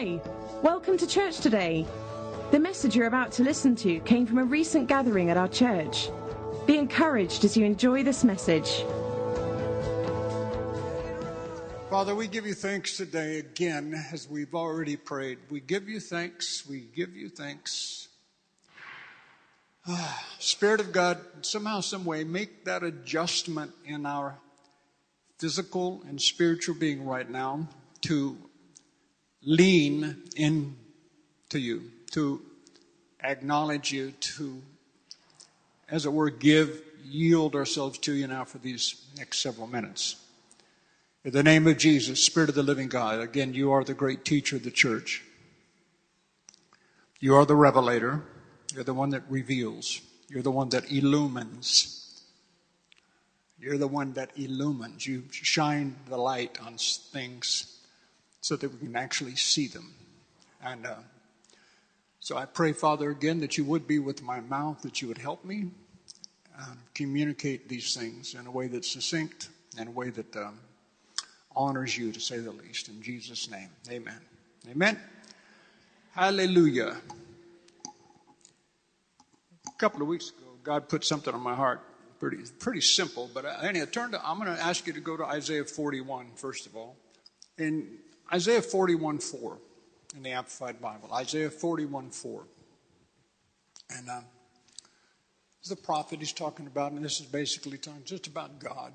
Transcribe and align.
Hi, 0.00 0.18
welcome 0.62 0.96
to 0.96 1.06
church 1.06 1.40
today. 1.40 1.84
The 2.52 2.58
message 2.58 2.96
you're 2.96 3.06
about 3.06 3.32
to 3.32 3.42
listen 3.42 3.76
to 3.76 4.00
came 4.00 4.24
from 4.24 4.38
a 4.38 4.44
recent 4.44 4.88
gathering 4.88 5.28
at 5.28 5.36
our 5.36 5.46
church. 5.46 6.08
Be 6.64 6.78
encouraged 6.78 7.44
as 7.44 7.54
you 7.54 7.66
enjoy 7.66 8.02
this 8.02 8.24
message. 8.24 8.82
Father, 11.90 12.14
we 12.14 12.28
give 12.28 12.46
you 12.46 12.54
thanks 12.54 12.96
today 12.96 13.40
again 13.40 13.92
as 14.10 14.26
we've 14.26 14.54
already 14.54 14.96
prayed. 14.96 15.36
We 15.50 15.60
give 15.60 15.86
you 15.86 16.00
thanks. 16.00 16.66
We 16.66 16.88
give 16.96 17.14
you 17.14 17.28
thanks. 17.28 18.08
Ah, 19.86 20.26
Spirit 20.38 20.80
of 20.80 20.92
God, 20.92 21.18
somehow, 21.42 21.80
some 21.80 22.06
way, 22.06 22.24
make 22.24 22.64
that 22.64 22.82
adjustment 22.82 23.72
in 23.84 24.06
our 24.06 24.38
physical 25.36 26.02
and 26.08 26.18
spiritual 26.18 26.74
being 26.74 27.04
right 27.04 27.28
now 27.28 27.68
to 28.00 28.38
lean 29.42 30.22
in 30.36 30.76
to 31.50 31.58
you, 31.58 31.90
to 32.12 32.40
acknowledge 33.22 33.92
you, 33.92 34.12
to, 34.12 34.62
as 35.88 36.06
it 36.06 36.12
were, 36.12 36.30
give, 36.30 36.82
yield 37.04 37.54
ourselves 37.54 37.98
to 37.98 38.12
you 38.12 38.26
now 38.26 38.44
for 38.44 38.58
these 38.58 39.04
next 39.16 39.38
several 39.38 39.66
minutes. 39.66 40.16
In 41.24 41.32
the 41.32 41.42
name 41.42 41.66
of 41.66 41.76
Jesus, 41.76 42.24
Spirit 42.24 42.48
of 42.48 42.54
the 42.54 42.62
living 42.62 42.88
God, 42.88 43.20
again, 43.20 43.52
you 43.52 43.72
are 43.72 43.84
the 43.84 43.94
great 43.94 44.24
teacher 44.24 44.56
of 44.56 44.64
the 44.64 44.70
church. 44.70 45.22
You 47.18 47.34
are 47.34 47.44
the 47.44 47.56
revelator. 47.56 48.22
You're 48.74 48.84
the 48.84 48.94
one 48.94 49.10
that 49.10 49.24
reveals. 49.28 50.00
You're 50.28 50.42
the 50.42 50.50
one 50.50 50.70
that 50.70 50.90
illumines. 50.90 52.22
You're 53.58 53.76
the 53.76 53.88
one 53.88 54.14
that 54.14 54.30
illumines. 54.36 55.06
You 55.06 55.24
shine 55.30 55.96
the 56.08 56.16
light 56.16 56.58
on 56.64 56.76
things 56.78 57.79
so 58.40 58.56
that 58.56 58.72
we 58.72 58.78
can 58.78 58.96
actually 58.96 59.36
see 59.36 59.66
them. 59.66 59.94
And 60.62 60.86
uh, 60.86 60.94
so 62.20 62.36
I 62.36 62.44
pray, 62.44 62.72
Father, 62.72 63.10
again, 63.10 63.40
that 63.40 63.56
you 63.56 63.64
would 63.64 63.86
be 63.86 63.98
with 63.98 64.22
my 64.22 64.40
mouth, 64.40 64.82
that 64.82 65.00
you 65.00 65.08
would 65.08 65.18
help 65.18 65.44
me 65.44 65.70
um, 66.58 66.78
communicate 66.94 67.68
these 67.68 67.94
things 67.94 68.34
in 68.34 68.46
a 68.46 68.50
way 68.50 68.66
that's 68.66 68.90
succinct, 68.90 69.48
in 69.78 69.88
a 69.88 69.90
way 69.90 70.10
that 70.10 70.36
um, 70.36 70.58
honors 71.56 71.96
you, 71.96 72.12
to 72.12 72.20
say 72.20 72.38
the 72.38 72.50
least. 72.50 72.88
In 72.88 73.02
Jesus' 73.02 73.50
name, 73.50 73.70
amen. 73.90 74.20
Amen. 74.70 74.98
Hallelujah. 76.12 76.96
A 79.66 79.78
couple 79.78 80.02
of 80.02 80.08
weeks 80.08 80.28
ago, 80.30 80.50
God 80.62 80.88
put 80.88 81.04
something 81.04 81.32
on 81.32 81.40
my 81.40 81.54
heart. 81.54 81.80
Pretty, 82.18 82.42
pretty 82.58 82.82
simple, 82.82 83.30
but 83.32 83.46
uh, 83.46 83.56
anyway, 83.62 83.86
turn 83.86 84.10
to, 84.10 84.20
I'm 84.22 84.38
going 84.38 84.54
to 84.54 84.62
ask 84.62 84.86
you 84.86 84.92
to 84.92 85.00
go 85.00 85.16
to 85.16 85.24
Isaiah 85.24 85.64
41, 85.64 86.32
first 86.36 86.66
of 86.66 86.76
all. 86.76 86.96
In 87.56 87.86
Isaiah 88.32 88.62
41 88.62 89.18
4 89.18 89.58
in 90.16 90.22
the 90.22 90.30
Amplified 90.30 90.80
Bible. 90.80 91.12
Isaiah 91.12 91.50
41 91.50 92.10
4. 92.10 92.42
And 93.96 94.08
uh, 94.08 94.20
the 95.68 95.76
prophet 95.76 96.20
he's 96.20 96.32
talking 96.32 96.66
about, 96.66 96.92
and 96.92 97.04
this 97.04 97.20
is 97.20 97.26
basically 97.26 97.78
talking 97.78 98.02
just 98.04 98.26
about 98.26 98.58
God. 98.58 98.92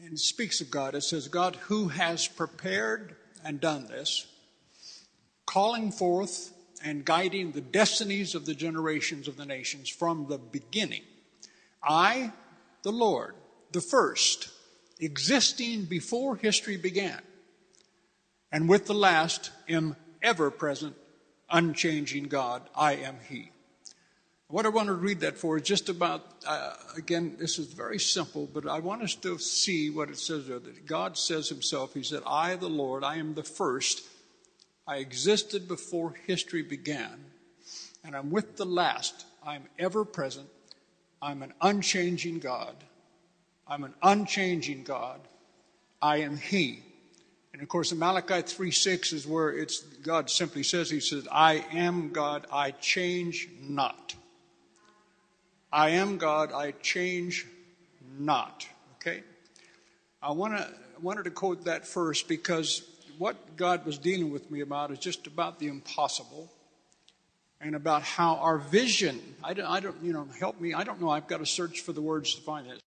And 0.00 0.12
it 0.12 0.18
speaks 0.18 0.60
of 0.60 0.70
God. 0.70 0.94
It 0.94 1.02
says, 1.02 1.28
God 1.28 1.56
who 1.56 1.88
has 1.88 2.26
prepared 2.26 3.16
and 3.44 3.60
done 3.60 3.86
this, 3.86 4.26
calling 5.46 5.92
forth 5.92 6.52
and 6.84 7.04
guiding 7.04 7.52
the 7.52 7.60
destinies 7.60 8.34
of 8.34 8.44
the 8.44 8.54
generations 8.54 9.28
of 9.28 9.36
the 9.36 9.46
nations 9.46 9.88
from 9.88 10.26
the 10.28 10.38
beginning. 10.38 11.02
I, 11.82 12.32
the 12.82 12.92
Lord, 12.92 13.34
the 13.72 13.80
first, 13.80 14.50
existing 15.00 15.84
before 15.84 16.36
history 16.36 16.76
began 16.76 17.20
and 18.54 18.68
with 18.68 18.86
the 18.86 18.94
last 18.94 19.50
am 19.68 19.96
ever 20.22 20.48
present, 20.48 20.94
unchanging 21.50 22.28
God. 22.28 22.62
I 22.76 22.92
am 22.92 23.16
He. 23.28 23.50
What 24.46 24.64
I 24.64 24.68
want 24.68 24.86
to 24.86 24.94
read 24.94 25.20
that 25.20 25.36
for 25.36 25.56
is 25.56 25.64
just 25.64 25.88
about, 25.88 26.24
uh, 26.46 26.74
again, 26.96 27.34
this 27.36 27.58
is 27.58 27.66
very 27.66 27.98
simple, 27.98 28.48
but 28.54 28.68
I 28.68 28.78
want 28.78 29.02
us 29.02 29.16
to 29.16 29.38
see 29.38 29.90
what 29.90 30.08
it 30.08 30.18
says 30.18 30.46
there. 30.46 30.60
That 30.60 30.86
God 30.86 31.18
says 31.18 31.48
Himself, 31.48 31.94
He 31.94 32.04
said, 32.04 32.22
I, 32.24 32.54
the 32.54 32.68
Lord, 32.68 33.02
I 33.02 33.16
am 33.16 33.34
the 33.34 33.42
first. 33.42 34.04
I 34.86 34.98
existed 34.98 35.66
before 35.66 36.14
history 36.28 36.62
began, 36.62 37.24
and 38.04 38.14
I'm 38.14 38.30
with 38.30 38.56
the 38.56 38.66
last. 38.66 39.26
I'm 39.44 39.64
ever 39.80 40.04
present. 40.04 40.48
I'm 41.20 41.42
an 41.42 41.54
unchanging 41.60 42.38
God. 42.38 42.76
I'm 43.66 43.82
an 43.82 43.94
unchanging 44.00 44.84
God. 44.84 45.18
I 46.00 46.18
am 46.18 46.36
He. 46.36 46.84
And 47.54 47.62
of 47.62 47.68
course, 47.68 47.92
in 47.92 48.00
Malachi 48.00 48.42
3 48.42 48.72
6 48.72 49.12
is 49.12 49.28
where 49.28 49.56
it's 49.56 49.78
God 49.78 50.28
simply 50.28 50.64
says, 50.64 50.90
He 50.90 50.98
says, 50.98 51.28
I 51.30 51.64
am 51.72 52.12
God, 52.12 52.48
I 52.52 52.72
change 52.72 53.48
not. 53.60 54.16
I 55.72 55.90
am 55.90 56.18
God, 56.18 56.50
I 56.50 56.72
change 56.72 57.46
not. 58.18 58.66
Okay? 58.96 59.22
I 60.20 60.32
want 60.32 60.58
to 60.58 60.68
wanted 61.00 61.26
to 61.26 61.30
quote 61.30 61.66
that 61.66 61.86
first 61.86 62.26
because 62.26 62.82
what 63.18 63.56
God 63.56 63.86
was 63.86 63.98
dealing 63.98 64.32
with 64.32 64.50
me 64.50 64.60
about 64.60 64.90
is 64.90 64.98
just 64.98 65.28
about 65.28 65.60
the 65.60 65.68
impossible 65.68 66.50
and 67.60 67.76
about 67.76 68.02
how 68.02 68.34
our 68.36 68.58
vision, 68.58 69.20
I 69.44 69.54
don't, 69.54 69.66
I 69.66 69.78
don't, 69.78 70.02
you 70.02 70.12
know, 70.12 70.26
help 70.40 70.60
me. 70.60 70.74
I 70.74 70.82
don't 70.82 71.00
know. 71.00 71.08
I've 71.08 71.28
got 71.28 71.38
to 71.38 71.46
search 71.46 71.82
for 71.82 71.92
the 71.92 72.02
words 72.02 72.34
to 72.34 72.42
find 72.42 72.66
it. 72.66 72.82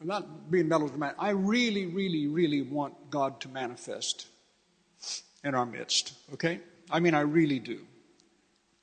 I'm 0.00 0.06
not 0.06 0.50
being 0.50 0.68
melodramatic. 0.68 1.16
I 1.18 1.30
really, 1.30 1.86
really, 1.86 2.28
really 2.28 2.62
want 2.62 3.10
God 3.10 3.40
to 3.40 3.48
manifest 3.48 4.26
in 5.42 5.54
our 5.54 5.66
midst, 5.66 6.12
okay? 6.34 6.60
I 6.90 7.00
mean, 7.00 7.14
I 7.14 7.20
really 7.20 7.58
do. 7.58 7.80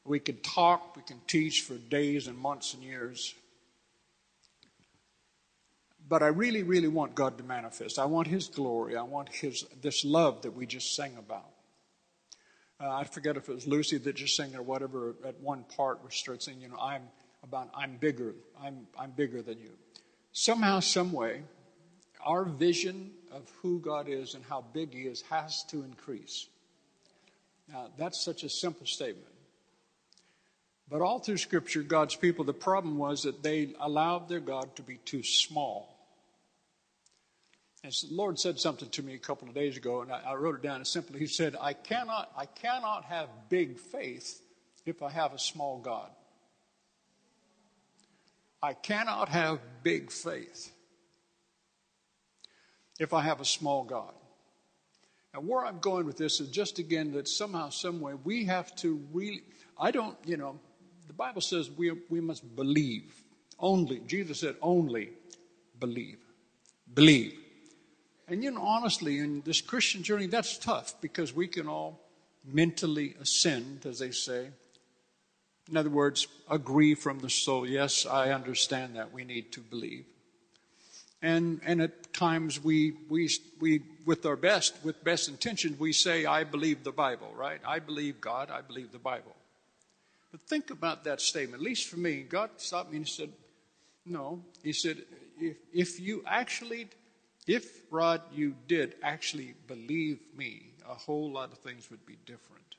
We 0.03 0.19
could 0.19 0.43
talk, 0.43 0.95
we 0.95 1.03
can 1.03 1.21
teach 1.25 1.61
for 1.61 1.75
days 1.75 2.27
and 2.27 2.37
months 2.37 2.73
and 2.73 2.83
years. 2.83 3.33
But 6.07 6.21
I 6.21 6.27
really, 6.27 6.63
really 6.63 6.89
want 6.89 7.15
God 7.15 7.37
to 7.39 7.43
manifest. 7.43 7.97
I 7.97 8.05
want 8.05 8.27
His 8.27 8.47
glory. 8.47 8.95
I 8.95 9.01
want 9.01 9.29
His 9.29 9.65
this 9.81 10.05
love 10.05 10.43
that 10.43 10.51
we 10.51 10.67
just 10.67 10.95
sang 10.95 11.17
about. 11.17 11.49
Uh, 12.79 12.91
I 12.91 13.05
forget 13.05 13.37
if 13.37 13.49
it 13.49 13.55
was 13.55 13.65
Lucy 13.65 13.97
that 13.97 14.15
just 14.15 14.35
sang 14.35 14.55
or 14.55 14.61
whatever 14.61 15.15
at 15.25 15.39
one 15.39 15.63
part 15.75 16.03
we 16.03 16.11
started 16.11 16.43
saying, 16.43 16.61
you 16.61 16.67
know, 16.67 16.77
I'm 16.79 17.03
about 17.41 17.71
I'm 17.73 17.97
bigger. 17.97 18.35
I'm 18.61 18.85
I'm 18.99 19.11
bigger 19.11 19.41
than 19.41 19.57
you 19.59 19.71
somehow, 20.35 20.81
some 20.81 21.13
way, 21.13 21.41
our 22.23 22.43
vision 22.43 23.11
of 23.31 23.49
who 23.61 23.79
God 23.79 24.09
is 24.09 24.35
and 24.35 24.43
how 24.43 24.65
big 24.73 24.93
He 24.93 25.03
is 25.03 25.21
has 25.29 25.63
to 25.69 25.83
increase. 25.83 26.47
Now, 27.71 27.87
that's 27.97 28.23
such 28.23 28.43
a 28.43 28.49
simple 28.49 28.85
statement. 28.85 29.33
But 30.89 31.01
all 31.01 31.19
through 31.19 31.37
Scripture, 31.37 31.81
God's 31.81 32.15
people, 32.15 32.45
the 32.45 32.53
problem 32.53 32.97
was 32.97 33.23
that 33.23 33.41
they 33.41 33.73
allowed 33.79 34.29
their 34.29 34.41
God 34.41 34.75
to 34.75 34.83
be 34.83 34.97
too 34.97 35.23
small. 35.23 35.97
And 37.83 37.93
the 37.93 38.13
Lord 38.13 38.37
said 38.37 38.59
something 38.59 38.89
to 38.89 39.03
me 39.03 39.13
a 39.13 39.19
couple 39.19 39.47
of 39.47 39.55
days 39.55 39.77
ago, 39.77 40.01
and 40.01 40.11
I, 40.11 40.21
I 40.27 40.35
wrote 40.35 40.55
it 40.55 40.61
down. 40.61 40.77
And 40.77 40.87
simply, 40.87 41.19
He 41.19 41.27
said, 41.27 41.55
"I 41.59 41.73
cannot, 41.73 42.31
I 42.37 42.45
cannot 42.45 43.05
have 43.05 43.29
big 43.49 43.79
faith 43.79 44.41
if 44.85 45.01
I 45.01 45.11
have 45.11 45.33
a 45.33 45.39
small 45.39 45.79
God." 45.79 46.09
I 48.65 48.73
cannot 48.73 49.29
have 49.29 49.59
big 49.83 50.11
faith 50.11 50.73
if 52.99 53.13
I 53.13 53.21
have 53.21 53.39
a 53.39 53.45
small 53.45 53.83
God. 53.83 54.11
And 55.35 55.47
where 55.47 55.63
I'm 55.63 55.77
going 55.77 56.07
with 56.07 56.17
this 56.17 56.39
is 56.39 56.49
just 56.49 56.79
again 56.79 57.11
that 57.11 57.27
somehow, 57.27 57.69
some 57.69 58.01
way, 58.01 58.15
we 58.23 58.45
have 58.45 58.75
to 58.77 58.99
really, 59.13 59.43
I 59.79 59.91
don't, 59.91 60.17
you 60.25 60.37
know, 60.37 60.59
the 61.05 61.13
Bible 61.13 61.41
says 61.41 61.69
we, 61.69 61.91
we 62.09 62.19
must 62.19 62.55
believe. 62.55 63.21
Only, 63.59 63.99
Jesus 63.99 64.39
said, 64.39 64.55
only 64.63 65.11
believe. 65.79 66.17
Believe. 66.91 67.37
And 68.27 68.43
you 68.43 68.49
know, 68.49 68.63
honestly, 68.63 69.19
in 69.19 69.43
this 69.45 69.61
Christian 69.61 70.01
journey, 70.01 70.25
that's 70.25 70.57
tough 70.57 70.99
because 71.01 71.35
we 71.35 71.47
can 71.47 71.67
all 71.67 71.99
mentally 72.43 73.13
ascend, 73.21 73.85
as 73.85 73.99
they 73.99 74.09
say, 74.09 74.47
in 75.69 75.77
other 75.77 75.89
words, 75.89 76.27
agree 76.49 76.93
from 76.93 77.19
the 77.19 77.29
soul. 77.29 77.67
Yes, 77.67 78.05
I 78.05 78.31
understand 78.31 78.95
that. 78.95 79.11
We 79.11 79.23
need 79.23 79.51
to 79.53 79.59
believe. 79.59 80.05
And, 81.21 81.59
and 81.65 81.81
at 81.81 82.13
times 82.13 82.63
we, 82.63 82.93
we, 83.09 83.29
we, 83.59 83.81
with 84.05 84.25
our 84.25 84.35
best, 84.35 84.75
with 84.83 85.03
best 85.03 85.27
intentions, 85.27 85.79
we 85.79 85.91
say, 85.91 86.25
I 86.25 86.43
believe 86.43 86.83
the 86.83 86.91
Bible, 86.91 87.33
right? 87.35 87.59
I 87.65 87.79
believe 87.79 88.21
God, 88.21 88.51
I 88.51 88.61
believe 88.61 88.91
the 88.91 88.99
Bible. 88.99 89.35
But 90.31 90.41
think 90.41 90.69
about 90.69 91.03
that 91.05 91.21
statement. 91.21 91.61
At 91.61 91.65
least 91.65 91.87
for 91.87 91.97
me, 91.97 92.21
God 92.21 92.51
stopped 92.57 92.91
me 92.91 92.97
and 92.97 93.07
said, 93.07 93.31
No. 94.05 94.43
He 94.61 94.73
said, 94.73 94.97
if, 95.39 95.57
if 95.73 95.99
you 95.99 96.23
actually, 96.27 96.89
if, 97.47 97.81
Rod, 97.89 98.21
you 98.33 98.53
did 98.67 98.95
actually 99.01 99.55
believe 99.67 100.19
me, 100.37 100.73
a 100.87 100.93
whole 100.93 101.31
lot 101.31 101.51
of 101.51 101.57
things 101.57 101.89
would 101.89 102.05
be 102.05 102.17
different. 102.25 102.74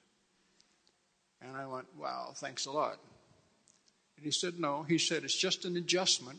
And 1.42 1.56
I 1.56 1.66
went, 1.66 1.86
Wow, 1.98 2.32
thanks 2.34 2.66
a 2.66 2.72
lot. 2.72 2.98
And 4.16 4.24
he 4.24 4.30
said, 4.30 4.58
No. 4.58 4.82
He 4.82 4.98
said, 4.98 5.24
It's 5.24 5.36
just 5.36 5.64
an 5.64 5.76
adjustment. 5.76 6.38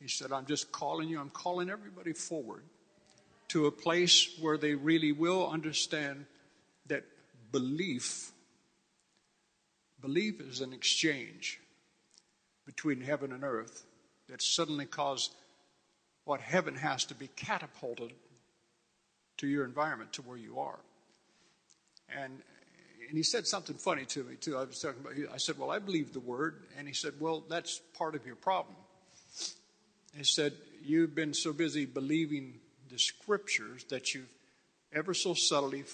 He 0.00 0.08
said, 0.08 0.32
I'm 0.32 0.46
just 0.46 0.70
calling 0.70 1.08
you, 1.08 1.20
I'm 1.20 1.30
calling 1.30 1.70
everybody 1.70 2.12
forward 2.12 2.62
to 3.48 3.66
a 3.66 3.70
place 3.70 4.28
where 4.40 4.58
they 4.58 4.74
really 4.74 5.12
will 5.12 5.48
understand 5.48 6.26
that 6.88 7.04
belief, 7.52 8.32
belief 10.00 10.40
is 10.40 10.60
an 10.60 10.72
exchange 10.72 11.60
between 12.66 13.00
heaven 13.00 13.32
and 13.32 13.44
earth 13.44 13.84
that 14.28 14.42
suddenly 14.42 14.86
caused 14.86 15.34
what 16.24 16.40
heaven 16.40 16.74
has 16.74 17.04
to 17.04 17.14
be 17.14 17.28
catapulted 17.28 18.12
to 19.36 19.46
your 19.46 19.64
environment, 19.64 20.12
to 20.14 20.22
where 20.22 20.38
you 20.38 20.58
are. 20.58 20.78
And 22.08 22.42
and 23.14 23.18
he 23.20 23.22
said 23.22 23.46
something 23.46 23.76
funny 23.76 24.04
to 24.06 24.24
me 24.24 24.34
too. 24.34 24.56
I 24.56 24.64
was 24.64 24.80
talking 24.80 25.00
about. 25.00 25.32
I 25.32 25.36
said, 25.36 25.56
"Well, 25.56 25.70
I 25.70 25.78
believe 25.78 26.12
the 26.12 26.18
word," 26.18 26.64
and 26.76 26.88
he 26.88 26.92
said, 26.92 27.12
"Well, 27.20 27.44
that's 27.48 27.80
part 27.96 28.16
of 28.16 28.26
your 28.26 28.34
problem." 28.34 28.74
He 30.16 30.24
said, 30.24 30.52
"You've 30.82 31.14
been 31.14 31.32
so 31.32 31.52
busy 31.52 31.86
believing 31.86 32.58
the 32.90 32.98
scriptures 32.98 33.84
that 33.84 34.16
you've 34.16 34.32
ever 34.92 35.14
so 35.14 35.32
subtly 35.32 35.84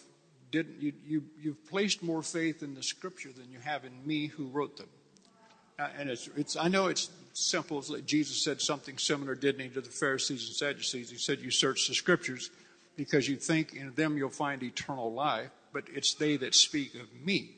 didn't 0.50 0.80
you, 0.80 0.94
you 1.06 1.24
you've 1.38 1.68
placed 1.68 2.02
more 2.02 2.22
faith 2.22 2.62
in 2.62 2.74
the 2.74 2.82
scripture 2.82 3.32
than 3.32 3.52
you 3.52 3.58
have 3.58 3.84
in 3.84 3.92
me 4.06 4.28
who 4.28 4.46
wrote 4.46 4.78
them." 4.78 4.88
Uh, 5.78 5.88
and 5.98 6.08
it's, 6.08 6.26
it's 6.38 6.56
I 6.56 6.68
know 6.68 6.86
it's 6.86 7.10
simple. 7.34 7.82
Jesus 7.82 8.42
said 8.42 8.62
something 8.62 8.96
similar, 8.96 9.34
didn't 9.34 9.60
he, 9.60 9.68
to 9.68 9.82
the 9.82 9.90
Pharisees 9.90 10.46
and 10.46 10.56
Sadducees? 10.56 11.10
He 11.10 11.18
said, 11.18 11.40
"You 11.40 11.50
search 11.50 11.86
the 11.86 11.94
scriptures." 11.94 12.48
Because 12.96 13.28
you 13.28 13.36
think 13.36 13.74
in 13.74 13.94
them 13.94 14.18
you'll 14.18 14.30
find 14.30 14.62
eternal 14.62 15.12
life, 15.12 15.50
but 15.72 15.84
it's 15.92 16.14
they 16.14 16.36
that 16.38 16.54
speak 16.54 16.94
of 16.94 17.12
me. 17.14 17.56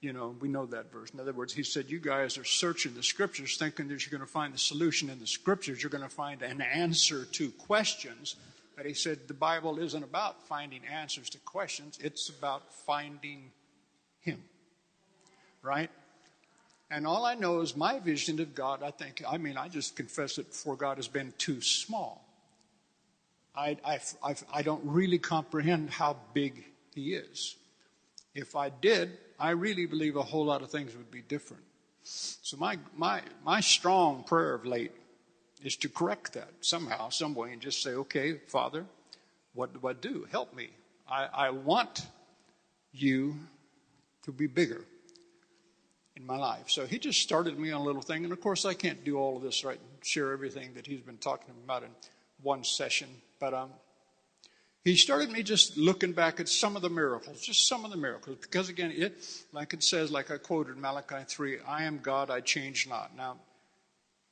You 0.00 0.12
know, 0.12 0.36
we 0.40 0.48
know 0.48 0.66
that 0.66 0.92
verse. 0.92 1.10
In 1.10 1.20
other 1.20 1.32
words, 1.32 1.52
he 1.52 1.62
said, 1.62 1.90
You 1.90 1.98
guys 1.98 2.36
are 2.38 2.44
searching 2.44 2.94
the 2.94 3.02
scriptures 3.02 3.56
thinking 3.56 3.88
that 3.88 4.04
you're 4.04 4.16
going 4.16 4.26
to 4.26 4.32
find 4.32 4.52
the 4.52 4.58
solution 4.58 5.08
in 5.10 5.18
the 5.18 5.26
scriptures. 5.26 5.82
You're 5.82 5.90
going 5.90 6.04
to 6.04 6.10
find 6.10 6.42
an 6.42 6.60
answer 6.60 7.24
to 7.24 7.50
questions. 7.50 8.36
But 8.76 8.86
he 8.86 8.94
said, 8.94 9.26
The 9.26 9.34
Bible 9.34 9.78
isn't 9.78 10.02
about 10.02 10.46
finding 10.46 10.82
answers 10.84 11.30
to 11.30 11.38
questions, 11.38 11.98
it's 12.02 12.28
about 12.28 12.72
finding 12.72 13.50
Him. 14.20 14.42
Right? 15.62 15.90
And 16.90 17.06
all 17.06 17.24
I 17.24 17.34
know 17.34 17.60
is 17.62 17.76
my 17.76 17.98
vision 17.98 18.38
of 18.40 18.54
God, 18.54 18.82
I 18.82 18.92
think, 18.92 19.22
I 19.28 19.38
mean, 19.38 19.56
I 19.56 19.68
just 19.68 19.96
confess 19.96 20.38
it 20.38 20.50
before 20.50 20.76
God 20.76 20.98
has 20.98 21.08
been 21.08 21.32
too 21.36 21.60
small. 21.60 22.24
I, 23.56 23.76
I, 23.84 23.98
I, 24.22 24.36
I 24.52 24.62
don't 24.62 24.82
really 24.84 25.18
comprehend 25.18 25.90
how 25.90 26.16
big 26.32 26.64
he 26.96 27.14
is. 27.14 27.54
If 28.34 28.56
I 28.56 28.70
did, 28.70 29.16
I 29.38 29.50
really 29.50 29.86
believe 29.86 30.16
a 30.16 30.22
whole 30.22 30.46
lot 30.46 30.62
of 30.62 30.70
things 30.70 30.96
would 30.96 31.10
be 31.10 31.22
different. 31.22 31.62
So 32.02 32.56
my 32.56 32.78
my 32.96 33.22
my 33.44 33.60
strong 33.60 34.24
prayer 34.24 34.54
of 34.54 34.66
late 34.66 34.92
is 35.62 35.76
to 35.76 35.88
correct 35.88 36.32
that 36.34 36.48
somehow, 36.60 37.08
some 37.08 37.34
way, 37.34 37.52
and 37.52 37.62
just 37.62 37.82
say, 37.82 37.90
okay, 37.90 38.38
Father, 38.46 38.84
what 39.54 39.72
do 39.72 39.88
I 39.88 39.92
do? 39.92 40.26
Help 40.30 40.54
me. 40.54 40.70
I, 41.08 41.28
I 41.32 41.50
want 41.50 42.06
you 42.92 43.36
to 44.24 44.32
be 44.32 44.46
bigger 44.46 44.84
in 46.16 46.26
my 46.26 46.36
life. 46.36 46.68
So 46.68 46.86
he 46.86 46.98
just 46.98 47.20
started 47.20 47.58
me 47.58 47.70
on 47.72 47.80
a 47.80 47.84
little 47.84 48.02
thing, 48.02 48.24
and 48.24 48.32
of 48.32 48.40
course 48.40 48.64
I 48.64 48.74
can't 48.74 49.04
do 49.04 49.18
all 49.18 49.36
of 49.36 49.42
this 49.42 49.64
right, 49.64 49.78
and 49.78 50.04
share 50.04 50.32
everything 50.32 50.74
that 50.74 50.86
he's 50.86 51.00
been 51.00 51.18
talking 51.18 51.54
about 51.64 51.82
in 51.82 51.90
one 52.42 52.64
session, 52.64 53.08
but 53.40 53.54
um, 53.54 53.70
he 54.86 54.94
started 54.94 55.32
me 55.32 55.42
just 55.42 55.76
looking 55.76 56.12
back 56.12 56.38
at 56.38 56.48
some 56.48 56.76
of 56.76 56.82
the 56.82 56.88
miracles, 56.88 57.40
just 57.40 57.66
some 57.66 57.84
of 57.84 57.90
the 57.90 57.96
miracles. 57.96 58.38
Because 58.40 58.68
again, 58.68 58.92
it, 58.94 59.16
like 59.52 59.74
it 59.74 59.82
says, 59.82 60.12
like 60.12 60.30
I 60.30 60.38
quoted 60.38 60.76
Malachi 60.76 61.24
3, 61.26 61.58
I 61.66 61.82
am 61.82 61.98
God, 61.98 62.30
I 62.30 62.38
change 62.38 62.88
not. 62.88 63.16
Now, 63.16 63.38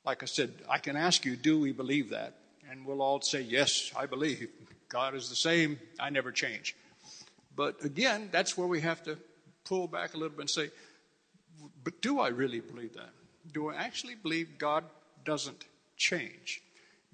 like 0.05 0.23
I 0.23 0.27
said, 0.27 0.53
I 0.69 0.77
can 0.77 0.95
ask 0.95 1.25
you, 1.25 1.35
do 1.35 1.59
we 1.59 1.73
believe 1.73 2.11
that? 2.11 2.35
And 2.71 2.85
we'll 2.85 3.01
all 3.01 3.19
say, 3.19 3.41
yes, 3.41 3.91
I 3.97 4.05
believe. 4.05 4.47
God 4.87 5.13
is 5.13 5.27
the 5.27 5.35
same, 5.35 5.77
I 5.99 6.09
never 6.09 6.31
change. 6.31 6.73
But 7.53 7.83
again, 7.83 8.29
that's 8.31 8.57
where 8.57 8.67
we 8.67 8.79
have 8.79 9.03
to 9.03 9.17
pull 9.65 9.89
back 9.89 10.13
a 10.13 10.17
little 10.17 10.37
bit 10.37 10.39
and 10.39 10.49
say, 10.49 10.69
but 11.83 12.01
do 12.01 12.21
I 12.21 12.29
really 12.29 12.61
believe 12.61 12.93
that? 12.93 13.09
Do 13.51 13.71
I 13.71 13.75
actually 13.75 14.15
believe 14.15 14.57
God 14.57 14.85
doesn't 15.25 15.65
change? 15.97 16.61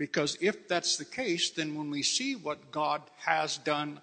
Because 0.01 0.35
if 0.41 0.67
that's 0.67 0.97
the 0.97 1.05
case, 1.05 1.51
then 1.51 1.75
when 1.75 1.91
we 1.91 2.01
see 2.01 2.35
what 2.35 2.71
God 2.71 3.03
has 3.17 3.59
done 3.59 4.01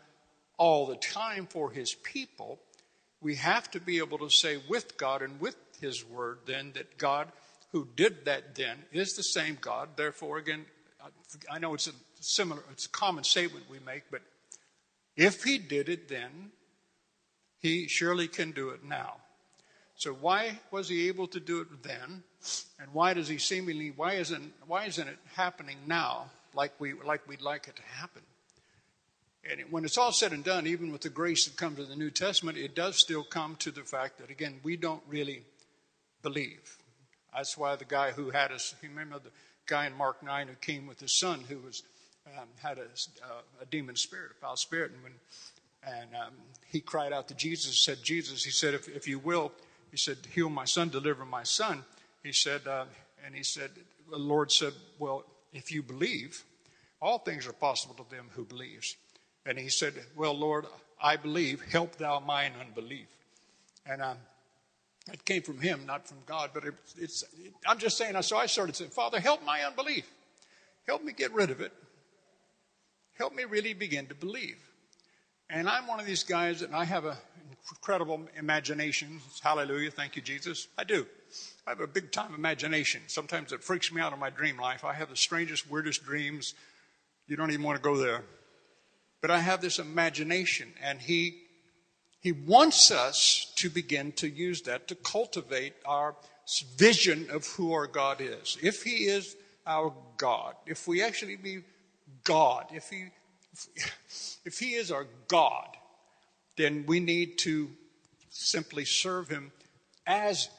all 0.56 0.86
the 0.86 0.94
time 0.94 1.44
for 1.44 1.72
his 1.72 1.92
people, 1.92 2.60
we 3.20 3.34
have 3.34 3.68
to 3.72 3.80
be 3.80 3.98
able 3.98 4.18
to 4.18 4.30
say 4.30 4.58
with 4.68 4.96
God 4.96 5.22
and 5.22 5.40
with 5.40 5.56
his 5.80 6.04
word 6.04 6.38
then 6.46 6.70
that 6.74 6.98
God 6.98 7.32
who 7.72 7.88
did 7.96 8.26
that 8.26 8.54
then 8.54 8.78
is 8.92 9.14
the 9.14 9.24
same 9.24 9.58
God. 9.60 9.88
Therefore, 9.96 10.38
again, 10.38 10.66
I 11.50 11.58
know 11.58 11.74
it's 11.74 11.88
a 11.88 11.92
similar, 12.20 12.62
it's 12.70 12.86
a 12.86 12.90
common 12.90 13.24
statement 13.24 13.64
we 13.68 13.80
make, 13.80 14.04
but 14.08 14.22
if 15.16 15.42
he 15.42 15.58
did 15.58 15.88
it 15.88 16.08
then, 16.08 16.52
he 17.58 17.88
surely 17.88 18.28
can 18.28 18.52
do 18.52 18.68
it 18.68 18.84
now. 18.84 19.16
So 19.98 20.12
why 20.12 20.60
was 20.70 20.88
he 20.88 21.08
able 21.08 21.26
to 21.26 21.40
do 21.40 21.60
it 21.60 21.82
then? 21.82 22.22
And 22.80 22.88
why 22.92 23.14
does 23.14 23.26
he 23.26 23.36
seemingly 23.36 23.90
why 23.90 24.14
isn't 24.14 24.52
why 24.66 24.84
isn't 24.84 25.08
it 25.08 25.18
happening 25.34 25.76
now 25.88 26.30
like 26.54 26.72
we 26.78 26.94
like 27.04 27.28
we'd 27.28 27.42
like 27.42 27.66
it 27.66 27.74
to 27.76 27.82
happen? 27.82 28.22
And 29.50 29.60
when 29.70 29.84
it's 29.84 29.98
all 29.98 30.12
said 30.12 30.32
and 30.32 30.44
done, 30.44 30.68
even 30.68 30.92
with 30.92 31.00
the 31.00 31.08
grace 31.08 31.46
that 31.46 31.56
comes 31.56 31.80
in 31.80 31.88
the 31.88 31.96
New 31.96 32.10
Testament, 32.10 32.58
it 32.58 32.76
does 32.76 33.00
still 33.00 33.24
come 33.24 33.56
to 33.56 33.72
the 33.72 33.82
fact 33.82 34.18
that 34.18 34.30
again 34.30 34.60
we 34.62 34.76
don't 34.76 35.02
really 35.08 35.42
believe. 36.22 36.78
That's 37.34 37.58
why 37.58 37.74
the 37.74 37.84
guy 37.84 38.12
who 38.12 38.30
had 38.30 38.52
us, 38.52 38.76
remember 38.80 39.18
the 39.18 39.30
guy 39.66 39.86
in 39.86 39.94
Mark 39.94 40.22
nine 40.22 40.46
who 40.46 40.54
came 40.54 40.86
with 40.86 41.00
his 41.00 41.18
son 41.18 41.40
who 41.48 41.58
was 41.58 41.82
um, 42.38 42.46
had 42.62 42.78
a, 42.78 42.82
uh, 42.82 43.40
a, 43.62 43.66
demon 43.66 43.96
spirit, 43.96 44.30
a 44.30 44.40
foul 44.40 44.56
spirit, 44.56 44.92
and 44.92 45.02
when 45.02 45.12
and 45.82 46.14
um, 46.14 46.34
he 46.66 46.80
cried 46.80 47.12
out 47.12 47.28
to 47.28 47.34
Jesus, 47.34 47.84
said, 47.84 47.98
Jesus, 48.02 48.44
he 48.44 48.50
said, 48.50 48.74
if, 48.74 48.88
if 48.88 49.06
you 49.06 49.18
will, 49.18 49.52
he 49.90 49.96
said, 49.96 50.18
heal 50.34 50.50
my 50.50 50.64
son, 50.64 50.88
deliver 50.88 51.24
my 51.24 51.42
son. 51.42 51.84
He 52.22 52.32
said, 52.32 52.66
uh, 52.66 52.84
and 53.24 53.34
he 53.34 53.42
said, 53.42 53.70
the 54.10 54.18
Lord 54.18 54.50
said, 54.50 54.72
well, 54.98 55.24
if 55.52 55.72
you 55.72 55.82
believe, 55.82 56.44
all 57.00 57.18
things 57.18 57.46
are 57.46 57.52
possible 57.52 57.94
to 57.94 58.10
them 58.10 58.26
who 58.34 58.44
believes. 58.44 58.96
And 59.46 59.58
he 59.58 59.68
said, 59.68 59.94
well, 60.16 60.34
Lord, 60.34 60.66
I 61.02 61.16
believe, 61.16 61.62
help 61.70 61.96
thou 61.96 62.20
mine 62.20 62.52
unbelief. 62.60 63.06
And 63.86 64.02
um, 64.02 64.16
it 65.12 65.24
came 65.24 65.42
from 65.42 65.60
him, 65.60 65.86
not 65.86 66.06
from 66.06 66.18
God, 66.26 66.50
but 66.52 66.64
it, 66.64 66.74
it's, 66.98 67.22
it, 67.22 67.54
I'm 67.66 67.78
just 67.78 67.96
saying, 67.96 68.20
so 68.22 68.36
I 68.36 68.46
started 68.46 68.76
saying, 68.76 68.90
Father, 68.90 69.20
help 69.20 69.44
my 69.44 69.62
unbelief. 69.62 70.10
Help 70.86 71.04
me 71.04 71.12
get 71.12 71.32
rid 71.32 71.50
of 71.50 71.60
it. 71.60 71.72
Help 73.14 73.34
me 73.34 73.44
really 73.44 73.74
begin 73.74 74.06
to 74.06 74.14
believe. 74.14 74.58
And 75.50 75.68
I'm 75.68 75.86
one 75.86 75.98
of 75.98 76.06
these 76.06 76.24
guys, 76.24 76.62
and 76.62 76.74
I 76.74 76.84
have 76.84 77.04
an 77.04 77.16
incredible 77.70 78.20
imagination. 78.36 79.20
Hallelujah. 79.42 79.90
Thank 79.90 80.16
you, 80.16 80.22
Jesus. 80.22 80.68
I 80.76 80.84
do. 80.84 81.06
I 81.66 81.70
have 81.70 81.80
a 81.80 81.86
big 81.86 82.12
time 82.12 82.34
imagination. 82.34 83.02
Sometimes 83.06 83.52
it 83.52 83.62
freaks 83.62 83.92
me 83.92 84.00
out 84.00 84.12
in 84.12 84.18
my 84.18 84.30
dream 84.30 84.58
life. 84.58 84.84
I 84.84 84.94
have 84.94 85.10
the 85.10 85.16
strangest, 85.16 85.70
weirdest 85.70 86.04
dreams. 86.04 86.54
You 87.26 87.36
don't 87.36 87.50
even 87.50 87.62
want 87.62 87.76
to 87.76 87.82
go 87.82 87.96
there. 87.96 88.24
But 89.20 89.30
I 89.30 89.40
have 89.40 89.60
this 89.60 89.78
imagination, 89.78 90.72
and 90.82 91.00
He, 91.00 91.42
he 92.20 92.32
wants 92.32 92.90
us 92.90 93.52
to 93.56 93.68
begin 93.68 94.12
to 94.12 94.28
use 94.28 94.62
that 94.62 94.88
to 94.88 94.94
cultivate 94.94 95.74
our 95.84 96.14
vision 96.76 97.28
of 97.30 97.46
who 97.46 97.72
our 97.72 97.86
God 97.86 98.20
is. 98.20 98.56
If 98.62 98.82
He 98.82 99.06
is 99.06 99.36
our 99.66 99.92
God, 100.16 100.54
if 100.66 100.86
we 100.86 101.02
actually 101.02 101.36
be 101.36 101.62
God, 102.24 102.66
if 102.72 102.88
He 102.88 103.06
if 104.44 104.58
He 104.58 104.74
is 104.74 104.92
our 104.92 105.06
God, 105.26 105.68
then 106.58 106.84
we 106.86 107.00
need 107.00 107.38
to 107.38 107.70
simply 108.28 108.84
serve 108.84 109.28
Him 109.28 109.52
as 110.06 110.50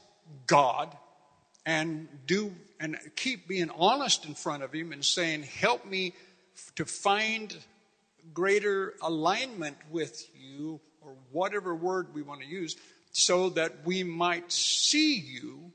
God 0.47 0.95
and 1.65 2.07
do 2.25 2.55
and 2.79 2.97
keep 3.15 3.47
being 3.47 3.69
honest 3.77 4.25
in 4.25 4.33
front 4.33 4.63
of 4.63 4.73
Him 4.73 4.91
and 4.91 5.05
saying, 5.05 5.43
Help 5.43 5.85
me 5.85 6.13
to 6.75 6.85
find 6.85 7.55
greater 8.33 8.95
alignment 9.01 9.77
with 9.91 10.27
you, 10.35 10.79
or 11.01 11.13
whatever 11.31 11.75
word 11.75 12.13
we 12.13 12.21
want 12.21 12.41
to 12.41 12.47
use, 12.47 12.75
so 13.11 13.49
that 13.49 13.85
we 13.85 14.03
might 14.03 14.51
see 14.51 15.15
you, 15.15 15.71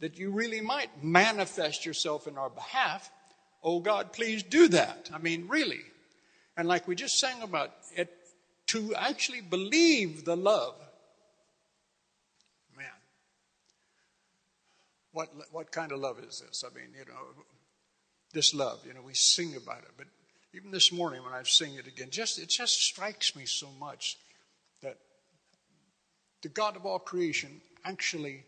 that 0.00 0.18
you 0.18 0.30
really 0.30 0.60
might 0.60 1.02
manifest 1.02 1.86
yourself 1.86 2.26
in 2.26 2.36
our 2.36 2.50
behalf. 2.50 3.10
Oh 3.62 3.80
God, 3.80 4.12
please 4.12 4.42
do 4.42 4.68
that. 4.68 5.10
I 5.12 5.18
mean, 5.18 5.46
really. 5.48 5.82
And 6.56 6.68
like 6.68 6.86
we 6.86 6.94
just 6.94 7.18
sang 7.18 7.42
about 7.42 7.81
to 8.72 8.94
actually 8.94 9.42
believe 9.42 10.24
the 10.24 10.34
love. 10.34 10.74
Man, 12.74 12.86
what, 15.12 15.28
what 15.50 15.70
kind 15.70 15.92
of 15.92 16.00
love 16.00 16.18
is 16.18 16.40
this? 16.40 16.64
I 16.66 16.74
mean, 16.74 16.88
you 16.98 17.04
know, 17.04 17.44
this 18.32 18.54
love, 18.54 18.80
you 18.86 18.94
know, 18.94 19.02
we 19.02 19.12
sing 19.12 19.56
about 19.56 19.80
it, 19.80 19.90
but 19.98 20.06
even 20.54 20.70
this 20.70 20.90
morning 20.90 21.22
when 21.22 21.34
I 21.34 21.42
sing 21.42 21.74
it 21.74 21.86
again, 21.86 22.08
just 22.10 22.38
it 22.38 22.48
just 22.48 22.80
strikes 22.80 23.36
me 23.36 23.44
so 23.44 23.68
much 23.78 24.16
that 24.82 24.96
the 26.40 26.48
God 26.48 26.74
of 26.76 26.86
all 26.86 26.98
creation 26.98 27.60
actually 27.84 28.44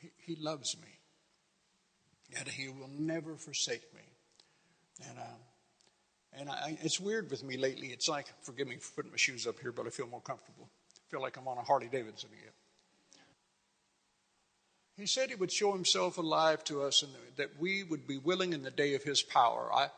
he, 0.00 0.10
he 0.34 0.40
loves 0.40 0.76
me, 0.76 2.38
and 2.38 2.46
He 2.46 2.68
will 2.68 2.90
never 2.96 3.34
forsake 3.34 3.92
me. 3.94 4.02
And 5.08 5.18
uh, 5.18 5.22
and 6.38 6.50
I, 6.50 6.78
it's 6.82 7.00
weird 7.00 7.30
with 7.30 7.44
me 7.44 7.56
lately. 7.56 7.88
It's 7.88 8.08
like, 8.08 8.26
forgive 8.42 8.68
me 8.68 8.76
for 8.76 8.92
putting 8.96 9.10
my 9.10 9.16
shoes 9.16 9.46
up 9.46 9.58
here, 9.60 9.72
but 9.72 9.86
I 9.86 9.90
feel 9.90 10.06
more 10.06 10.20
comfortable. 10.20 10.68
I 10.96 11.10
feel 11.10 11.20
like 11.20 11.36
I'm 11.36 11.48
on 11.48 11.58
a 11.58 11.62
Harley 11.62 11.88
Davidson 11.90 12.30
again. 12.32 12.52
He 14.96 15.06
said 15.06 15.28
he 15.28 15.34
would 15.34 15.50
show 15.50 15.72
himself 15.72 16.18
alive 16.18 16.62
to 16.64 16.82
us 16.82 17.02
and 17.02 17.12
that 17.36 17.58
we 17.58 17.82
would 17.82 18.06
be 18.06 18.18
willing 18.18 18.52
in 18.52 18.62
the 18.62 18.70
day 18.70 18.94
of 18.94 19.02
his 19.02 19.22
power. 19.22 19.68
I, 19.74 19.88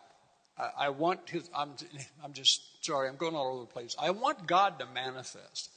I, 0.79 0.89
want 0.89 1.29
his, 1.29 1.51
I'm, 1.55 1.73
I'm 2.25 2.33
just, 2.33 2.85
sorry, 2.85 3.09
I'm 3.09 3.17
going 3.17 3.35
all 3.35 3.53
over 3.53 3.61
the 3.61 3.67
place. 3.67 3.95
I 4.01 4.11
want 4.11 4.47
God 4.47 4.79
to 4.79 4.87
manifest. 4.87 5.71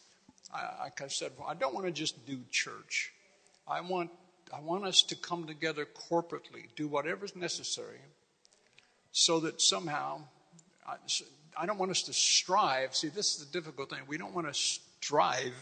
I, 0.53 0.83
like 0.83 1.01
I 1.01 1.07
said, 1.07 1.33
I 1.45 1.53
don't 1.53 1.73
want 1.73 1.85
to 1.85 1.91
just 1.91 2.25
do 2.25 2.39
church. 2.49 3.11
I 3.67 3.81
want, 3.81 4.09
I 4.53 4.61
want 4.61 4.85
us 4.85 5.03
to 5.03 5.15
come 5.15 5.47
together 5.47 5.85
corporately, 6.09 6.67
do 6.75 6.87
whatever's 6.87 7.35
necessary 7.35 7.99
so 9.11 9.41
that 9.41 9.61
somehow, 9.61 10.21
I, 11.57 11.65
don't 11.65 11.77
want 11.77 11.91
us 11.91 12.03
to 12.03 12.13
strive. 12.13 12.95
See, 12.95 13.09
this 13.09 13.35
is 13.35 13.45
the 13.45 13.51
difficult 13.51 13.89
thing. 13.89 13.99
We 14.07 14.17
don't 14.17 14.33
want 14.33 14.47
to 14.47 14.53
strive 14.53 15.53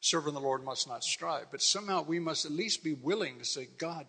serving 0.00 0.34
the 0.34 0.40
Lord 0.40 0.64
must 0.64 0.88
not 0.88 1.02
strive. 1.02 1.46
But 1.50 1.62
somehow 1.62 2.02
we 2.02 2.18
must 2.18 2.44
at 2.44 2.52
least 2.52 2.84
be 2.84 2.94
willing 2.94 3.38
to 3.38 3.44
say, 3.44 3.68
God, 3.78 4.06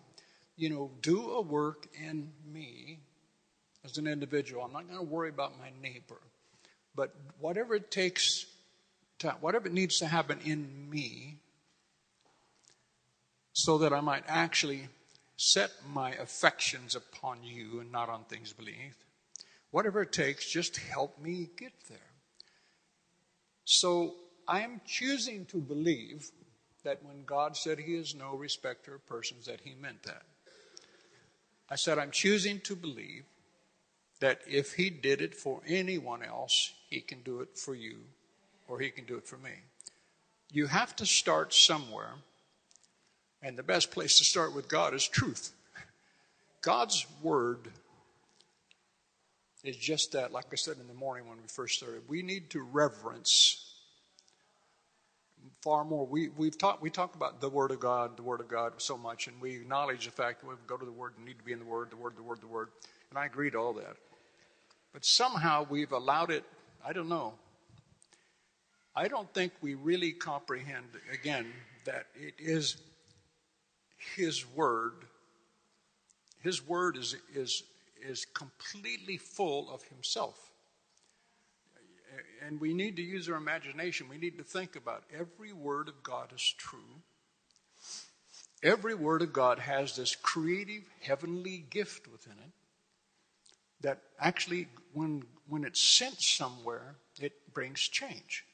you 0.56 0.70
know, 0.70 0.90
do 1.02 1.30
a 1.30 1.40
work 1.40 1.88
in 2.00 2.30
me 2.52 2.98
as 3.84 3.98
an 3.98 4.06
individual. 4.06 4.62
I'm 4.62 4.72
not 4.72 4.86
going 4.86 4.98
to 4.98 5.04
worry 5.04 5.30
about 5.30 5.58
my 5.58 5.70
neighbor. 5.82 6.20
But 6.94 7.14
whatever 7.38 7.74
it 7.74 7.90
takes, 7.90 8.46
to, 9.20 9.30
whatever 9.40 9.68
it 9.68 9.72
needs 9.72 9.98
to 9.98 10.06
happen 10.06 10.38
in 10.44 10.88
me, 10.90 11.36
so 13.52 13.78
that 13.78 13.92
I 13.92 14.00
might 14.00 14.24
actually 14.26 14.88
set 15.36 15.70
my 15.92 16.12
affections 16.12 16.94
upon 16.94 17.42
you 17.42 17.80
and 17.80 17.90
not 17.90 18.08
on 18.08 18.24
things 18.24 18.52
beneath. 18.52 19.04
Whatever 19.70 20.02
it 20.02 20.12
takes, 20.12 20.50
just 20.50 20.76
help 20.76 21.20
me 21.20 21.48
get 21.56 21.72
there. 21.88 21.98
So 23.64 24.14
I 24.48 24.60
am 24.62 24.80
choosing 24.84 25.44
to 25.46 25.58
believe 25.58 26.30
that 26.82 27.04
when 27.04 27.24
God 27.24 27.56
said 27.56 27.78
He 27.78 27.94
is 27.94 28.14
no 28.14 28.34
respecter 28.34 28.94
of 28.94 29.06
persons, 29.06 29.46
that 29.46 29.60
He 29.62 29.74
meant 29.80 30.02
that. 30.04 30.22
I 31.68 31.76
said, 31.76 31.98
I'm 31.98 32.10
choosing 32.10 32.60
to 32.62 32.74
believe 32.74 33.24
that 34.18 34.40
if 34.46 34.74
He 34.74 34.90
did 34.90 35.22
it 35.22 35.34
for 35.34 35.60
anyone 35.66 36.22
else, 36.22 36.72
He 36.88 37.00
can 37.00 37.22
do 37.22 37.40
it 37.40 37.56
for 37.56 37.74
you 37.74 37.98
or 38.66 38.80
He 38.80 38.90
can 38.90 39.04
do 39.04 39.16
it 39.16 39.26
for 39.26 39.36
me. 39.36 39.52
You 40.52 40.66
have 40.66 40.96
to 40.96 41.06
start 41.06 41.54
somewhere, 41.54 42.14
and 43.40 43.56
the 43.56 43.62
best 43.62 43.92
place 43.92 44.18
to 44.18 44.24
start 44.24 44.52
with 44.52 44.68
God 44.68 44.94
is 44.94 45.06
truth. 45.06 45.52
God's 46.60 47.06
Word 47.22 47.68
is 49.62 49.76
just 49.76 50.12
that, 50.12 50.32
like 50.32 50.46
I 50.52 50.56
said 50.56 50.76
in 50.78 50.88
the 50.88 50.94
morning 50.94 51.28
when 51.28 51.36
we 51.38 51.48
first 51.48 51.76
started. 51.76 52.02
We 52.08 52.22
need 52.22 52.50
to 52.50 52.62
reverence 52.62 53.66
far 55.62 55.84
more. 55.84 56.06
We, 56.06 56.28
we've 56.28 56.56
talked, 56.56 56.82
we 56.82 56.90
talk 56.90 57.14
about 57.14 57.40
the 57.40 57.50
Word 57.50 57.70
of 57.70 57.80
God, 57.80 58.16
the 58.16 58.22
Word 58.22 58.40
of 58.40 58.48
God 58.48 58.74
so 58.78 58.96
much, 58.96 59.26
and 59.26 59.40
we 59.40 59.56
acknowledge 59.56 60.06
the 60.06 60.12
fact 60.12 60.40
that 60.40 60.48
we 60.48 60.54
go 60.66 60.76
to 60.76 60.84
the 60.84 60.92
Word 60.92 61.14
and 61.16 61.26
need 61.26 61.38
to 61.38 61.44
be 61.44 61.52
in 61.52 61.58
the 61.58 61.64
Word, 61.64 61.90
the 61.90 61.96
Word, 61.96 62.16
the 62.16 62.22
Word, 62.22 62.40
the 62.40 62.46
Word. 62.46 62.68
And 63.10 63.18
I 63.18 63.26
agree 63.26 63.50
to 63.50 63.58
all 63.58 63.74
that. 63.74 63.96
But 64.92 65.04
somehow 65.04 65.66
we've 65.68 65.92
allowed 65.92 66.30
it, 66.30 66.44
I 66.84 66.92
don't 66.92 67.08
know. 67.08 67.34
I 68.96 69.08
don't 69.08 69.32
think 69.32 69.52
we 69.60 69.74
really 69.74 70.12
comprehend, 70.12 70.86
again, 71.12 71.52
that 71.84 72.06
it 72.14 72.34
is 72.38 72.76
His 74.16 74.46
Word. 74.46 74.94
His 76.42 76.66
Word 76.66 76.96
is, 76.96 77.16
is, 77.34 77.62
is 78.02 78.24
completely 78.24 79.16
full 79.16 79.70
of 79.70 79.82
Himself 79.84 80.50
and 82.42 82.60
we 82.60 82.74
need 82.74 82.96
to 82.96 83.02
use 83.02 83.28
our 83.28 83.36
imagination. 83.36 84.08
We 84.08 84.18
need 84.18 84.38
to 84.38 84.44
think 84.44 84.76
about 84.76 85.04
every 85.16 85.52
word 85.52 85.88
of 85.88 86.02
God 86.02 86.32
is 86.34 86.54
true. 86.56 87.02
Every 88.62 88.94
word 88.94 89.22
of 89.22 89.32
God 89.32 89.58
has 89.58 89.96
this 89.96 90.14
creative 90.14 90.82
heavenly 91.00 91.64
gift 91.70 92.08
within 92.10 92.34
it 92.34 92.52
that 93.82 94.02
actually, 94.18 94.68
when, 94.92 95.22
when 95.48 95.64
it's 95.64 95.80
sent 95.80 96.20
somewhere, 96.20 96.96
it 97.18 97.32
brings 97.54 97.80
change. 97.80 98.44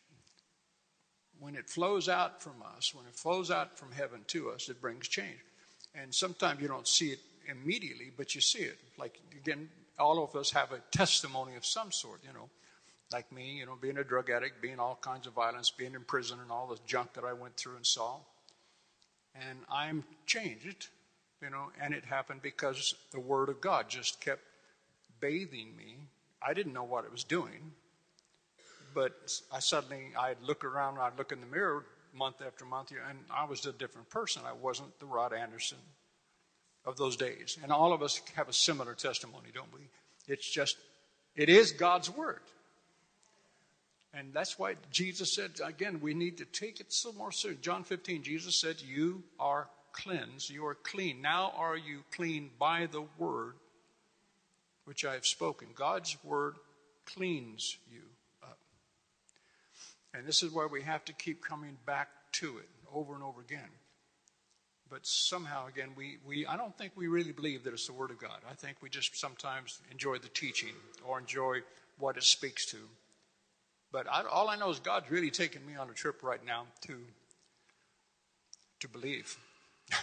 When 1.41 1.57
it 1.57 1.69
flows 1.69 2.09
out 2.09 2.41
from 2.41 2.63
us, 2.77 2.95
when 2.95 3.07
it 3.07 3.15
flows 3.15 3.51
out 3.51 3.77
from 3.77 3.91
heaven 3.91 4.21
to 4.29 4.51
us, 4.51 4.69
it 4.69 4.81
brings 4.81 5.09
change. 5.09 5.41
And 5.95 6.15
sometimes 6.15 6.63
you 6.63 6.69
don't 6.69 6.87
see 6.87 7.09
it 7.09 7.19
immediately, 7.49 8.13
but 8.17 8.35
you 8.35 8.41
see 8.41 8.61
it. 8.61 8.79
Like, 8.99 9.21
again, 9.37 9.69
all 9.99 10.23
of 10.23 10.37
us 10.37 10.51
have 10.53 10.73
a 10.73 10.79
testimony 10.91 11.57
of 11.57 11.65
some 11.65 11.93
sort, 11.93 12.21
you 12.27 12.33
know 12.33 12.49
like 13.13 13.31
me, 13.33 13.59
you 13.59 13.67
know, 13.67 13.77
being 13.81 13.99
a 13.99 14.05
drug 14.05 14.31
addict, 14.31 14.61
being 14.61 14.81
all 14.81 14.99
kinds 15.01 15.27
of 15.27 15.33
violence, 15.33 15.71
being 15.71 15.95
in 15.95 16.03
prison, 16.03 16.39
and 16.41 16.51
all 16.51 16.67
the 16.67 16.79
junk 16.87 17.13
that 17.15 17.25
I 17.25 17.33
went 17.33 17.57
through 17.57 17.77
and 17.77 17.87
saw. 17.87 18.19
And 19.35 19.59
I'm 19.71 20.05
changed, 20.27 20.89
you 21.43 21.51
know, 21.51 21.71
and 21.81 21.95
it 21.95 22.05
happened 22.05 22.43
because 22.43 22.95
the 23.13 23.21
Word 23.21 23.49
of 23.49 23.61
God 23.61 23.89
just 23.89 24.21
kept 24.21 24.43
bathing 25.21 25.77
me. 25.77 25.97
I 26.43 26.55
didn't 26.55 26.73
know 26.73 26.85
what 26.85 27.05
it 27.05 27.13
was 27.13 27.25
doing, 27.25 27.73
but 28.95 29.33
I 29.53 29.61
suddenly, 29.61 30.13
I'd 30.19 30.43
look 30.43 30.65
around, 30.65 30.99
I'd 30.99 31.17
look 31.19 31.33
in 31.33 31.41
the 31.41 31.47
mirror 31.47 31.85
month 32.15 32.37
after 32.45 32.65
month, 32.65 32.93
and 33.09 33.19
I 33.31 33.45
was 33.45 33.67
a 33.67 33.73
different 33.73 34.09
person. 34.09 34.43
I 34.47 34.53
wasn't 34.53 34.99
the 34.99 35.07
Rod 35.07 35.33
Anderson 35.33 35.79
of 36.87 36.97
those 36.97 37.17
days. 37.17 37.59
And 37.63 37.73
all 37.73 37.93
of 37.93 38.03
us 38.03 38.21
have 38.35 38.49
a 38.49 38.53
similar 38.53 38.95
testimony, 38.95 39.49
don't 39.53 39.73
we? 39.75 39.81
It's 40.29 40.49
just, 40.49 40.77
it 41.35 41.49
is 41.49 41.73
God's 41.73 42.09
Word. 42.09 42.41
And 44.15 44.33
that's 44.33 44.59
why 44.59 44.77
Jesus 44.91 45.35
said, 45.35 45.51
again, 45.63 46.01
we 46.01 46.15
need 46.15 46.39
to 46.39 46.47
take 46.47 46.81
it 46.81 46.93
some 46.93 47.17
more 47.19 47.33
serious. 47.33 47.61
John 47.61 47.85
15, 47.85 48.23
Jesus 48.23 48.59
said, 48.59 48.77
You 48.81 49.23
are 49.39 49.69
cleansed, 49.93 50.49
you 50.49 50.65
are 50.67 50.75
clean. 50.75 51.21
Now 51.21 51.53
are 51.57 51.77
you 51.77 52.01
clean 52.13 52.51
by 52.59 52.87
the 52.87 53.05
word 53.19 53.55
which 54.87 55.05
I 55.05 55.15
have 55.15 55.27
spoken. 55.27 55.69
God's 55.75 56.17
word 56.25 56.55
cleans 57.05 57.77
you 57.93 58.03
up. 58.43 58.59
And 60.15 60.27
this 60.27 60.43
is 60.43 60.51
why 60.53 60.67
we 60.67 60.83
have 60.83 61.05
to 61.07 61.13
keep 61.13 61.45
coming 61.45 61.77
back 61.85 62.09
to 62.33 62.59
it 62.59 62.69
over 62.95 63.15
and 63.15 63.23
over 63.23 63.41
again. 63.41 63.69
But 64.89 65.05
somehow, 65.05 65.67
again, 65.67 65.91
we, 65.97 66.19
we 66.27 66.47
I 66.47 66.57
don't 66.57 66.77
think 66.79 66.93
we 66.95 67.09
really 67.09 67.33
believe 67.33 67.65
that 67.65 67.73
it's 67.73 67.87
the 67.87 67.93
Word 67.93 68.11
of 68.11 68.19
God. 68.19 68.39
I 68.49 68.55
think 68.55 68.77
we 68.81 68.89
just 68.89 69.19
sometimes 69.19 69.81
enjoy 69.91 70.19
the 70.19 70.29
teaching 70.29 70.75
or 71.05 71.19
enjoy 71.19 71.61
what 71.99 72.17
it 72.17 72.23
speaks 72.23 72.67
to. 72.67 72.79
But 73.91 74.07
I, 74.11 74.23
all 74.23 74.49
I 74.49 74.57
know 74.57 74.71
is 74.71 74.79
God's 74.79 75.11
really 75.11 75.31
taking 75.31 75.67
me 75.67 75.75
on 75.77 75.91
a 75.91 75.93
trip 75.93 76.23
right 76.23 76.45
now 76.45 76.67
to, 76.83 76.99
to 78.81 78.89
believe. 78.89 79.37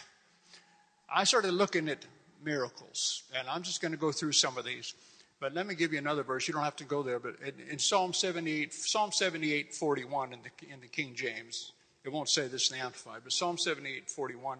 I 1.13 1.23
started 1.23 1.53
looking 1.53 1.87
at 1.87 2.05
miracles, 2.43 3.23
and 3.37 3.47
I'm 3.47 3.63
just 3.63 3.81
going 3.81 3.91
to 3.91 3.97
go 3.97 4.11
through 4.11 4.33
some 4.33 4.57
of 4.57 4.65
these. 4.65 4.95
But 5.39 5.53
let 5.53 5.67
me 5.67 5.75
give 5.75 5.91
you 5.91 5.99
another 5.99 6.23
verse. 6.23 6.47
You 6.47 6.53
don't 6.53 6.63
have 6.63 6.75
to 6.77 6.85
go 6.85 7.03
there, 7.03 7.19
but 7.19 7.35
in, 7.45 7.53
in 7.71 7.79
Psalm 7.79 8.13
78, 8.13 8.73
Psalm 8.73 9.11
78, 9.11 9.73
41 9.73 10.33
in 10.33 10.39
the, 10.41 10.73
in 10.73 10.79
the 10.79 10.87
King 10.87 11.13
James, 11.15 11.73
it 12.03 12.11
won't 12.11 12.29
say 12.29 12.47
this 12.47 12.69
in 12.69 12.77
the 12.77 12.83
Amplified, 12.83 13.21
but 13.23 13.31
Psalm 13.31 13.57
78, 13.57 14.09
41 14.09 14.59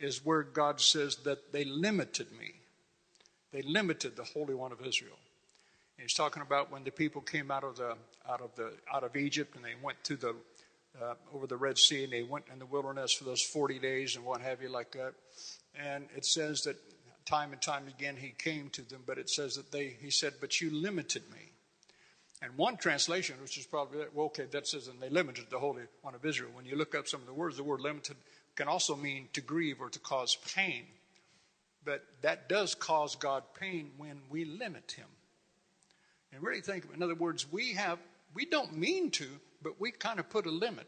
is 0.00 0.24
where 0.24 0.42
God 0.42 0.80
says 0.80 1.16
that 1.24 1.52
they 1.52 1.64
limited 1.64 2.32
me. 2.32 2.54
They 3.52 3.62
limited 3.62 4.16
the 4.16 4.24
Holy 4.24 4.54
One 4.54 4.72
of 4.72 4.84
Israel. 4.84 5.18
And 5.96 6.02
He's 6.02 6.14
talking 6.14 6.42
about 6.42 6.72
when 6.72 6.82
the 6.84 6.90
people 6.90 7.20
came 7.20 7.50
out 7.50 7.64
of 7.64 7.76
the 7.76 7.96
out 8.28 8.40
of 8.40 8.54
the 8.56 8.72
out 8.92 9.04
of 9.04 9.14
Egypt 9.16 9.54
and 9.54 9.64
they 9.64 9.74
went 9.82 10.02
to 10.04 10.16
the 10.16 10.34
uh, 11.00 11.14
over 11.32 11.46
the 11.46 11.56
Red 11.56 11.78
Sea 11.78 12.04
and 12.04 12.12
they 12.12 12.22
went 12.22 12.46
in 12.52 12.58
the 12.58 12.66
wilderness 12.66 13.12
for 13.12 13.24
those 13.24 13.42
40 13.42 13.78
days 13.78 14.16
and 14.16 14.24
what 14.24 14.40
have 14.40 14.60
you 14.60 14.68
like 14.68 14.92
that. 14.92 15.14
And 15.74 16.06
it 16.16 16.26
says 16.26 16.62
that 16.62 16.76
time 17.24 17.52
and 17.52 17.62
time 17.62 17.86
again 17.88 18.16
he 18.16 18.34
came 18.36 18.68
to 18.70 18.82
them, 18.82 19.02
but 19.06 19.18
it 19.18 19.30
says 19.30 19.54
that 19.54 19.70
they 19.70 19.96
he 20.00 20.10
said, 20.10 20.34
"But 20.40 20.60
you 20.60 20.70
limited 20.70 21.30
me." 21.30 21.51
And 22.42 22.56
one 22.56 22.76
translation, 22.76 23.36
which 23.40 23.56
is 23.56 23.66
probably 23.66 24.04
well, 24.12 24.26
okay, 24.26 24.46
that 24.46 24.66
says, 24.66 24.88
"And 24.88 25.00
they 25.00 25.08
limited 25.08 25.48
the 25.48 25.60
Holy 25.60 25.84
One 26.02 26.16
of 26.16 26.26
Israel." 26.26 26.50
When 26.52 26.66
you 26.66 26.74
look 26.74 26.94
up 26.94 27.06
some 27.06 27.20
of 27.20 27.26
the 27.26 27.32
words, 27.32 27.56
the 27.56 27.62
word 27.62 27.80
"limited" 27.80 28.16
can 28.56 28.66
also 28.66 28.96
mean 28.96 29.28
to 29.32 29.40
grieve 29.40 29.80
or 29.80 29.88
to 29.88 30.00
cause 30.00 30.36
pain. 30.54 30.86
But 31.84 32.04
that 32.22 32.48
does 32.48 32.74
cause 32.74 33.14
God 33.14 33.44
pain 33.54 33.92
when 33.96 34.22
we 34.28 34.44
limit 34.44 34.92
Him 34.92 35.08
and 36.32 36.42
really 36.42 36.60
think, 36.60 36.84
of 36.84 36.90
it. 36.90 36.96
in 36.96 37.02
other 37.02 37.14
words, 37.14 37.50
we 37.50 37.74
have, 37.74 37.98
we 38.34 38.44
don't 38.44 38.76
mean 38.76 39.10
to, 39.12 39.28
but 39.62 39.80
we 39.80 39.90
kind 39.92 40.18
of 40.18 40.28
put 40.28 40.46
a 40.46 40.50
limit 40.50 40.86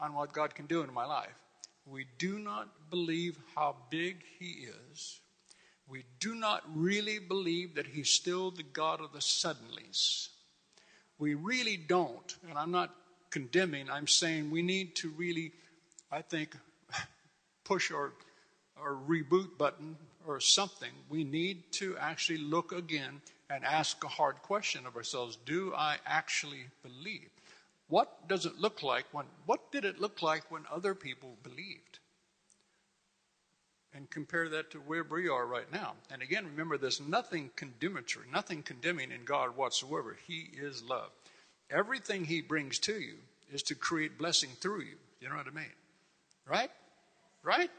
on 0.00 0.14
what 0.14 0.32
God 0.32 0.54
can 0.54 0.66
do 0.66 0.82
in 0.82 0.92
my 0.92 1.04
life. 1.04 1.34
We 1.86 2.06
do 2.18 2.38
not 2.38 2.90
believe 2.90 3.38
how 3.54 3.76
big 3.90 4.24
He 4.38 4.66
is. 4.90 5.20
We 5.86 6.04
do 6.18 6.34
not 6.34 6.62
really 6.74 7.18
believe 7.18 7.74
that 7.74 7.86
He's 7.86 8.10
still 8.10 8.50
the 8.50 8.62
God 8.62 9.00
of 9.00 9.12
the 9.12 9.18
suddenlies. 9.18 10.28
We 11.20 11.34
really 11.34 11.76
don't. 11.76 12.36
And 12.48 12.58
I'm 12.58 12.72
not 12.72 12.92
condemning, 13.30 13.88
I'm 13.88 14.08
saying 14.08 14.50
we 14.50 14.62
need 14.62 14.96
to 14.96 15.10
really, 15.10 15.52
I 16.10 16.22
think, 16.22 16.56
push 17.64 17.92
our, 17.92 18.12
our 18.76 18.94
reboot 18.94 19.56
button 19.56 19.96
or 20.26 20.40
something. 20.40 20.90
We 21.08 21.22
need 21.22 21.70
to 21.74 21.96
actually 21.98 22.38
look 22.38 22.72
again 22.72 23.20
and 23.48 23.64
ask 23.64 24.02
a 24.02 24.08
hard 24.08 24.42
question 24.42 24.84
of 24.86 24.96
ourselves 24.96 25.36
Do 25.46 25.72
I 25.76 25.98
actually 26.04 26.64
believe? 26.82 27.28
what 27.90 28.28
does 28.28 28.46
it 28.46 28.58
look 28.58 28.82
like 28.82 29.04
when, 29.12 29.26
what 29.46 29.70
did 29.72 29.84
it 29.84 30.00
look 30.00 30.22
like 30.22 30.50
when 30.50 30.62
other 30.72 30.94
people 30.94 31.36
believed? 31.42 31.89
And 33.92 34.08
compare 34.08 34.48
that 34.50 34.70
to 34.70 34.78
where 34.78 35.02
we 35.02 35.28
are 35.28 35.44
right 35.44 35.70
now. 35.72 35.94
And 36.12 36.22
again, 36.22 36.46
remember, 36.46 36.78
there's 36.78 37.00
nothing 37.00 37.50
condemnatory, 37.56 38.26
nothing 38.32 38.62
condemning 38.62 39.10
in 39.10 39.24
God 39.24 39.56
whatsoever. 39.56 40.16
He 40.28 40.48
is 40.56 40.82
love. 40.82 41.10
Everything 41.70 42.24
He 42.24 42.40
brings 42.40 42.78
to 42.80 42.94
you 42.94 43.16
is 43.52 43.64
to 43.64 43.74
create 43.74 44.16
blessing 44.16 44.50
through 44.60 44.82
you. 44.82 44.96
You 45.20 45.28
know 45.28 45.36
what 45.36 45.46
I 45.46 45.50
mean? 45.50 45.72
Right? 46.48 46.70
Right? 47.42 47.70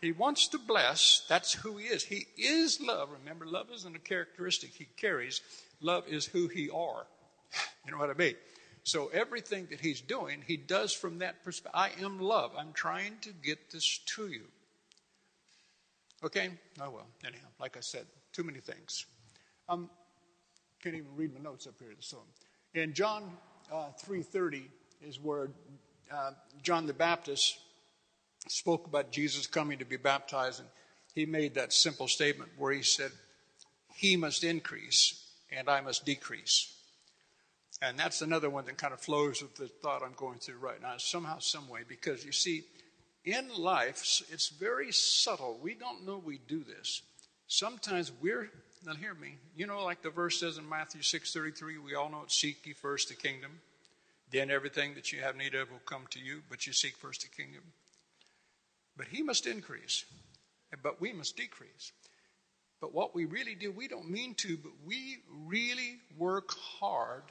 He 0.00 0.12
wants 0.12 0.48
to 0.48 0.58
bless. 0.58 1.24
That's 1.28 1.52
who 1.52 1.78
He 1.78 1.86
is. 1.86 2.04
He 2.04 2.26
is 2.36 2.80
love. 2.80 3.08
Remember, 3.20 3.46
love 3.46 3.66
isn't 3.74 3.96
a 3.96 4.00
characteristic 4.00 4.70
He 4.70 4.86
carries, 4.96 5.40
love 5.80 6.04
is 6.08 6.26
who 6.26 6.48
He 6.48 6.70
are. 6.70 7.06
You 7.86 7.92
know 7.92 7.98
what 7.98 8.10
I 8.10 8.14
mean? 8.14 8.34
So 8.82 9.08
everything 9.12 9.68
that 9.70 9.80
He's 9.80 10.00
doing, 10.00 10.42
He 10.46 10.56
does 10.56 10.92
from 10.92 11.18
that 11.18 11.44
perspective. 11.44 11.72
I 11.74 11.90
am 12.02 12.20
love. 12.20 12.52
I'm 12.58 12.72
trying 12.72 13.18
to 13.22 13.30
get 13.30 13.70
this 13.70 13.98
to 14.16 14.26
you. 14.26 14.42
Okay? 16.24 16.50
Oh, 16.80 16.90
well, 16.90 17.06
anyhow, 17.24 17.46
like 17.60 17.76
I 17.76 17.80
said, 17.80 18.06
too 18.32 18.42
many 18.42 18.60
things. 18.60 19.06
Um, 19.68 19.90
can't 20.82 20.94
even 20.94 21.14
read 21.16 21.34
my 21.34 21.40
notes 21.40 21.66
up 21.66 21.74
here. 21.78 21.92
So, 22.00 22.18
in 22.74 22.92
John 22.92 23.30
uh, 23.72 23.88
3.30 24.06 24.62
is 25.02 25.20
where 25.20 25.50
uh, 26.12 26.30
John 26.62 26.86
the 26.86 26.92
Baptist 26.92 27.58
spoke 28.48 28.86
about 28.86 29.10
Jesus 29.10 29.46
coming 29.46 29.78
to 29.78 29.84
be 29.84 29.96
baptized, 29.96 30.60
and 30.60 30.68
he 31.14 31.26
made 31.26 31.54
that 31.54 31.72
simple 31.72 32.08
statement 32.08 32.50
where 32.56 32.72
he 32.72 32.82
said, 32.82 33.10
He 33.94 34.16
must 34.16 34.44
increase, 34.44 35.24
and 35.50 35.68
I 35.68 35.80
must 35.80 36.04
decrease. 36.04 36.72
And 37.82 37.98
that's 37.98 38.22
another 38.22 38.48
one 38.48 38.64
that 38.66 38.78
kind 38.78 38.94
of 38.94 39.00
flows 39.00 39.42
with 39.42 39.54
the 39.56 39.68
thought 39.68 40.02
I'm 40.02 40.14
going 40.16 40.38
through 40.38 40.58
right 40.58 40.80
now, 40.80 40.94
somehow, 40.96 41.38
some 41.40 41.68
way, 41.68 41.80
because 41.86 42.24
you 42.24 42.32
see, 42.32 42.64
in 43.26 43.48
life, 43.58 44.22
it's 44.30 44.48
very 44.48 44.92
subtle. 44.92 45.58
We 45.60 45.74
don't 45.74 46.06
know 46.06 46.22
we 46.24 46.38
do 46.46 46.62
this. 46.62 47.02
Sometimes 47.48 48.12
we're, 48.22 48.48
now 48.86 48.94
hear 48.94 49.14
me, 49.14 49.36
you 49.56 49.66
know, 49.66 49.84
like 49.84 50.00
the 50.00 50.10
verse 50.10 50.40
says 50.40 50.58
in 50.58 50.68
Matthew 50.68 51.02
6.33, 51.02 51.84
we 51.84 51.94
all 51.94 52.08
know 52.08 52.22
it, 52.22 52.30
seek 52.30 52.64
ye 52.64 52.72
first 52.72 53.08
the 53.08 53.14
kingdom. 53.14 53.60
Then 54.30 54.50
everything 54.50 54.94
that 54.94 55.12
you 55.12 55.20
have 55.20 55.36
need 55.36 55.54
of 55.54 55.70
will 55.70 55.80
come 55.84 56.06
to 56.10 56.20
you, 56.20 56.42
but 56.48 56.66
you 56.66 56.72
seek 56.72 56.96
first 56.96 57.22
the 57.22 57.42
kingdom. 57.42 57.62
But 58.96 59.08
he 59.08 59.22
must 59.22 59.46
increase, 59.46 60.04
but 60.82 61.00
we 61.00 61.12
must 61.12 61.36
decrease. 61.36 61.92
But 62.80 62.94
what 62.94 63.14
we 63.14 63.24
really 63.24 63.54
do, 63.54 63.72
we 63.72 63.88
don't 63.88 64.10
mean 64.10 64.34
to, 64.36 64.56
but 64.56 64.72
we 64.84 65.18
really 65.46 65.98
work 66.16 66.52
hard 66.78 67.24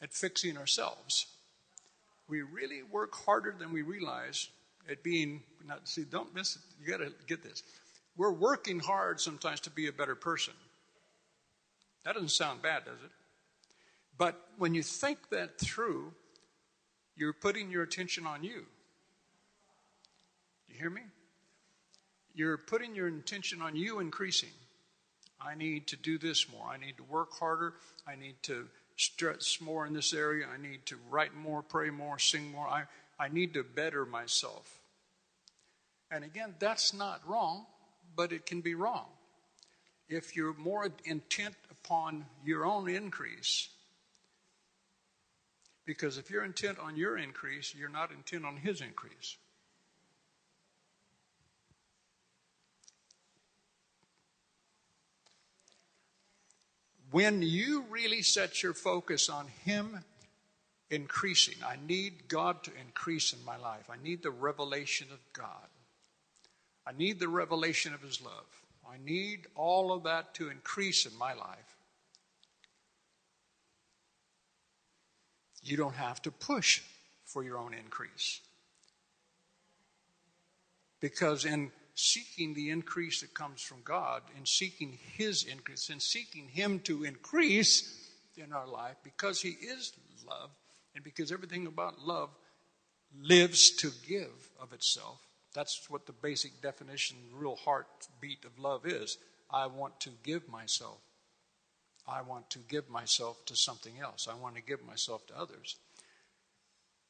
at 0.00 0.12
fixing 0.12 0.56
ourselves. 0.56 1.26
We 2.28 2.42
really 2.42 2.82
work 2.82 3.14
harder 3.14 3.54
than 3.58 3.72
we 3.72 3.82
realize 3.82 4.48
at 4.90 5.02
being, 5.02 5.42
not, 5.66 5.88
see, 5.88 6.04
don't 6.04 6.34
miss 6.34 6.56
it. 6.56 6.62
You 6.80 6.90
got 6.90 7.04
to 7.04 7.12
get 7.26 7.42
this. 7.42 7.62
We're 8.16 8.32
working 8.32 8.80
hard 8.80 9.20
sometimes 9.20 9.60
to 9.60 9.70
be 9.70 9.86
a 9.86 9.92
better 9.92 10.14
person. 10.14 10.54
That 12.04 12.14
doesn't 12.14 12.30
sound 12.30 12.62
bad, 12.62 12.84
does 12.84 12.98
it? 13.04 13.10
But 14.16 14.40
when 14.58 14.74
you 14.74 14.82
think 14.82 15.30
that 15.30 15.58
through, 15.58 16.12
you're 17.16 17.32
putting 17.32 17.70
your 17.70 17.82
attention 17.82 18.26
on 18.26 18.42
you. 18.42 18.64
You 20.68 20.74
hear 20.78 20.90
me? 20.90 21.02
You're 22.34 22.58
putting 22.58 22.94
your 22.94 23.08
intention 23.08 23.62
on 23.62 23.76
you 23.76 24.00
increasing. 24.00 24.50
I 25.40 25.54
need 25.54 25.86
to 25.88 25.96
do 25.96 26.18
this 26.18 26.50
more. 26.50 26.66
I 26.66 26.76
need 26.76 26.96
to 26.96 27.04
work 27.04 27.32
harder. 27.38 27.74
I 28.06 28.16
need 28.16 28.36
to 28.44 28.68
stress 28.98 29.58
more 29.60 29.86
in 29.86 29.94
this 29.94 30.12
area. 30.12 30.46
I 30.52 30.60
need 30.60 30.84
to 30.86 30.96
write 31.08 31.34
more, 31.34 31.62
pray 31.62 31.88
more, 31.88 32.18
sing 32.18 32.50
more. 32.50 32.66
I, 32.66 32.84
I 33.18 33.28
need 33.28 33.54
to 33.54 33.62
better 33.62 34.04
myself. 34.04 34.80
And 36.10 36.24
again, 36.24 36.54
that's 36.58 36.92
not 36.92 37.20
wrong, 37.26 37.66
but 38.16 38.32
it 38.32 38.44
can 38.44 38.60
be 38.60 38.74
wrong. 38.74 39.06
If 40.08 40.34
you're 40.34 40.54
more 40.54 40.90
intent 41.04 41.54
upon 41.70 42.26
your 42.44 42.64
own 42.64 42.88
increase, 42.88 43.68
because 45.86 46.18
if 46.18 46.30
you're 46.30 46.44
intent 46.44 46.78
on 46.78 46.96
your 46.96 47.16
increase, 47.16 47.74
you're 47.74 47.88
not 47.88 48.10
intent 48.10 48.44
on 48.44 48.56
his 48.56 48.80
increase. 48.80 49.36
When 57.10 57.42
you 57.42 57.84
really 57.88 58.22
set 58.22 58.62
your 58.62 58.74
focus 58.74 59.28
on 59.28 59.46
Him 59.64 60.04
increasing, 60.90 61.54
I 61.66 61.76
need 61.86 62.28
God 62.28 62.62
to 62.64 62.70
increase 62.80 63.32
in 63.32 63.44
my 63.44 63.56
life. 63.56 63.88
I 63.90 63.96
need 64.02 64.22
the 64.22 64.30
revelation 64.30 65.08
of 65.12 65.18
God. 65.32 65.68
I 66.86 66.92
need 66.96 67.18
the 67.18 67.28
revelation 67.28 67.94
of 67.94 68.02
His 68.02 68.22
love. 68.22 68.46
I 68.90 68.96
need 69.04 69.46
all 69.54 69.92
of 69.92 70.04
that 70.04 70.34
to 70.34 70.48
increase 70.48 71.04
in 71.04 71.16
my 71.18 71.34
life. 71.34 71.76
You 75.62 75.76
don't 75.76 75.94
have 75.94 76.22
to 76.22 76.30
push 76.30 76.80
for 77.24 77.44
your 77.44 77.58
own 77.58 77.74
increase. 77.74 78.40
Because 81.00 81.44
in 81.44 81.70
seeking 81.98 82.54
the 82.54 82.70
increase 82.70 83.22
that 83.22 83.34
comes 83.34 83.60
from 83.60 83.78
God, 83.84 84.22
and 84.36 84.46
seeking 84.46 84.98
His 85.16 85.42
increase, 85.42 85.90
and 85.90 86.00
seeking 86.00 86.48
Him 86.48 86.78
to 86.80 87.04
increase 87.04 88.08
in 88.36 88.52
our 88.52 88.68
life 88.68 88.96
because 89.02 89.42
He 89.42 89.50
is 89.50 89.92
love 90.26 90.50
and 90.94 91.02
because 91.02 91.32
everything 91.32 91.66
about 91.66 92.00
love 92.00 92.30
lives 93.20 93.70
to 93.76 93.90
give 94.06 94.50
of 94.60 94.72
itself. 94.72 95.20
That's 95.54 95.90
what 95.90 96.06
the 96.06 96.12
basic 96.12 96.62
definition, 96.62 97.16
real 97.34 97.56
heartbeat 97.56 98.44
of 98.44 98.58
love 98.58 98.86
is. 98.86 99.18
I 99.50 99.66
want 99.66 99.98
to 100.00 100.10
give 100.22 100.48
myself. 100.48 100.98
I 102.06 102.22
want 102.22 102.48
to 102.50 102.60
give 102.60 102.88
myself 102.88 103.44
to 103.46 103.56
something 103.56 103.94
else. 104.00 104.28
I 104.30 104.34
want 104.34 104.54
to 104.54 104.62
give 104.62 104.86
myself 104.86 105.26
to 105.28 105.38
others. 105.38 105.76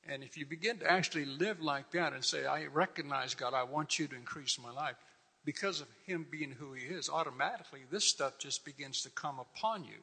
And 0.09 0.23
if 0.23 0.38
you 0.38 0.47
begin 0.47 0.79
to 0.79 0.90
actually 0.90 1.27
live 1.27 1.61
like 1.61 1.90
that 1.90 2.14
and 2.14 2.25
say, 2.25 2.47
I 2.47 2.66
recognize 2.66 3.35
God, 3.35 3.53
I 3.53 3.64
want 3.64 3.99
you 3.99 4.07
to 4.09 4.16
increase 4.16 4.59
my 4.59 4.73
life, 4.73 4.97
because 5.44 5.81
of 5.81 5.88
Him 6.07 6.27
being 6.31 6.51
who 6.51 6.73
He 6.73 6.87
is, 6.87 7.11
automatically 7.11 7.81
this 7.90 8.05
stuff 8.05 8.38
just 8.38 8.64
begins 8.64 9.03
to 9.03 9.11
come 9.11 9.38
upon 9.38 9.85
you. 9.85 9.99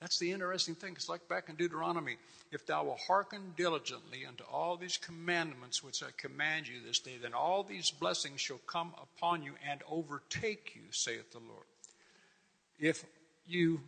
That's 0.00 0.18
the 0.18 0.30
interesting 0.30 0.74
thing. 0.74 0.92
It's 0.94 1.08
like 1.08 1.26
back 1.26 1.48
in 1.48 1.56
Deuteronomy 1.56 2.16
if 2.52 2.66
thou 2.66 2.84
wilt 2.84 3.00
hearken 3.06 3.54
diligently 3.56 4.26
unto 4.26 4.44
all 4.44 4.76
these 4.76 4.98
commandments 4.98 5.82
which 5.82 6.02
I 6.02 6.08
command 6.16 6.68
you 6.68 6.76
this 6.86 6.98
day, 6.98 7.16
then 7.20 7.34
all 7.34 7.62
these 7.62 7.90
blessings 7.90 8.40
shall 8.40 8.60
come 8.66 8.92
upon 9.02 9.42
you 9.42 9.54
and 9.68 9.80
overtake 9.90 10.72
you, 10.74 10.82
saith 10.90 11.32
the 11.32 11.38
Lord. 11.38 11.64
If 12.78 13.04
you 13.46 13.80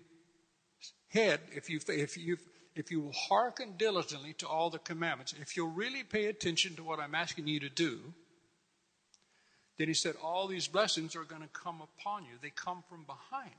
head, 1.09 1.41
if 1.55 1.69
you 1.69 1.79
if 1.89 2.17
you 2.17 2.39
if 2.79 2.93
you 2.93 3.01
will 3.01 3.13
hearken 3.13 3.75
diligently 3.77 4.33
to 4.35 4.47
all 4.47 4.71
the 4.71 4.79
commandments, 4.79 5.35
if 5.41 5.57
you'll 5.57 5.67
really 5.67 6.05
pay 6.05 6.27
attention 6.27 6.77
to 6.77 6.85
what 6.85 7.01
I'm 7.01 7.15
asking 7.15 7.49
you 7.49 7.59
to 7.59 7.69
do, 7.69 7.99
then 9.79 9.89
he 9.89 9.95
said, 9.95 10.15
all 10.23 10.47
these 10.47 10.69
blessings 10.69 11.17
are 11.17 11.25
going 11.25 11.43
to 11.43 11.49
come 11.49 11.83
upon 11.83 12.23
you. 12.23 12.31
They 12.41 12.51
come 12.51 12.85
from 12.89 13.05
behind. 13.05 13.51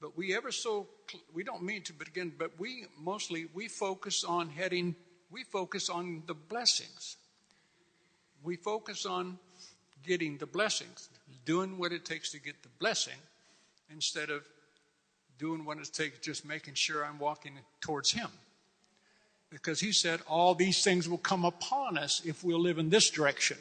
But 0.00 0.16
we 0.16 0.36
ever 0.36 0.52
so, 0.52 0.86
we 1.34 1.42
don't 1.42 1.64
mean 1.64 1.82
to, 1.82 1.92
but 1.92 2.06
again, 2.06 2.32
but 2.38 2.52
we 2.60 2.86
mostly, 2.96 3.46
we 3.52 3.66
focus 3.66 4.22
on 4.22 4.48
heading, 4.48 4.94
we 5.32 5.42
focus 5.42 5.90
on 5.90 6.22
the 6.28 6.34
blessings. 6.34 7.16
We 8.44 8.54
focus 8.54 9.04
on 9.04 9.36
getting 10.06 10.38
the 10.38 10.46
blessings, 10.46 11.08
doing 11.44 11.76
what 11.76 11.90
it 11.90 12.04
takes 12.04 12.30
to 12.30 12.38
get 12.38 12.62
the 12.62 12.70
blessing 12.78 13.18
instead 13.90 14.30
of 14.30 14.44
doing 15.40 15.64
what 15.64 15.78
it 15.78 15.90
takes, 15.92 16.18
just 16.20 16.44
making 16.44 16.74
sure 16.74 17.04
I'm 17.04 17.18
walking 17.18 17.58
towards 17.80 18.12
Him. 18.12 18.28
Because 19.50 19.80
He 19.80 19.90
said, 19.90 20.20
all 20.28 20.54
these 20.54 20.84
things 20.84 21.08
will 21.08 21.18
come 21.18 21.44
upon 21.44 21.98
us 21.98 22.22
if 22.24 22.44
we'll 22.44 22.60
live 22.60 22.78
in 22.78 22.90
this 22.90 23.10
direction. 23.10 23.56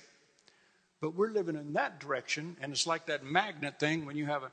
But 1.01 1.15
we're 1.15 1.31
living 1.31 1.55
in 1.55 1.73
that 1.73 1.99
direction, 1.99 2.57
and 2.61 2.73
it's 2.73 2.85
like 2.85 3.05
that 3.05 3.23
magnet 3.23 3.79
thing 3.79 4.05
when 4.05 4.17
you 4.17 4.25
have 4.25 4.43
a 4.43 4.51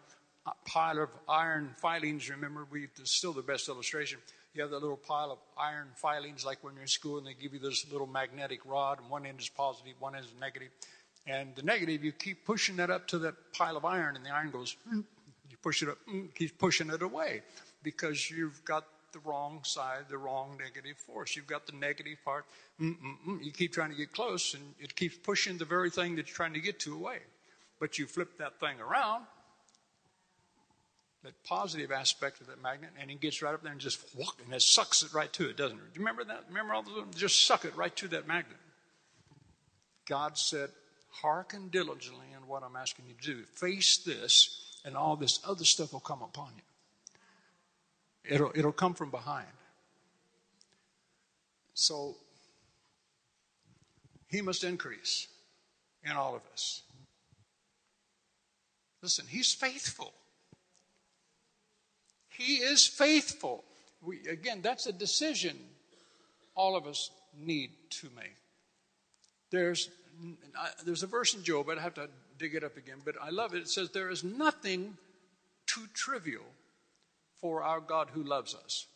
pile 0.65 1.03
of 1.03 1.09
iron 1.29 1.75
filings. 1.77 2.31
Remember, 2.31 2.65
we, 2.71 2.85
it's 2.85 3.11
still 3.11 3.33
the 3.33 3.43
best 3.43 3.69
illustration. 3.69 4.21
You 4.55 4.62
have 4.62 4.71
that 4.71 4.81
little 4.81 4.97
pile 4.97 5.33
of 5.33 5.39
iron 5.59 5.89
filings, 5.97 6.47
like 6.47 6.62
when 6.62 6.75
you're 6.75 6.83
in 6.83 6.89
school, 6.89 7.19
and 7.19 7.27
they 7.27 7.35
give 7.35 7.53
you 7.53 7.59
this 7.59 7.85
little 7.91 8.07
magnetic 8.07 8.61
rod, 8.65 9.01
and 9.01 9.11
one 9.11 9.27
end 9.27 9.41
is 9.41 9.49
positive, 9.49 9.95
one 9.99 10.15
end 10.15 10.25
is 10.25 10.33
negative. 10.41 10.69
And 11.27 11.55
the 11.57 11.62
negative, 11.62 12.05
you 12.05 12.12
keep 12.12 12.47
pushing 12.47 12.77
that 12.77 12.89
up 12.89 13.09
to 13.09 13.19
that 13.19 13.35
pile 13.53 13.77
of 13.77 13.85
iron, 13.85 14.15
and 14.15 14.25
the 14.25 14.31
iron 14.31 14.51
goes, 14.51 14.77
push 15.62 15.83
it 15.83 15.88
up, 15.88 15.99
mm, 16.09 16.35
keep 16.35 16.59
pushing 16.59 16.90
it 16.90 17.03
away 17.03 17.42
because 17.83 18.31
you've 18.31 18.64
got 18.64 18.85
the 19.12 19.19
wrong 19.21 19.61
side, 19.62 20.05
the 20.09 20.19
wrong 20.19 20.59
negative 20.59 20.97
force. 20.99 21.37
You've 21.37 21.47
got 21.47 21.66
the 21.66 21.73
negative 21.73 22.19
part. 22.25 22.45
Mm-mm-mm. 22.81 23.42
You 23.42 23.51
keep 23.51 23.73
trying 23.73 23.90
to 23.90 23.97
get 23.97 24.12
close, 24.12 24.55
and 24.55 24.62
it 24.79 24.95
keeps 24.95 25.16
pushing 25.16 25.57
the 25.57 25.64
very 25.64 25.90
thing 25.90 26.16
that 26.16 26.27
you're 26.27 26.37
trying 26.37 26.55
to 26.55 26.61
get 26.61 26.81
to 26.81 26.95
away. 26.95 27.19
But 27.81 27.99
you 27.99 28.07
flip 28.07 28.38
that 28.38 28.61
thing 28.61 28.81
around, 28.81 29.25
that 31.23 31.33
positive 31.45 31.92
aspect 31.92 32.40
of 32.40 32.49
that 32.49 32.62
magnet, 32.62 32.90
and 33.01 33.11
it 33.11 33.21
gets 33.21 33.40
right 33.42 33.55
up 33.55 33.62
there 33.62 33.73
and 33.73 33.81
just 33.81 34.01
walk, 34.16 34.37
and 34.45 34.53
it 34.53 34.62
sucks 34.62 35.03
it 35.03 35.12
right 35.14 35.33
to 35.35 35.49
it, 35.49 35.57
doesn't 35.57 35.79
it? 35.79 35.95
Do 35.95 36.01
you 36.01 36.01
remember 36.01 36.25
that? 36.25 36.45
Remember 36.49 36.75
all 36.75 36.83
those? 36.83 37.05
Just 37.14 37.47
suck 37.47 37.64
it 37.64 37.75
right 37.77 37.95
to 37.97 38.09
that 38.09 38.27
magnet. 38.27 38.59
God 40.07 40.38
said, 40.38 40.71
hearken 41.23 41.69
diligently 41.69 42.27
on 42.37 42.47
what 42.47 42.62
I'm 42.62 42.77
asking 42.77 43.07
you 43.09 43.14
to 43.14 43.38
do. 43.38 43.42
Face 43.45 43.99
this, 43.99 44.65
and 44.87 44.96
all 44.96 45.16
this 45.16 45.40
other 45.44 45.64
stuff 45.64 45.92
will 45.92 46.01
come 46.01 46.22
upon 46.22 46.49
you. 46.57 48.35
It'll, 48.35 48.53
it'll 48.55 48.72
come 48.72 48.94
from 48.94 49.11
behind. 49.11 49.46
So, 51.75 52.16
he 54.29 54.40
must 54.40 54.64
increase 54.64 55.29
in 56.05 56.12
all 56.12 56.35
of 56.35 56.42
us. 56.53 56.83
Listen, 59.03 59.27
he's 59.29 59.53
faithful. 59.53 60.12
He 62.31 62.57
is 62.57 62.87
faithful. 62.87 63.64
We, 64.03 64.20
again, 64.29 64.61
that's 64.62 64.87
a 64.87 64.92
decision 64.92 65.59
all 66.55 66.77
of 66.77 66.87
us 66.87 67.11
need 67.37 67.70
to 67.90 68.09
make. 68.16 68.35
There's, 69.51 69.90
there's 70.85 71.03
a 71.03 71.07
verse 71.07 71.35
in 71.35 71.42
Job, 71.42 71.68
I'd 71.68 71.79
have 71.79 71.94
to 71.94 72.09
dig 72.38 72.55
it 72.55 72.64
up 72.64 72.77
again, 72.77 72.99
but 73.05 73.14
I 73.20 73.31
love 73.31 73.55
it. 73.55 73.62
It 73.62 73.68
says, 73.68 73.90
There 73.90 74.11
is 74.11 74.25
nothing 74.25 74.96
too 75.66 75.87
trivial 75.94 76.44
for 77.40 77.62
our 77.62 77.81
God 77.81 78.09
who 78.12 78.22
loves 78.22 78.55
us. 78.55 78.87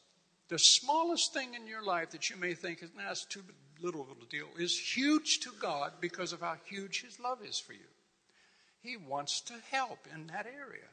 The 0.49 0.59
smallest 0.59 1.33
thing 1.33 1.55
in 1.55 1.67
your 1.67 1.85
life 1.85 2.11
that 2.11 2.31
you 2.31 2.37
may 2.37 2.55
think 2.55 2.83
is, 2.83 2.91
nah, 2.97 3.05
that's 3.09 3.25
too 3.25 3.43
little 3.81 4.03
of 4.03 4.09
a 4.11 4.31
deal, 4.31 4.49
is 4.59 4.79
huge 4.79 5.41
to 5.41 5.51
God 5.61 5.93
because 6.01 6.33
of 6.33 6.41
how 6.41 6.57
huge 6.65 7.03
His 7.03 7.21
love 7.21 7.39
is 7.45 7.59
for 7.59 7.73
you. 7.73 7.79
He 8.83 8.97
wants 8.97 9.41
to 9.43 9.55
help 9.71 10.07
in 10.13 10.27
that 10.29 10.47
area. 10.47 10.89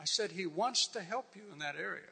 I 0.00 0.04
said, 0.04 0.30
He 0.32 0.46
wants 0.46 0.86
to 0.88 1.00
help 1.00 1.34
you 1.34 1.42
in 1.52 1.58
that 1.58 1.76
area. 1.76 2.02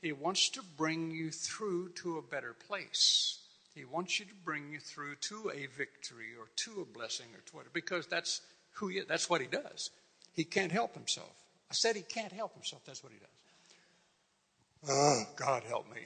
He 0.00 0.12
wants 0.12 0.48
to 0.50 0.62
bring 0.76 1.10
you 1.10 1.30
through 1.30 1.90
to 1.90 2.18
a 2.18 2.22
better 2.22 2.54
place. 2.54 3.38
He 3.74 3.84
wants 3.84 4.20
you 4.20 4.26
to 4.26 4.34
bring 4.44 4.70
you 4.70 4.78
through 4.78 5.16
to 5.16 5.50
a 5.52 5.66
victory 5.66 6.28
or 6.38 6.46
to 6.56 6.80
a 6.80 6.84
blessing 6.84 7.26
or 7.34 7.40
to 7.40 7.56
whatever, 7.56 7.70
because 7.72 8.06
that's 8.06 8.40
who 8.74 8.88
he 8.88 8.98
is. 8.98 9.06
That's 9.06 9.28
what 9.28 9.40
he 9.40 9.48
does. 9.48 9.90
He 10.32 10.44
can't 10.44 10.70
help 10.70 10.94
himself. 10.94 11.32
I 11.70 11.74
said 11.74 11.96
he 11.96 12.02
can't 12.02 12.32
help 12.32 12.54
himself. 12.54 12.82
That's 12.86 13.02
what 13.02 13.12
he 13.12 13.18
does. 13.18 13.28
Oh, 14.88 15.24
God 15.36 15.64
help 15.64 15.92
me. 15.92 16.02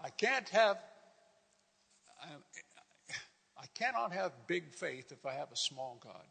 I 0.00 0.08
can't 0.10 0.48
have, 0.50 0.78
I, 2.22 2.28
I 3.60 3.66
cannot 3.74 4.12
have 4.12 4.32
big 4.46 4.74
faith 4.74 5.12
if 5.12 5.26
I 5.26 5.34
have 5.34 5.52
a 5.52 5.56
small 5.56 5.98
God. 6.02 6.24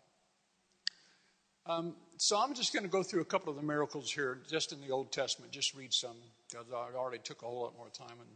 Um, 1.67 1.95
so 2.17 2.39
I'm 2.39 2.55
just 2.55 2.73
going 2.73 2.83
to 2.83 2.89
go 2.89 3.03
through 3.03 3.21
a 3.21 3.25
couple 3.25 3.51
of 3.51 3.55
the 3.55 3.63
miracles 3.63 4.11
here, 4.11 4.39
just 4.49 4.71
in 4.71 4.81
the 4.81 4.89
Old 4.89 5.11
Testament. 5.11 5.51
Just 5.51 5.75
read 5.75 5.93
some, 5.93 6.15
because 6.49 6.65
I 6.73 6.97
already 6.97 7.21
took 7.23 7.43
a 7.43 7.45
whole 7.45 7.61
lot 7.61 7.77
more 7.77 7.89
time 7.89 8.17
and 8.19 8.29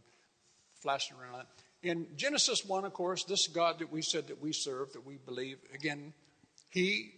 flashing 0.80 1.16
around. 1.16 1.46
In 1.82 2.06
Genesis 2.16 2.64
1, 2.64 2.84
of 2.84 2.92
course, 2.92 3.24
this 3.24 3.46
God 3.46 3.78
that 3.78 3.92
we 3.92 4.02
said 4.02 4.28
that 4.28 4.42
we 4.42 4.52
serve, 4.52 4.92
that 4.92 5.06
we 5.06 5.16
believe, 5.16 5.58
again, 5.74 6.12
he 6.68 7.12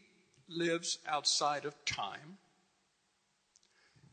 lives 0.49 0.99
outside 1.07 1.65
of 1.65 1.75
time. 1.85 2.39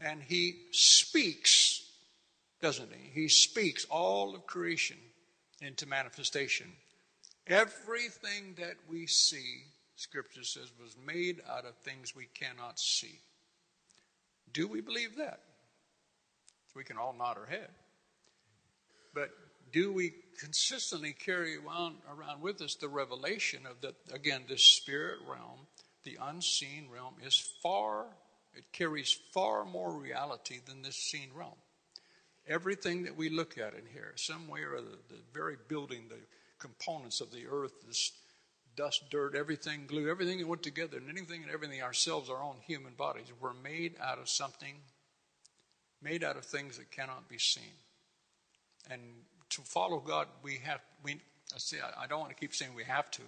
And 0.01 0.21
he 0.21 0.55
speaks, 0.71 1.89
doesn't 2.61 2.91
he? 2.91 3.21
He 3.21 3.27
speaks 3.29 3.85
all 3.85 4.35
of 4.35 4.45
creation 4.45 4.97
into 5.61 5.87
manifestation. 5.87 6.67
Everything 7.47 8.55
that 8.57 8.75
we 8.89 9.07
see 9.07 9.63
Scripture 9.95 10.43
says, 10.43 10.71
was 10.81 10.95
made 11.05 11.41
out 11.49 11.65
of 11.65 11.75
things 11.77 12.15
we 12.15 12.27
cannot 12.33 12.79
see. 12.79 13.19
Do 14.51 14.67
we 14.67 14.81
believe 14.81 15.15
that? 15.17 15.39
We 16.75 16.83
can 16.83 16.97
all 16.97 17.13
nod 17.13 17.37
our 17.37 17.45
head. 17.45 17.69
But 19.15 19.31
do 19.71 19.91
we 19.91 20.13
consistently 20.39 21.13
carry 21.13 21.55
around, 21.57 21.95
around 22.15 22.41
with 22.41 22.61
us 22.61 22.75
the 22.75 22.89
revelation 22.89 23.65
of 23.65 23.81
that, 23.81 23.95
again, 24.13 24.43
this 24.47 24.63
spirit 24.63 25.19
realm, 25.27 25.67
the 26.03 26.19
unseen 26.21 26.89
realm, 26.93 27.15
is 27.25 27.35
far, 27.63 28.05
it 28.53 28.65
carries 28.73 29.17
far 29.33 29.65
more 29.65 29.97
reality 29.97 30.59
than 30.65 30.81
this 30.81 30.97
seen 30.97 31.29
realm. 31.33 31.55
Everything 32.47 33.03
that 33.03 33.17
we 33.17 33.29
look 33.29 33.57
at 33.57 33.73
in 33.73 33.85
here, 33.91 34.13
some 34.17 34.47
way 34.47 34.61
or 34.61 34.75
other, 34.75 34.97
the 35.09 35.15
very 35.33 35.55
building, 35.67 36.03
the 36.09 36.19
components 36.59 37.21
of 37.21 37.31
the 37.31 37.47
earth, 37.49 37.73
this 37.87 38.11
dust, 38.75 39.09
dirt, 39.09 39.33
everything, 39.35 39.85
glue, 39.87 40.09
everything 40.09 40.39
that 40.39 40.47
went 40.47 40.61
together, 40.61 40.97
and 40.97 41.09
anything 41.09 41.41
and 41.41 41.51
everything 41.51 41.81
ourselves, 41.81 42.29
our 42.29 42.43
own 42.43 42.57
human 42.67 42.93
bodies, 42.93 43.31
were 43.39 43.53
made 43.63 43.95
out 44.01 44.19
of 44.19 44.29
something, 44.29 44.75
made 46.01 46.23
out 46.23 46.35
of 46.35 46.45
things 46.45 46.77
that 46.77 46.91
cannot 46.91 47.29
be 47.29 47.39
seen. 47.39 47.63
And 48.89 49.01
to 49.51 49.61
follow 49.61 49.99
God, 49.99 50.27
we 50.43 50.59
have, 50.63 50.81
we, 51.03 51.13
I 51.53 51.57
say, 51.57 51.77
I 51.97 52.07
don't 52.07 52.19
want 52.19 52.31
to 52.31 52.39
keep 52.39 52.53
saying 52.53 52.73
we 52.75 52.83
have 52.83 53.09
to, 53.11 53.21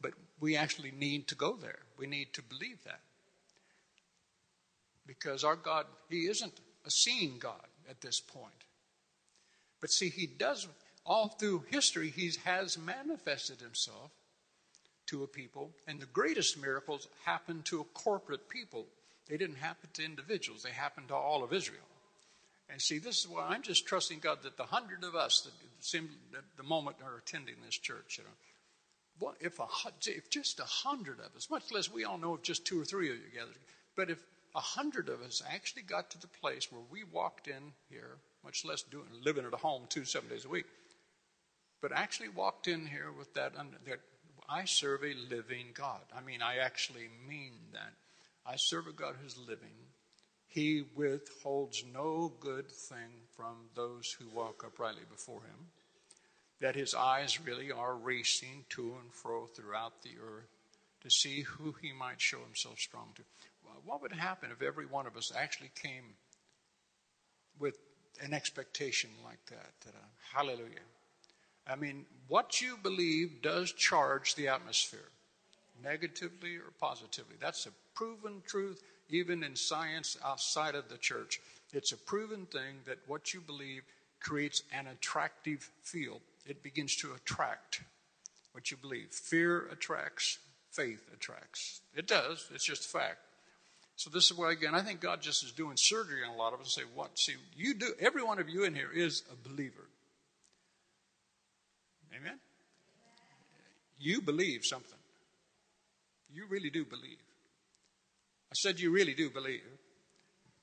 but 0.00 0.12
we 0.40 0.56
actually 0.56 0.92
need 0.92 1.28
to 1.28 1.34
go 1.34 1.56
there. 1.56 1.80
We 1.98 2.06
need 2.06 2.32
to 2.34 2.42
believe 2.42 2.82
that. 2.84 3.00
Because 5.06 5.44
our 5.44 5.56
God, 5.56 5.86
He 6.08 6.26
isn't 6.26 6.54
a 6.86 6.90
seeing 6.90 7.38
God 7.38 7.66
at 7.88 8.00
this 8.00 8.20
point. 8.20 8.52
But 9.80 9.90
see, 9.90 10.08
He 10.08 10.26
does, 10.26 10.68
all 11.04 11.28
through 11.28 11.64
history, 11.70 12.10
He 12.10 12.30
has 12.44 12.78
manifested 12.78 13.60
Himself 13.60 14.10
to 15.06 15.24
a 15.24 15.26
people, 15.26 15.70
and 15.88 16.00
the 16.00 16.06
greatest 16.06 16.60
miracles 16.60 17.08
happened 17.24 17.64
to 17.64 17.80
a 17.80 17.84
corporate 17.84 18.48
people. 18.48 18.86
They 19.28 19.36
didn't 19.36 19.56
happen 19.56 19.90
to 19.94 20.04
individuals, 20.04 20.62
they 20.62 20.70
happened 20.70 21.08
to 21.08 21.14
all 21.14 21.42
of 21.42 21.52
Israel. 21.52 21.89
And 22.70 22.80
see, 22.80 22.98
this 22.98 23.18
is 23.18 23.28
why 23.28 23.48
I'm 23.48 23.62
just 23.62 23.86
trusting 23.86 24.20
God 24.20 24.38
that 24.42 24.56
the 24.56 24.64
hundred 24.64 25.02
of 25.04 25.14
us 25.14 25.40
that 25.40 25.52
seem 25.80 26.08
at 26.36 26.44
the 26.56 26.62
moment 26.62 26.96
are 27.04 27.18
attending 27.18 27.56
this 27.64 27.76
church, 27.76 28.18
you 28.18 28.24
know, 28.24 28.30
what 29.18 29.34
if 29.40 29.58
a 29.58 29.66
if 30.06 30.30
just 30.30 30.60
a 30.60 30.64
hundred 30.64 31.18
of 31.18 31.34
us, 31.36 31.50
much 31.50 31.72
less 31.72 31.92
we 31.92 32.04
all 32.04 32.18
know 32.18 32.34
if 32.34 32.42
just 32.42 32.64
two 32.64 32.80
or 32.80 32.84
three 32.84 33.10
of 33.10 33.16
you 33.16 33.22
gathered, 33.34 33.54
but 33.96 34.08
if 34.08 34.18
a 34.54 34.60
hundred 34.60 35.08
of 35.08 35.20
us 35.20 35.42
actually 35.52 35.82
got 35.82 36.10
to 36.10 36.20
the 36.20 36.26
place 36.26 36.70
where 36.70 36.82
we 36.90 37.04
walked 37.12 37.48
in 37.48 37.72
here, 37.90 38.16
much 38.44 38.64
less 38.64 38.82
doing 38.82 39.06
living 39.22 39.44
at 39.44 39.52
a 39.52 39.56
home 39.56 39.82
two 39.88 40.04
seven 40.04 40.28
days 40.28 40.44
a 40.44 40.48
week, 40.48 40.66
but 41.82 41.92
actually 41.92 42.28
walked 42.28 42.68
in 42.68 42.86
here 42.86 43.10
with 43.16 43.32
that, 43.34 43.54
that 43.54 44.00
I 44.48 44.64
serve 44.64 45.02
a 45.04 45.14
living 45.32 45.66
God. 45.74 46.00
I 46.16 46.20
mean, 46.20 46.40
I 46.42 46.58
actually 46.58 47.08
mean 47.28 47.52
that. 47.72 47.92
I 48.46 48.54
serve 48.56 48.86
a 48.86 48.92
God 48.92 49.16
who's 49.22 49.36
living. 49.38 49.89
He 50.50 50.84
withholds 50.96 51.84
no 51.94 52.32
good 52.40 52.70
thing 52.70 53.22
from 53.36 53.54
those 53.76 54.12
who 54.18 54.28
walk 54.36 54.64
uprightly 54.66 55.04
before 55.08 55.40
him. 55.42 55.68
That 56.60 56.74
his 56.74 56.92
eyes 56.92 57.40
really 57.40 57.70
are 57.70 57.94
racing 57.94 58.64
to 58.70 58.96
and 59.00 59.12
fro 59.12 59.46
throughout 59.46 60.02
the 60.02 60.18
earth 60.20 60.50
to 61.02 61.10
see 61.10 61.42
who 61.42 61.74
he 61.80 61.92
might 61.92 62.20
show 62.20 62.40
himself 62.40 62.80
strong 62.80 63.10
to. 63.14 63.22
What 63.84 64.02
would 64.02 64.12
happen 64.12 64.50
if 64.50 64.60
every 64.60 64.86
one 64.86 65.06
of 65.06 65.16
us 65.16 65.32
actually 65.34 65.70
came 65.80 66.14
with 67.58 67.78
an 68.20 68.34
expectation 68.34 69.10
like 69.24 69.44
that? 69.46 69.72
uh, 69.86 69.92
hallelujah. 70.34 70.84
I 71.66 71.76
mean, 71.76 72.04
what 72.26 72.60
you 72.60 72.76
believe 72.76 73.40
does 73.40 73.72
charge 73.72 74.34
the 74.34 74.48
atmosphere, 74.48 75.08
negatively 75.82 76.56
or 76.56 76.72
positively. 76.80 77.36
That's 77.40 77.66
a 77.66 77.70
proven 77.94 78.42
truth, 78.46 78.82
even 79.10 79.42
in 79.42 79.56
science 79.56 80.16
outside 80.24 80.74
of 80.74 80.88
the 80.88 80.98
church. 80.98 81.40
It's 81.72 81.92
a 81.92 81.96
proven 81.96 82.46
thing 82.46 82.76
that 82.86 82.98
what 83.06 83.32
you 83.32 83.40
believe 83.40 83.82
creates 84.20 84.62
an 84.72 84.86
attractive 84.86 85.70
field. 85.82 86.20
It 86.46 86.62
begins 86.62 86.96
to 86.96 87.12
attract 87.12 87.82
what 88.52 88.70
you 88.70 88.76
believe. 88.76 89.08
Fear 89.10 89.68
attracts, 89.72 90.38
faith 90.72 91.08
attracts. 91.14 91.80
It 91.94 92.06
does, 92.06 92.48
it's 92.54 92.64
just 92.64 92.86
a 92.86 92.88
fact. 92.88 93.18
So 93.96 94.08
this 94.08 94.30
is 94.30 94.36
why 94.36 94.52
again 94.52 94.74
I 94.74 94.80
think 94.80 95.00
God 95.00 95.20
just 95.20 95.44
is 95.44 95.52
doing 95.52 95.76
surgery 95.76 96.20
on 96.26 96.34
a 96.34 96.36
lot 96.38 96.54
of 96.54 96.60
us. 96.60 96.74
Say 96.74 96.82
what? 96.94 97.18
See, 97.18 97.34
you 97.54 97.74
do. 97.74 97.92
Every 98.00 98.22
one 98.22 98.38
of 98.38 98.48
you 98.48 98.64
in 98.64 98.74
here 98.74 98.90
is 98.94 99.22
a 99.30 99.48
believer. 99.48 99.86
Amen? 102.16 102.38
You 103.98 104.22
believe 104.22 104.64
something. 104.64 104.98
You 106.32 106.46
really 106.48 106.70
do 106.70 106.84
believe. 106.84 107.18
I 108.50 108.54
said 108.54 108.80
you 108.80 108.90
really 108.90 109.14
do 109.14 109.30
believe. 109.30 109.62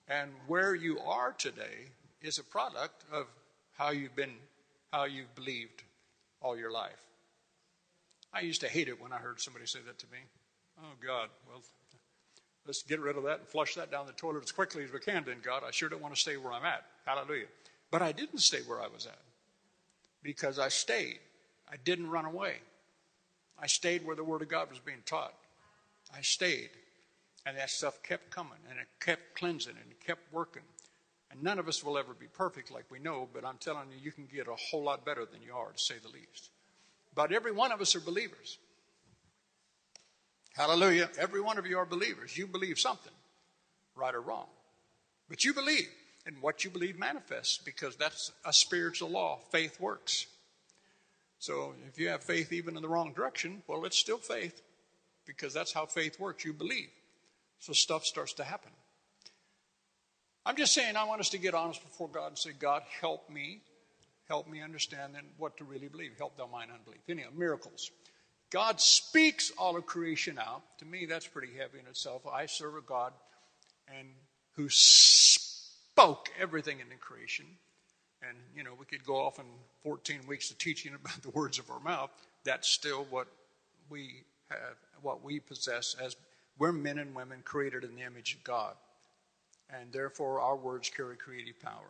And 0.10 0.32
where 0.48 0.76
you 0.76 1.00
are 1.00 1.34
today 1.34 1.92
is 2.22 2.38
a 2.38 2.44
product 2.44 3.04
of 3.12 3.28
how 3.78 3.92
you've 3.92 4.16
been, 4.16 4.34
how 4.92 5.06
you've 5.06 5.34
believed 5.36 5.84
all 6.42 6.58
your 6.58 6.72
life. 6.72 7.00
I 8.34 8.42
used 8.42 8.62
to 8.62 8.68
hate 8.68 8.88
it 8.88 9.02
when 9.02 9.14
I 9.14 9.18
heard 9.18 9.40
somebody 9.40 9.66
say 9.66 9.80
that 9.86 10.00
to 10.00 10.06
me. 10.12 10.20
Oh, 10.80 10.94
God, 11.06 11.30
well, 11.50 11.62
let's 12.66 12.84
get 12.84 13.00
rid 13.00 13.18
of 13.18 13.24
that 13.24 13.40
and 13.40 13.48
flush 13.48 13.76
that 13.76 13.92
down 13.92 14.06
the 14.06 14.14
toilet 14.14 14.44
as 14.44 14.52
quickly 14.52 14.84
as 14.84 14.92
we 14.92 15.00
can, 15.00 15.24
then, 15.26 15.38
God. 15.42 15.64
I 15.66 15.72
sure 15.72 15.90
don't 15.90 16.02
want 16.02 16.14
to 16.14 16.20
stay 16.20 16.38
where 16.38 16.54
I'm 16.54 16.66
at. 16.66 16.84
Hallelujah. 17.06 17.48
But 17.90 18.02
I 18.02 18.12
didn't 18.12 18.40
stay 18.40 18.60
where 18.68 18.82
I 18.82 18.88
was 18.88 19.06
at 19.06 19.20
because 20.22 20.60
I 20.60 20.68
stayed. 20.68 21.20
I 21.72 21.76
didn't 21.84 22.10
run 22.10 22.26
away. 22.26 22.58
I 23.60 23.68
stayed 23.68 24.06
where 24.06 24.16
the 24.16 24.24
Word 24.24 24.42
of 24.42 24.50
God 24.50 24.70
was 24.70 24.80
being 24.80 25.04
taught. 25.06 25.34
I 26.16 26.22
stayed. 26.22 26.70
And 27.48 27.58
that 27.58 27.70
stuff 27.70 28.04
kept 28.04 28.30
coming 28.30 28.60
and 28.70 28.78
it 28.78 28.88
kept 29.00 29.34
cleansing 29.36 29.76
and 29.82 29.92
it 29.92 30.06
kept 30.06 30.34
working. 30.34 30.64
And 31.32 31.42
none 31.42 31.60
of 31.60 31.70
us 31.70 31.82
will 31.82 31.98
ever 31.98 32.14
be 32.14 32.28
perfect 32.28 32.72
like 32.72 32.84
we 32.92 33.00
know, 33.00 33.30
but 33.34 33.46
I'm 33.46 33.58
telling 33.58 33.90
you, 33.90 33.98
you 34.04 34.12
can 34.12 34.26
get 34.26 34.50
a 34.50 34.56
whole 34.56 34.84
lot 34.84 35.06
better 35.06 35.26
than 35.26 35.42
you 35.42 35.54
are, 35.54 35.72
to 35.72 35.80
say 35.80 35.96
the 36.02 36.10
least. 36.10 36.50
But 37.16 37.32
every 37.32 37.54
one 37.54 37.72
of 37.72 37.80
us 37.80 37.96
are 37.96 38.02
believers. 38.02 38.58
Hallelujah. 40.58 41.10
Every 41.18 41.40
one 41.40 41.58
of 41.58 41.66
you 41.66 41.78
are 41.78 41.86
believers. 41.86 42.38
You 42.38 42.48
believe 42.48 42.80
something, 42.80 43.14
right 43.96 44.14
or 44.14 44.22
wrong. 44.22 44.48
But 45.30 45.46
you 45.46 45.54
believe, 45.54 45.88
and 46.26 46.42
what 46.42 46.66
you 46.66 46.70
believe 46.70 47.00
manifests 47.00 47.58
because 47.58 47.96
that's 47.96 48.34
a 48.44 48.52
spiritual 48.52 49.10
law. 49.10 49.40
Faith 49.52 49.80
works. 49.80 50.26
So 51.40 51.76
if 51.88 51.98
you 51.98 52.10
have 52.10 52.24
faith 52.24 52.52
even 52.52 52.76
in 52.76 52.82
the 52.82 52.90
wrong 52.90 53.14
direction, 53.14 53.64
well, 53.68 53.86
it's 53.86 53.98
still 53.98 54.18
faith 54.18 54.62
because 55.26 55.54
that's 55.54 55.72
how 55.72 55.86
faith 55.86 56.20
works. 56.20 56.44
You 56.44 56.52
believe. 56.52 56.90
So 57.60 57.74
stuff 57.74 58.06
starts 58.06 58.34
to 58.34 58.44
happen. 58.44 58.72
I'm 60.46 60.56
just 60.56 60.74
saying, 60.74 60.96
I 60.96 61.04
want 61.04 61.20
us 61.20 61.30
to 61.32 61.38
get 61.38 61.54
honest 61.54 61.84
before 61.84 62.08
God 62.08 62.28
and 62.28 62.38
say, 62.38 62.52
God, 62.58 62.82
help 63.02 63.30
me. 63.30 63.62
Help 64.30 64.48
me 64.48 64.62
understand 64.62 65.16
then 65.16 65.24
what 65.38 65.58
to 65.58 65.64
really 65.64 65.88
believe. 65.88 66.12
Help 66.18 66.38
thou 66.38 66.48
mine 66.48 66.68
unbelief. 66.74 67.02
Anyhow, 67.10 67.30
uh, 67.30 67.38
miracles. 67.38 67.92
God 68.50 68.80
speaks 68.80 69.52
all 69.58 69.76
of 69.76 69.86
creation 69.86 70.40
out. 70.40 70.62
To 70.80 70.86
me, 70.86 71.06
that's 71.06 71.28
pretty 71.28 71.54
heavy 71.58 71.80
in 71.80 71.86
itself. 71.88 72.26
I 72.26 72.46
serve 72.46 72.76
a 72.76 72.82
God 72.82 73.12
and 73.98 74.08
who 74.56 74.70
spoke 74.70 76.30
everything 76.40 76.80
into 76.80 76.96
creation. 76.96 77.46
And, 78.28 78.38
you 78.56 78.64
know, 78.64 78.72
we 78.78 78.86
could 78.86 79.06
go 79.06 79.16
off 79.18 79.40
in 79.40 79.46
14 79.84 80.22
weeks 80.28 80.50
of 80.50 80.58
teaching 80.58 80.94
about 80.94 81.22
the 81.24 81.30
words 81.30 81.60
of 81.60 81.70
our 81.70 81.80
mouth. 81.80 82.10
That's 82.44 82.70
still 82.70 83.06
what 83.10 83.28
we 83.90 84.24
have, 84.50 84.76
what 85.02 85.24
we 85.24 85.40
possess 85.40 85.96
as 86.02 86.16
we're 86.58 86.72
men 86.72 86.98
and 86.98 87.16
women 87.16 87.40
created 87.44 87.84
in 87.84 87.96
the 87.96 88.04
image 88.04 88.36
of 88.36 88.44
God. 88.44 88.74
And 89.70 89.92
therefore, 89.92 90.40
our 90.40 90.56
words 90.56 90.90
carry 90.90 91.18
creative 91.18 91.60
power. 91.60 91.90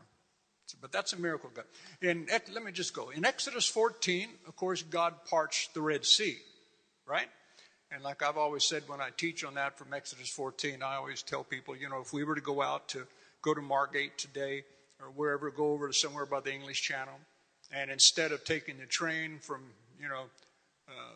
But 0.81 0.91
that's 0.91 1.13
a 1.13 1.19
miracle 1.19 1.49
God. 1.53 1.65
In, 2.01 2.27
let 2.53 2.63
me 2.63 2.71
just 2.71 2.93
go. 2.93 3.09
In 3.09 3.23
Exodus 3.23 3.67
14, 3.67 4.27
of 4.47 4.55
course, 4.55 4.81
God 4.81 5.13
parched 5.29 5.73
the 5.73 5.81
Red 5.81 6.05
Sea, 6.05 6.37
right? 7.05 7.29
And 7.91 8.03
like 8.03 8.21
I've 8.21 8.37
always 8.37 8.65
said 8.65 8.83
when 8.87 8.99
I 8.99 9.09
teach 9.15 9.43
on 9.45 9.53
that 9.53 9.77
from 9.77 9.93
Exodus 9.93 10.29
14, 10.29 10.83
I 10.83 10.95
always 10.95 11.23
tell 11.23 11.43
people, 11.43 11.75
you 11.75 11.87
know, 11.89 12.01
if 12.01 12.11
we 12.11 12.23
were 12.23 12.35
to 12.35 12.41
go 12.41 12.61
out 12.61 12.89
to 12.89 13.07
go 13.41 13.53
to 13.53 13.61
Margate 13.61 14.17
today 14.17 14.63
or 15.01 15.07
wherever, 15.07 15.49
go 15.51 15.71
over 15.71 15.87
to 15.87 15.93
somewhere 15.93 16.25
by 16.25 16.41
the 16.41 16.53
English 16.53 16.81
Channel, 16.81 17.13
and 17.71 17.89
instead 17.89 18.31
of 18.31 18.43
taking 18.43 18.77
the 18.77 18.85
train 18.85 19.39
from, 19.39 19.61
you 20.01 20.09
know, 20.09 20.23
uh, 20.89 21.13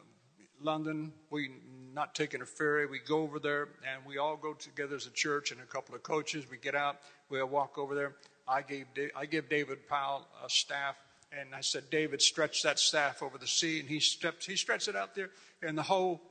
London, 0.64 1.14
we 1.30 1.52
not 1.94 2.16
taking 2.16 2.42
a 2.42 2.46
ferry, 2.46 2.86
we 2.86 3.00
go 3.00 3.22
over 3.22 3.40
there 3.40 3.70
and 3.86 4.06
we 4.06 4.18
all 4.18 4.38
go 4.38 4.54
together 4.54 4.96
as 4.96 5.08
a 5.08 5.12
church 5.12 5.52
and 5.52 5.60
a 5.60 5.66
couple 5.66 5.94
of 5.94 6.04
coaches. 6.04 6.46
We 6.50 6.58
get 6.58 6.74
out, 6.74 6.98
we 7.30 7.42
all 7.42 7.48
walk 7.48 7.78
over 7.78 7.96
there 7.96 8.16
I 8.52 8.62
gave 8.62 8.86
I 9.16 9.26
give 9.26 9.50
David 9.50 9.88
Powell 9.88 10.28
a 10.44 10.50
staff, 10.50 10.96
and 11.32 11.56
I 11.56 11.62
said, 11.62 11.90
David, 11.90 12.22
stretch 12.22 12.64
that 12.64 12.80
staff 12.80 13.24
over 13.24 13.38
the 13.38 13.48
sea, 13.48 13.80
and 13.80 13.88
he 13.88 14.00
steps 14.00 14.46
he 14.46 14.56
stretched 14.56 14.90
it 14.90 14.96
out 14.96 15.16
there, 15.16 15.30
and 15.62 15.78
the 15.78 15.84
whole 15.84 16.22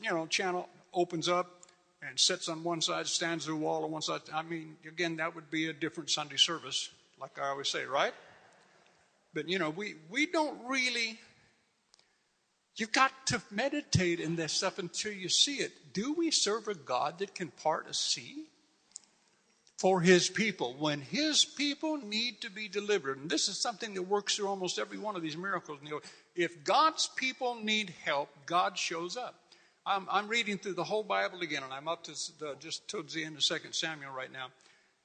you 0.00 0.10
know 0.10 0.26
channel 0.26 0.68
opens 0.92 1.28
up 1.28 1.62
and 2.06 2.18
sits 2.18 2.48
on 2.48 2.62
one 2.62 2.80
side, 2.80 3.06
stands 3.06 3.46
the 3.46 3.56
wall 3.56 3.84
on 3.84 3.90
one 3.90 4.02
side. 4.02 4.20
I 4.32 4.42
mean, 4.42 4.76
again, 4.86 5.16
that 5.16 5.34
would 5.34 5.50
be 5.50 5.68
a 5.68 5.72
different 5.72 6.10
Sunday 6.10 6.36
service, 6.36 6.90
like 7.20 7.38
I 7.40 7.48
always 7.48 7.68
say, 7.68 7.84
right? 7.84 8.12
But 9.32 9.48
you 9.48 9.58
know, 9.58 9.70
we 9.70 9.96
we 10.10 10.26
don't 10.26 10.58
really. 10.66 11.18
You've 12.76 12.92
got 12.92 13.12
to 13.26 13.40
meditate 13.50 14.20
in 14.20 14.36
this 14.36 14.52
stuff 14.52 14.78
until 14.78 15.12
you 15.12 15.28
see 15.28 15.56
it. 15.56 15.92
Do 15.92 16.12
we 16.12 16.30
serve 16.30 16.66
a 16.68 16.74
God 16.74 17.18
that 17.20 17.34
can 17.34 17.48
part 17.48 17.88
a 17.88 17.94
sea? 17.94 18.46
for 19.84 20.00
his 20.00 20.28
people 20.28 20.74
when 20.78 21.00
his 21.00 21.44
people 21.44 21.98
need 21.98 22.40
to 22.40 22.50
be 22.50 22.68
delivered. 22.68 23.18
And 23.18 23.28
this 23.28 23.48
is 23.48 23.58
something 23.58 23.94
that 23.94 24.02
works 24.02 24.36
through 24.36 24.48
almost 24.48 24.78
every 24.78 24.98
one 24.98 25.16
of 25.16 25.22
these 25.22 25.36
miracles. 25.36 25.78
If 26.34 26.64
God's 26.64 27.08
people 27.16 27.56
need 27.56 27.92
help, 28.04 28.30
God 28.46 28.78
shows 28.78 29.16
up. 29.16 29.34
I'm, 29.86 30.06
I'm, 30.10 30.28
reading 30.28 30.56
through 30.56 30.72
the 30.72 30.84
whole 30.84 31.02
Bible 31.02 31.40
again, 31.42 31.62
and 31.62 31.70
I'm 31.70 31.88
up 31.88 32.04
to 32.04 32.12
the, 32.38 32.56
just 32.58 32.88
towards 32.88 33.12
the 33.12 33.22
end 33.22 33.36
of 33.36 33.44
Second 33.44 33.74
Samuel 33.74 34.12
right 34.12 34.32
now. 34.32 34.46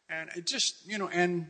And 0.10 0.30
it 0.38 0.46
just, 0.48 0.88
you 0.88 0.98
know, 0.98 1.10
and 1.10 1.48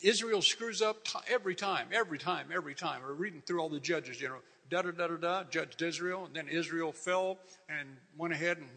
Israel 0.00 0.40
screws 0.40 0.80
up 0.80 1.02
t- 1.04 1.18
every 1.28 1.56
time, 1.56 1.88
every 1.92 2.18
time, 2.18 2.50
every 2.54 2.76
time. 2.76 3.02
We're 3.02 3.14
reading 3.14 3.42
through 3.44 3.60
all 3.60 3.68
the 3.68 3.80
judges, 3.80 4.20
you 4.20 4.28
know, 4.28 4.36
da 4.70 4.82
da 4.82 4.90
da 4.92 5.08
da 5.08 5.16
da, 5.16 5.44
judged 5.44 5.82
Israel, 5.82 6.24
and 6.24 6.34
then 6.34 6.48
Israel 6.48 6.92
fell 6.92 7.38
and 7.68 7.88
went 8.16 8.32
ahead 8.32 8.58
and, 8.58 8.68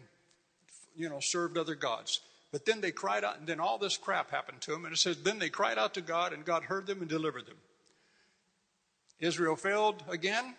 you 0.96 1.08
know, 1.08 1.20
served 1.20 1.56
other 1.56 1.74
gods. 1.74 2.20
But 2.52 2.66
then 2.66 2.80
they 2.80 2.92
cried 2.92 3.24
out, 3.24 3.38
and 3.38 3.46
then 3.46 3.60
all 3.60 3.78
this 3.78 3.96
crap 3.96 4.30
happened 4.30 4.60
to 4.62 4.72
them. 4.72 4.84
And 4.84 4.94
it 4.94 4.98
says, 4.98 5.16
then 5.22 5.38
they 5.38 5.48
cried 5.48 5.78
out 5.78 5.94
to 5.94 6.00
God, 6.00 6.32
and 6.32 6.44
God 6.44 6.64
heard 6.64 6.86
them 6.86 7.00
and 7.00 7.08
delivered 7.08 7.46
them. 7.46 7.56
Israel 9.20 9.56
failed 9.56 10.02
again. 10.08 10.54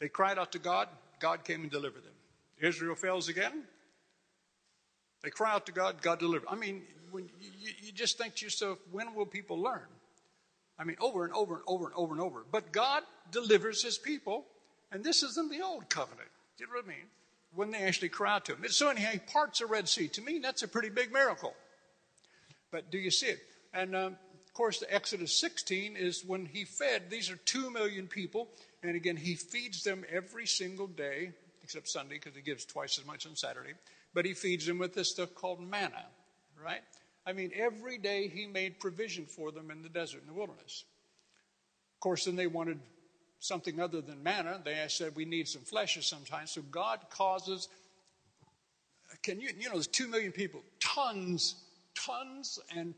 They 0.00 0.08
cried 0.08 0.38
out 0.38 0.52
to 0.52 0.58
God, 0.58 0.88
God 1.20 1.44
came 1.44 1.62
and 1.62 1.70
delivered 1.70 2.04
them. 2.04 2.12
Israel 2.60 2.94
fails 2.94 3.28
again. 3.28 3.64
They 5.22 5.30
cry 5.30 5.52
out 5.52 5.66
to 5.66 5.72
God, 5.72 6.00
God 6.02 6.18
delivered. 6.20 6.48
I 6.48 6.54
mean, 6.54 6.82
when 7.10 7.28
you, 7.40 7.72
you 7.82 7.92
just 7.92 8.18
think 8.18 8.36
to 8.36 8.46
yourself, 8.46 8.78
when 8.92 9.14
will 9.14 9.26
people 9.26 9.60
learn? 9.60 9.86
I 10.78 10.84
mean, 10.84 10.96
over 11.00 11.24
and 11.24 11.34
over 11.34 11.54
and 11.54 11.64
over 11.66 11.86
and 11.86 11.94
over 11.96 12.12
and 12.12 12.22
over. 12.22 12.44
But 12.50 12.70
God 12.70 13.02
delivers 13.30 13.82
his 13.82 13.98
people, 13.98 14.46
and 14.92 15.04
this 15.04 15.22
is 15.22 15.38
in 15.38 15.48
the 15.48 15.62
old 15.62 15.88
covenant. 15.88 16.28
You 16.58 16.66
know 16.66 16.72
what 16.74 16.84
I 16.84 16.88
mean? 16.88 17.06
when 17.54 17.70
they 17.70 17.78
actually 17.78 18.08
cry 18.08 18.34
out 18.34 18.44
to 18.46 18.54
him. 18.54 18.64
So 18.68 18.88
anyhow, 18.88 19.10
he 19.12 19.18
parts 19.18 19.60
the 19.60 19.66
Red 19.66 19.88
Sea. 19.88 20.08
To 20.08 20.22
me, 20.22 20.38
that's 20.38 20.62
a 20.62 20.68
pretty 20.68 20.90
big 20.90 21.12
miracle. 21.12 21.54
But 22.70 22.90
do 22.90 22.98
you 22.98 23.10
see 23.10 23.26
it? 23.26 23.40
And 23.72 23.96
um, 23.96 24.16
of 24.46 24.52
course, 24.52 24.78
the 24.78 24.92
Exodus 24.92 25.38
16 25.40 25.96
is 25.96 26.24
when 26.24 26.46
he 26.46 26.64
fed. 26.64 27.10
These 27.10 27.30
are 27.30 27.36
two 27.36 27.70
million 27.70 28.06
people, 28.06 28.48
and 28.82 28.94
again, 28.94 29.16
he 29.16 29.34
feeds 29.34 29.82
them 29.82 30.04
every 30.10 30.46
single 30.46 30.86
day, 30.86 31.32
except 31.62 31.88
Sunday 31.88 32.16
because 32.16 32.34
he 32.34 32.42
gives 32.42 32.64
twice 32.64 32.98
as 32.98 33.06
much 33.06 33.26
on 33.26 33.36
Saturday. 33.36 33.72
But 34.14 34.24
he 34.24 34.34
feeds 34.34 34.66
them 34.66 34.78
with 34.78 34.94
this 34.94 35.10
stuff 35.10 35.34
called 35.34 35.60
manna, 35.60 36.06
right? 36.62 36.80
I 37.26 37.32
mean, 37.32 37.52
every 37.54 37.98
day 37.98 38.28
he 38.28 38.46
made 38.46 38.80
provision 38.80 39.26
for 39.26 39.52
them 39.52 39.70
in 39.70 39.82
the 39.82 39.88
desert, 39.88 40.22
in 40.22 40.26
the 40.26 40.32
wilderness. 40.38 40.84
Of 41.96 42.00
course, 42.00 42.24
then 42.24 42.36
they 42.36 42.46
wanted 42.46 42.80
something 43.40 43.80
other 43.80 44.00
than 44.00 44.22
manna. 44.22 44.60
They 44.64 44.84
said 44.88 45.14
we 45.14 45.24
need 45.24 45.48
some 45.48 45.62
flesh 45.62 45.98
sometimes. 46.06 46.52
So 46.52 46.62
God 46.70 47.00
causes, 47.10 47.68
can 49.22 49.40
you, 49.40 49.50
you 49.58 49.68
know, 49.68 49.74
there's 49.74 49.86
two 49.86 50.08
million 50.08 50.32
people, 50.32 50.62
tons, 50.80 51.56
tons, 51.94 52.58
and 52.76 52.94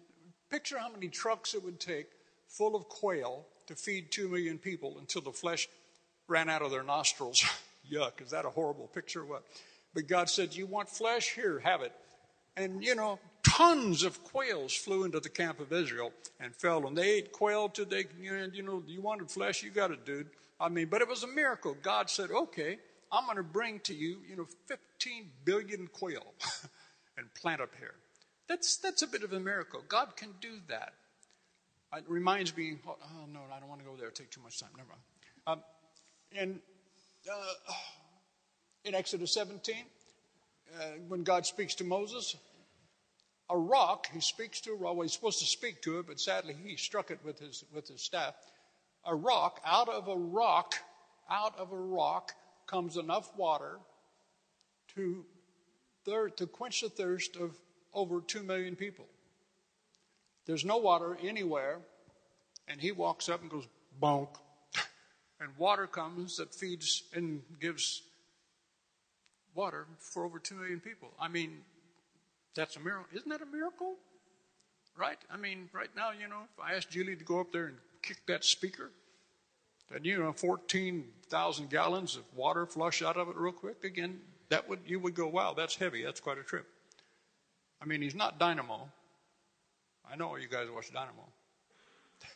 picture 0.50 0.78
how 0.78 0.90
many 0.90 1.08
trucks 1.08 1.54
it 1.54 1.62
would 1.62 1.80
take 1.80 2.06
full 2.48 2.74
of 2.74 2.88
quail 2.88 3.46
to 3.66 3.74
feed 3.74 4.10
two 4.10 4.28
million 4.28 4.58
people 4.58 4.96
until 4.98 5.22
the 5.22 5.32
flesh 5.32 5.68
ran 6.26 6.48
out 6.48 6.62
of 6.62 6.70
their 6.70 6.82
nostrils. 6.82 7.44
Yuck, 7.92 8.22
is 8.22 8.30
that 8.30 8.44
a 8.44 8.50
horrible 8.50 8.88
picture? 8.88 9.24
What? 9.24 9.44
But 9.94 10.06
God 10.06 10.28
said, 10.28 10.54
You 10.54 10.66
want 10.66 10.88
flesh? 10.88 11.34
Here, 11.34 11.60
have 11.60 11.82
it. 11.82 11.92
And, 12.56 12.84
you 12.84 12.94
know, 12.94 13.18
tons 13.42 14.02
of 14.02 14.22
quails 14.24 14.74
flew 14.74 15.04
into 15.04 15.20
the 15.20 15.28
camp 15.28 15.60
of 15.60 15.72
Israel 15.72 16.12
and 16.38 16.54
fell, 16.54 16.86
and 16.86 16.96
they 16.96 17.10
ate 17.10 17.32
quail 17.32 17.68
till 17.68 17.86
they, 17.86 18.06
you 18.20 18.62
know, 18.62 18.82
you 18.86 19.00
wanted 19.00 19.30
flesh, 19.30 19.62
you 19.62 19.70
got 19.70 19.90
it, 19.90 20.04
dude. 20.04 20.28
I 20.60 20.68
mean, 20.68 20.88
but 20.88 21.00
it 21.00 21.08
was 21.08 21.22
a 21.22 21.28
miracle. 21.28 21.76
God 21.82 22.10
said, 22.10 22.30
okay, 22.30 22.78
I'm 23.10 23.24
going 23.24 23.36
to 23.36 23.42
bring 23.42 23.80
to 23.80 23.94
you, 23.94 24.18
you 24.28 24.36
know, 24.36 24.46
15 24.66 25.30
billion 25.44 25.86
quail 25.88 26.34
and 27.16 27.32
plant 27.34 27.60
up 27.60 27.70
here. 27.78 27.94
That's, 28.48 28.76
that's 28.76 29.02
a 29.02 29.06
bit 29.06 29.22
of 29.22 29.32
a 29.32 29.40
miracle. 29.40 29.82
God 29.88 30.16
can 30.16 30.30
do 30.40 30.58
that. 30.68 30.92
It 31.96 32.04
reminds 32.08 32.56
me, 32.56 32.76
oh, 32.86 32.96
oh 33.02 33.26
no, 33.32 33.40
I 33.54 33.58
don't 33.58 33.68
want 33.68 33.80
to 33.80 33.86
go 33.86 33.96
there. 33.96 34.10
take 34.10 34.30
too 34.30 34.40
much 34.42 34.60
time. 34.60 34.70
Never 34.76 34.88
mind. 34.88 35.00
Um, 35.46 36.40
in, 36.40 36.60
uh, 37.30 37.72
in 38.84 38.94
Exodus 38.94 39.32
17, 39.34 39.74
uh, 40.72 40.84
when 41.08 41.24
God 41.24 41.46
speaks 41.46 41.74
to 41.76 41.84
Moses, 41.84 42.36
a 43.50 43.56
rock, 43.56 44.08
he 44.12 44.20
speaks 44.20 44.60
to 44.62 44.70
a 44.70 44.74
rock. 44.74 44.94
Well, 44.96 45.02
he's 45.02 45.12
supposed 45.12 45.40
to 45.40 45.46
speak 45.46 45.82
to 45.82 45.98
it, 45.98 46.06
but 46.06 46.20
sadly 46.20 46.56
he 46.64 46.76
struck 46.76 47.10
it 47.10 47.18
with 47.24 47.38
his, 47.38 47.64
with 47.74 47.88
his 47.88 48.00
staff. 48.00 48.34
A 49.04 49.14
rock, 49.14 49.60
out 49.64 49.88
of 49.88 50.08
a 50.08 50.16
rock, 50.16 50.74
out 51.28 51.58
of 51.58 51.72
a 51.72 51.76
rock 51.76 52.32
comes 52.66 52.96
enough 52.96 53.30
water 53.36 53.78
to, 54.94 55.24
thir- 56.04 56.28
to 56.30 56.46
quench 56.46 56.80
the 56.82 56.88
thirst 56.88 57.36
of 57.36 57.56
over 57.92 58.20
two 58.20 58.42
million 58.42 58.76
people. 58.76 59.06
There's 60.46 60.64
no 60.64 60.78
water 60.78 61.18
anywhere, 61.22 61.78
and 62.68 62.80
he 62.80 62.92
walks 62.92 63.28
up 63.28 63.42
and 63.42 63.50
goes, 63.50 63.66
bonk. 64.00 64.28
And 65.42 65.56
water 65.56 65.86
comes 65.86 66.36
that 66.36 66.54
feeds 66.54 67.04
and 67.14 67.40
gives 67.62 68.02
water 69.54 69.86
for 69.98 70.22
over 70.22 70.38
two 70.38 70.54
million 70.54 70.80
people. 70.80 71.14
I 71.18 71.28
mean, 71.28 71.62
that's 72.54 72.76
a 72.76 72.80
miracle. 72.80 73.06
Isn't 73.14 73.28
that 73.28 73.42
a 73.42 73.46
miracle? 73.46 73.94
Right? 74.96 75.18
I 75.30 75.36
mean, 75.36 75.68
right 75.72 75.90
now, 75.96 76.10
you 76.10 76.28
know, 76.28 76.42
if 76.52 76.62
I 76.62 76.74
asked 76.74 76.90
Julie 76.90 77.16
to 77.16 77.24
go 77.24 77.40
up 77.40 77.52
there 77.52 77.66
and 77.66 77.76
kick 78.02 78.18
that 78.26 78.44
speaker, 78.44 78.90
then, 79.90 80.04
you 80.04 80.18
know, 80.18 80.32
14,000 80.32 81.70
gallons 81.70 82.16
of 82.16 82.22
water 82.34 82.66
flush 82.66 83.02
out 83.02 83.16
of 83.16 83.28
it 83.28 83.36
real 83.36 83.52
quick. 83.52 83.84
Again, 83.84 84.20
That 84.50 84.68
would 84.68 84.80
you 84.84 84.98
would 85.00 85.14
go, 85.14 85.28
wow, 85.28 85.54
that's 85.54 85.76
heavy. 85.76 86.02
That's 86.02 86.20
quite 86.20 86.38
a 86.38 86.42
trip. 86.42 86.66
I 87.80 87.86
mean, 87.86 88.02
he's 88.02 88.14
not 88.14 88.38
dynamo. 88.38 88.88
I 90.10 90.16
know 90.16 90.36
you 90.36 90.48
guys 90.48 90.68
watch 90.74 90.92
Dynamo. 90.92 91.22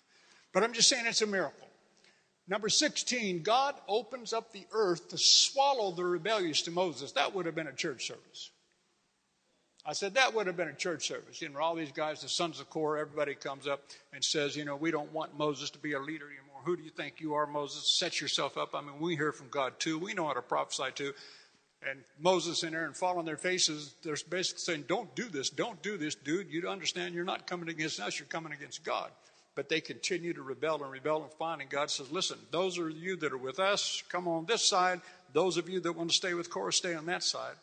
But 0.52 0.62
I'm 0.62 0.72
just 0.72 0.88
saying 0.88 1.04
it's 1.06 1.22
a 1.22 1.26
miracle. 1.26 1.66
Number 2.46 2.68
16, 2.68 3.42
God 3.42 3.74
opens 3.88 4.32
up 4.32 4.52
the 4.52 4.66
earth 4.70 5.08
to 5.08 5.18
swallow 5.18 5.90
the 5.90 6.04
rebellious 6.04 6.62
to 6.62 6.70
Moses. 6.70 7.10
That 7.12 7.34
would 7.34 7.46
have 7.46 7.54
been 7.54 7.66
a 7.66 7.72
church 7.72 8.06
service. 8.06 8.50
I 9.86 9.92
said, 9.92 10.14
that 10.14 10.34
would 10.34 10.46
have 10.46 10.56
been 10.56 10.68
a 10.68 10.74
church 10.74 11.06
service. 11.06 11.42
You 11.42 11.50
know, 11.50 11.60
all 11.60 11.74
these 11.74 11.92
guys, 11.92 12.22
the 12.22 12.28
sons 12.28 12.58
of 12.58 12.70
Korah, 12.70 13.00
everybody 13.00 13.34
comes 13.34 13.66
up 13.66 13.82
and 14.14 14.24
says, 14.24 14.56
you 14.56 14.64
know, 14.64 14.76
we 14.76 14.90
don't 14.90 15.12
want 15.12 15.36
Moses 15.36 15.68
to 15.70 15.78
be 15.78 15.92
a 15.92 16.00
leader 16.00 16.24
anymore. 16.24 16.62
Who 16.64 16.76
do 16.76 16.82
you 16.82 16.90
think 16.90 17.20
you 17.20 17.34
are, 17.34 17.46
Moses? 17.46 17.86
Set 17.98 18.20
yourself 18.20 18.56
up. 18.56 18.74
I 18.74 18.80
mean, 18.80 18.98
we 18.98 19.14
hear 19.14 19.30
from 19.30 19.48
God 19.50 19.78
too. 19.78 19.98
We 19.98 20.14
know 20.14 20.26
how 20.26 20.32
to 20.32 20.40
prophesy 20.40 20.90
too. 20.94 21.12
And 21.86 21.98
Moses 22.18 22.62
and 22.62 22.74
Aaron 22.74 22.94
fall 22.94 23.18
on 23.18 23.26
their 23.26 23.36
faces. 23.36 23.94
They're 24.02 24.16
basically 24.30 24.60
saying, 24.60 24.84
don't 24.88 25.14
do 25.14 25.24
this. 25.28 25.50
Don't 25.50 25.82
do 25.82 25.98
this, 25.98 26.14
dude. 26.14 26.50
You 26.50 26.66
understand 26.66 27.14
you're 27.14 27.24
not 27.24 27.46
coming 27.46 27.68
against 27.68 28.00
us. 28.00 28.18
You're 28.18 28.26
coming 28.26 28.54
against 28.54 28.84
God. 28.84 29.10
But 29.54 29.68
they 29.68 29.82
continue 29.82 30.32
to 30.32 30.42
rebel 30.42 30.82
and 30.82 30.90
rebel 30.90 31.22
and 31.22 31.32
find. 31.34 31.60
And 31.60 31.68
God 31.68 31.90
says, 31.90 32.10
listen, 32.10 32.38
those 32.50 32.78
are 32.78 32.88
you 32.88 33.16
that 33.16 33.32
are 33.32 33.36
with 33.36 33.60
us. 33.60 34.02
Come 34.08 34.26
on 34.26 34.46
this 34.46 34.64
side. 34.64 35.02
Those 35.34 35.58
of 35.58 35.68
you 35.68 35.78
that 35.80 35.92
want 35.92 36.10
to 36.10 36.16
stay 36.16 36.32
with 36.32 36.48
Korah, 36.48 36.72
stay 36.72 36.94
on 36.94 37.04
that 37.06 37.22
side. 37.22 37.54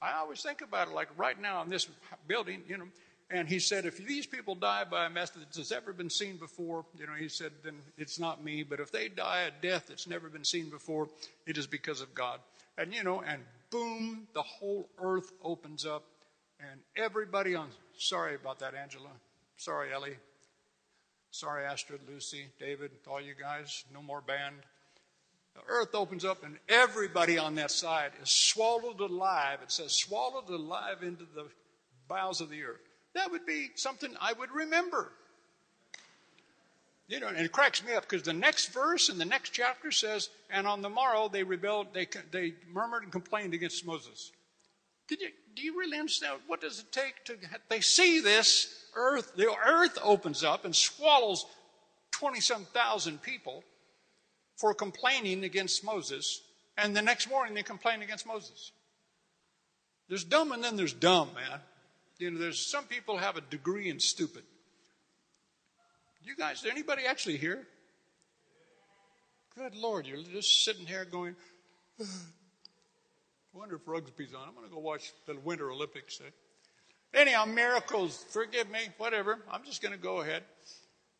I 0.00 0.12
always 0.18 0.42
think 0.42 0.60
about 0.60 0.88
it 0.88 0.94
like 0.94 1.08
right 1.16 1.40
now 1.40 1.62
in 1.62 1.70
this 1.70 1.88
building, 2.28 2.62
you 2.68 2.78
know, 2.78 2.86
and 3.30 3.48
he 3.48 3.58
said, 3.58 3.86
if 3.86 3.96
these 4.06 4.24
people 4.24 4.54
die 4.54 4.84
by 4.84 5.06
a 5.06 5.10
method 5.10 5.42
that's 5.52 5.72
ever 5.72 5.92
been 5.92 6.10
seen 6.10 6.36
before, 6.36 6.84
you 6.96 7.06
know, 7.06 7.14
he 7.14 7.28
said, 7.28 7.50
then 7.64 7.74
it's 7.98 8.20
not 8.20 8.44
me. 8.44 8.62
But 8.62 8.78
if 8.78 8.92
they 8.92 9.08
die 9.08 9.42
a 9.42 9.62
death 9.62 9.86
that's 9.88 10.06
never 10.06 10.28
been 10.28 10.44
seen 10.44 10.68
before, 10.70 11.08
it 11.44 11.58
is 11.58 11.66
because 11.66 12.00
of 12.00 12.14
God. 12.14 12.38
And, 12.78 12.94
you 12.94 13.02
know, 13.02 13.22
and 13.26 13.42
boom, 13.70 14.28
the 14.32 14.42
whole 14.42 14.88
earth 15.02 15.32
opens 15.42 15.84
up. 15.84 16.04
And 16.60 16.80
everybody 16.96 17.56
on, 17.56 17.68
sorry 17.98 18.36
about 18.36 18.60
that, 18.60 18.74
Angela. 18.74 19.10
Sorry, 19.56 19.92
Ellie. 19.92 20.16
Sorry, 21.32 21.64
Astrid, 21.64 22.00
Lucy, 22.08 22.46
David, 22.60 22.92
all 23.08 23.20
you 23.20 23.34
guys. 23.38 23.84
No 23.92 24.02
more 24.02 24.20
band. 24.20 24.56
The 25.56 25.72
earth 25.72 25.94
opens 25.94 26.24
up 26.24 26.44
and 26.44 26.58
everybody 26.68 27.38
on 27.38 27.54
that 27.54 27.70
side 27.70 28.12
is 28.22 28.30
swallowed 28.30 29.00
alive. 29.00 29.60
It 29.62 29.72
says 29.72 29.92
swallowed 29.92 30.50
alive 30.50 31.02
into 31.02 31.24
the 31.34 31.48
bowels 32.08 32.40
of 32.40 32.50
the 32.50 32.62
earth. 32.62 32.80
That 33.14 33.30
would 33.30 33.46
be 33.46 33.70
something 33.74 34.14
I 34.20 34.34
would 34.34 34.50
remember. 34.50 35.12
You 37.08 37.20
know, 37.20 37.28
and 37.28 37.38
it 37.38 37.52
cracks 37.52 37.82
me 37.84 37.94
up 37.94 38.02
because 38.02 38.22
the 38.22 38.32
next 38.32 38.72
verse 38.72 39.08
in 39.08 39.16
the 39.16 39.24
next 39.24 39.50
chapter 39.50 39.92
says, 39.92 40.28
"And 40.50 40.66
on 40.66 40.82
the 40.82 40.90
morrow 40.90 41.28
they 41.28 41.44
rebelled, 41.44 41.94
they 41.94 42.06
they 42.32 42.54
murmured 42.68 43.04
and 43.04 43.12
complained 43.12 43.54
against 43.54 43.86
Moses." 43.86 44.32
Did 45.08 45.20
you 45.20 45.30
do 45.54 45.62
you 45.62 45.78
really 45.78 45.98
understand 45.98 46.40
what 46.48 46.60
does 46.60 46.80
it 46.80 46.92
take 46.92 47.24
to? 47.26 47.38
They 47.68 47.80
see 47.80 48.20
this 48.20 48.86
earth, 48.94 49.36
the 49.36 49.56
earth 49.56 49.98
opens 50.02 50.42
up 50.42 50.64
and 50.64 50.74
swallows 50.74 51.46
twenty 52.10 52.40
some 52.40 52.64
thousand 52.66 53.22
people 53.22 53.62
for 54.56 54.74
complaining 54.74 55.44
against 55.44 55.84
Moses, 55.84 56.40
and 56.76 56.96
the 56.96 57.02
next 57.02 57.28
morning 57.28 57.54
they 57.54 57.62
complain 57.62 58.02
against 58.02 58.26
Moses. 58.26 58.72
There's 60.08 60.24
dumb 60.24 60.52
and 60.52 60.62
then 60.62 60.76
there's 60.76 60.92
dumb, 60.92 61.30
man. 61.34 61.60
You 62.18 62.30
know, 62.30 62.38
there's 62.38 62.64
some 62.64 62.84
people 62.84 63.18
have 63.18 63.36
a 63.36 63.40
degree 63.40 63.90
in 63.90 64.00
stupid. 64.00 64.42
You 66.24 66.34
guys, 66.36 66.64
is 66.64 66.70
anybody 66.70 67.04
actually 67.06 67.36
here? 67.36 67.66
Good 69.56 69.74
Lord, 69.74 70.06
you're 70.06 70.22
just 70.22 70.64
sitting 70.64 70.86
here 70.86 71.04
going, 71.04 71.36
I 72.00 72.04
wonder 73.54 73.76
if 73.76 73.82
rugby's 73.86 74.34
on. 74.34 74.48
I'm 74.48 74.54
going 74.54 74.66
to 74.66 74.72
go 74.72 74.80
watch 74.80 75.12
the 75.26 75.36
Winter 75.38 75.70
Olympics. 75.70 76.20
Eh? 76.20 77.18
Anyhow, 77.18 77.46
miracles, 77.46 78.24
forgive 78.30 78.70
me, 78.70 78.80
whatever. 78.98 79.38
I'm 79.50 79.64
just 79.64 79.82
going 79.82 79.92
to 79.92 79.98
go 79.98 80.20
ahead. 80.20 80.42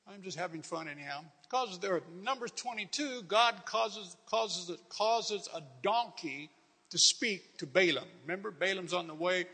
I'm 0.06 0.22
just 0.22 0.38
having 0.38 0.62
fun 0.62 0.88
anyhow. 0.88 1.20
Causes 1.48 1.78
there, 1.78 2.00
Numbers 2.22 2.50
22, 2.56 3.22
God 3.22 3.64
causes, 3.64 4.16
causes, 4.26 4.76
causes 4.88 5.48
a 5.54 5.62
donkey 5.82 6.50
to 6.90 6.98
speak 6.98 7.58
to 7.58 7.66
Balaam. 7.66 8.04
Remember, 8.24 8.50
Balaam's 8.50 8.92
on 8.92 9.06
the 9.06 9.14
way 9.14 9.46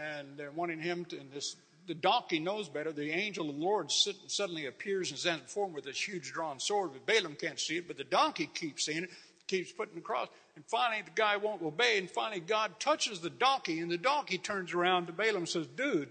and 0.00 0.28
they're 0.36 0.52
wanting 0.52 0.80
him 0.80 1.04
to, 1.06 1.18
and 1.18 1.30
this 1.32 1.56
the 1.86 1.94
donkey 1.94 2.38
knows 2.38 2.68
better. 2.68 2.92
The 2.92 3.10
angel 3.10 3.50
of 3.50 3.56
the 3.56 3.62
Lord 3.62 3.90
suddenly 3.90 4.66
appears 4.66 5.10
and 5.10 5.18
stands 5.18 5.42
before 5.42 5.66
him 5.66 5.72
with 5.72 5.84
this 5.84 6.00
huge 6.00 6.32
drawn 6.32 6.60
sword, 6.60 6.90
but 6.92 7.06
Balaam 7.06 7.34
can't 7.34 7.58
see 7.58 7.78
it, 7.78 7.88
but 7.88 7.96
the 7.96 8.04
donkey 8.04 8.48
keeps 8.54 8.86
seeing 8.86 9.04
it, 9.04 9.10
keeps 9.48 9.72
putting 9.72 9.96
it 9.96 9.98
across. 9.98 10.28
And 10.54 10.64
finally, 10.66 11.02
the 11.02 11.10
guy 11.14 11.36
won't 11.36 11.62
obey, 11.62 11.98
and 11.98 12.08
finally, 12.08 12.40
God 12.40 12.78
touches 12.78 13.20
the 13.20 13.30
donkey, 13.30 13.80
and 13.80 13.90
the 13.90 13.98
donkey 13.98 14.38
turns 14.38 14.72
around 14.72 15.06
to 15.06 15.12
Balaam 15.12 15.38
and 15.38 15.48
says, 15.48 15.66
Dude, 15.66 16.08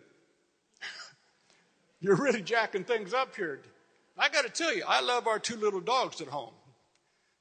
you're 2.02 2.15
really 2.15 2.41
jacking 2.41 2.84
things 2.84 3.13
up 3.13 3.36
here. 3.36 3.62
I 4.17 4.30
got 4.30 4.43
to 4.43 4.50
tell 4.52 4.76
you, 4.76 4.84
I 4.88 5.02
love 5.02 5.28
our 5.28 5.39
two 5.39 5.56
little 5.56 5.80
dogs 5.80 6.21
at 6.21 6.28
home. 6.28 6.54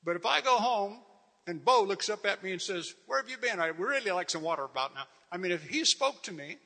But 0.05 0.17
if 0.17 0.25
I 0.25 0.41
go 0.41 0.57
home 0.57 0.99
and 1.47 1.65
Bo 1.65 1.83
looks 1.83 2.09
up 2.09 2.25
at 2.27 2.43
me 2.43 2.53
and 2.53 2.63
says, 2.63 2.95
Where 3.07 3.21
have 3.21 3.29
you 3.29 3.37
been? 3.37 3.61
I 3.61 3.69
really 3.69 4.11
like 4.11 4.31
some 4.31 4.43
water 4.43 4.65
about 4.65 4.95
now. 4.95 5.05
I 5.31 5.37
mean, 5.37 5.53
if 5.53 5.67
he 5.69 5.85
spoke 5.85 6.23
to 6.25 6.33
me, 6.33 6.57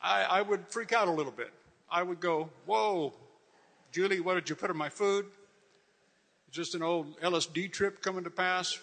I, 0.00 0.22
I 0.24 0.42
would 0.42 0.68
freak 0.68 0.92
out 0.92 1.08
a 1.08 1.10
little 1.10 1.32
bit. 1.32 1.52
I 1.90 2.02
would 2.02 2.20
go, 2.20 2.50
Whoa, 2.66 3.12
Julie, 3.92 4.20
what 4.20 4.34
did 4.34 4.48
you 4.48 4.56
put 4.56 4.70
in 4.70 4.76
my 4.76 4.88
food? 4.88 5.26
Just 6.50 6.74
an 6.74 6.82
old 6.82 7.20
LSD 7.20 7.72
trip 7.72 8.02
coming 8.02 8.24
to 8.24 8.30
pass. 8.30 8.78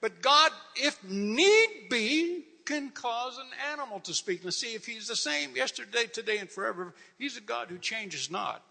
But 0.00 0.22
God, 0.22 0.50
if 0.76 1.02
need 1.04 1.88
be, 1.88 2.44
can 2.64 2.90
cause 2.90 3.38
an 3.38 3.48
animal 3.72 4.00
to 4.00 4.14
speak. 4.14 4.44
Let's 4.44 4.56
see 4.56 4.74
if 4.74 4.86
He's 4.86 5.08
the 5.08 5.16
same 5.16 5.56
yesterday, 5.56 6.04
today, 6.04 6.38
and 6.38 6.48
forever. 6.48 6.94
He's 7.18 7.36
a 7.36 7.40
God 7.40 7.68
who 7.68 7.78
changes 7.78 8.30
not. 8.30 8.62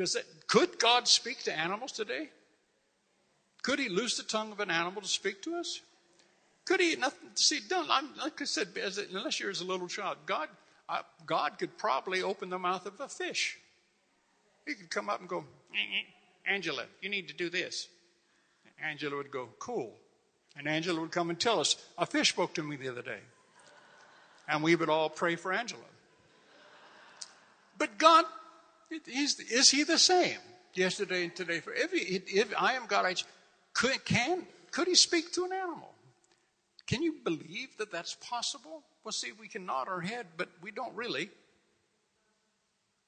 Does 0.00 0.16
could 0.46 0.78
God 0.78 1.06
speak 1.06 1.42
to 1.42 1.52
animals 1.52 1.92
today? 1.92 2.30
Could 3.62 3.78
He 3.78 3.90
loose 3.90 4.16
the 4.16 4.22
tongue 4.22 4.50
of 4.50 4.58
an 4.58 4.70
animal 4.70 5.02
to 5.02 5.08
speak 5.08 5.42
to 5.42 5.56
us? 5.56 5.82
Could 6.64 6.80
he? 6.80 6.96
Nothing. 6.96 7.28
See. 7.34 7.60
I'm, 7.70 8.08
like 8.16 8.40
I 8.40 8.44
said, 8.44 8.68
unless 9.12 9.38
you're 9.38 9.50
as 9.50 9.60
a 9.60 9.64
little 9.64 9.88
child, 9.88 10.16
God, 10.24 10.48
I, 10.88 11.02
God 11.26 11.58
could 11.58 11.76
probably 11.76 12.22
open 12.22 12.48
the 12.48 12.58
mouth 12.58 12.86
of 12.86 12.98
a 12.98 13.08
fish. 13.08 13.58
He 14.66 14.74
could 14.74 14.88
come 14.88 15.10
up 15.10 15.20
and 15.20 15.28
go, 15.28 15.44
eh, 15.74 15.78
eh, 15.78 16.50
Angela, 16.50 16.84
you 17.02 17.10
need 17.10 17.28
to 17.28 17.34
do 17.34 17.50
this. 17.50 17.88
Angela 18.82 19.16
would 19.16 19.30
go, 19.30 19.50
cool. 19.58 19.92
And 20.56 20.66
Angela 20.66 21.00
would 21.02 21.12
come 21.12 21.28
and 21.28 21.38
tell 21.38 21.60
us, 21.60 21.76
a 21.98 22.06
fish 22.06 22.30
spoke 22.30 22.54
to 22.54 22.62
me 22.62 22.76
the 22.76 22.88
other 22.88 23.02
day. 23.02 23.20
And 24.48 24.62
we 24.62 24.76
would 24.76 24.88
all 24.88 25.10
pray 25.10 25.36
for 25.36 25.52
Angela. 25.52 25.82
But 27.76 27.98
God, 27.98 28.24
is 28.90 29.70
he 29.70 29.84
the 29.84 29.98
same 29.98 30.38
yesterday 30.74 31.24
and 31.24 31.34
today? 31.34 31.62
If, 31.66 31.92
he, 31.92 32.38
if 32.38 32.52
I 32.58 32.74
am 32.74 32.86
God, 32.86 33.04
I, 33.04 33.14
could, 33.72 34.04
can, 34.04 34.46
could 34.70 34.88
he 34.88 34.94
speak 34.94 35.32
to 35.34 35.44
an 35.44 35.52
animal? 35.52 35.94
Can 36.86 37.02
you 37.02 37.16
believe 37.22 37.76
that 37.78 37.92
that's 37.92 38.16
possible? 38.16 38.82
Well, 39.04 39.12
see, 39.12 39.30
we 39.38 39.48
can 39.48 39.64
nod 39.64 39.88
our 39.88 40.00
head, 40.00 40.26
but 40.36 40.48
we 40.60 40.72
don't 40.72 40.94
really. 40.96 41.30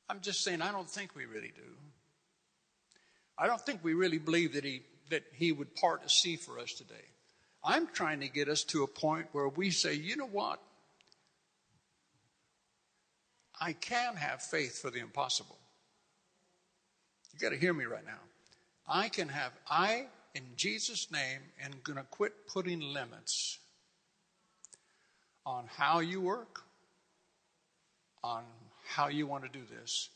I'm 0.08 0.20
just 0.20 0.44
saying, 0.44 0.62
I 0.62 0.70
don't 0.70 0.88
think 0.88 1.16
we 1.16 1.26
really 1.26 1.52
do. 1.54 1.76
I 3.36 3.46
don't 3.46 3.60
think 3.60 3.80
we 3.82 3.94
really 3.94 4.18
believe 4.18 4.52
that 4.54 4.64
he, 4.64 4.82
that 5.10 5.24
he 5.32 5.50
would 5.50 5.74
part 5.74 6.04
a 6.04 6.08
sea 6.08 6.36
for 6.36 6.58
us 6.58 6.72
today. 6.72 6.94
I'm 7.64 7.86
trying 7.88 8.20
to 8.20 8.28
get 8.28 8.48
us 8.48 8.62
to 8.64 8.82
a 8.82 8.86
point 8.86 9.26
where 9.32 9.48
we 9.48 9.70
say, 9.70 9.94
you 9.94 10.16
know 10.16 10.26
what? 10.26 10.60
I 13.60 13.72
can 13.72 14.16
have 14.16 14.42
faith 14.42 14.80
for 14.80 14.90
the 14.90 14.98
impossible. 14.98 15.58
You 17.32 17.38
got 17.38 17.50
to 17.50 17.58
hear 17.58 17.72
me 17.72 17.84
right 17.84 18.04
now. 18.04 18.20
I 18.86 19.08
can 19.08 19.28
have, 19.28 19.52
I, 19.68 20.06
in 20.34 20.42
Jesus' 20.56 21.10
name, 21.10 21.40
am 21.62 21.72
going 21.82 21.96
to 21.96 22.04
quit 22.04 22.46
putting 22.46 22.80
limits 22.80 23.58
on 25.46 25.64
how 25.76 26.00
you 26.00 26.20
work, 26.20 26.60
on 28.22 28.42
how 28.86 29.08
you 29.08 29.26
want 29.26 29.44
to 29.44 29.50
do 29.50 29.64
this. 29.64 30.10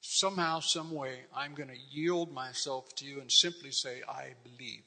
Somehow, 0.00 0.60
some 0.60 0.92
way, 0.92 1.20
I'm 1.34 1.54
going 1.54 1.68
to 1.68 1.78
yield 1.90 2.32
myself 2.32 2.94
to 2.96 3.04
you 3.04 3.20
and 3.20 3.30
simply 3.30 3.70
say, 3.70 4.02
I 4.08 4.34
believe. 4.42 4.82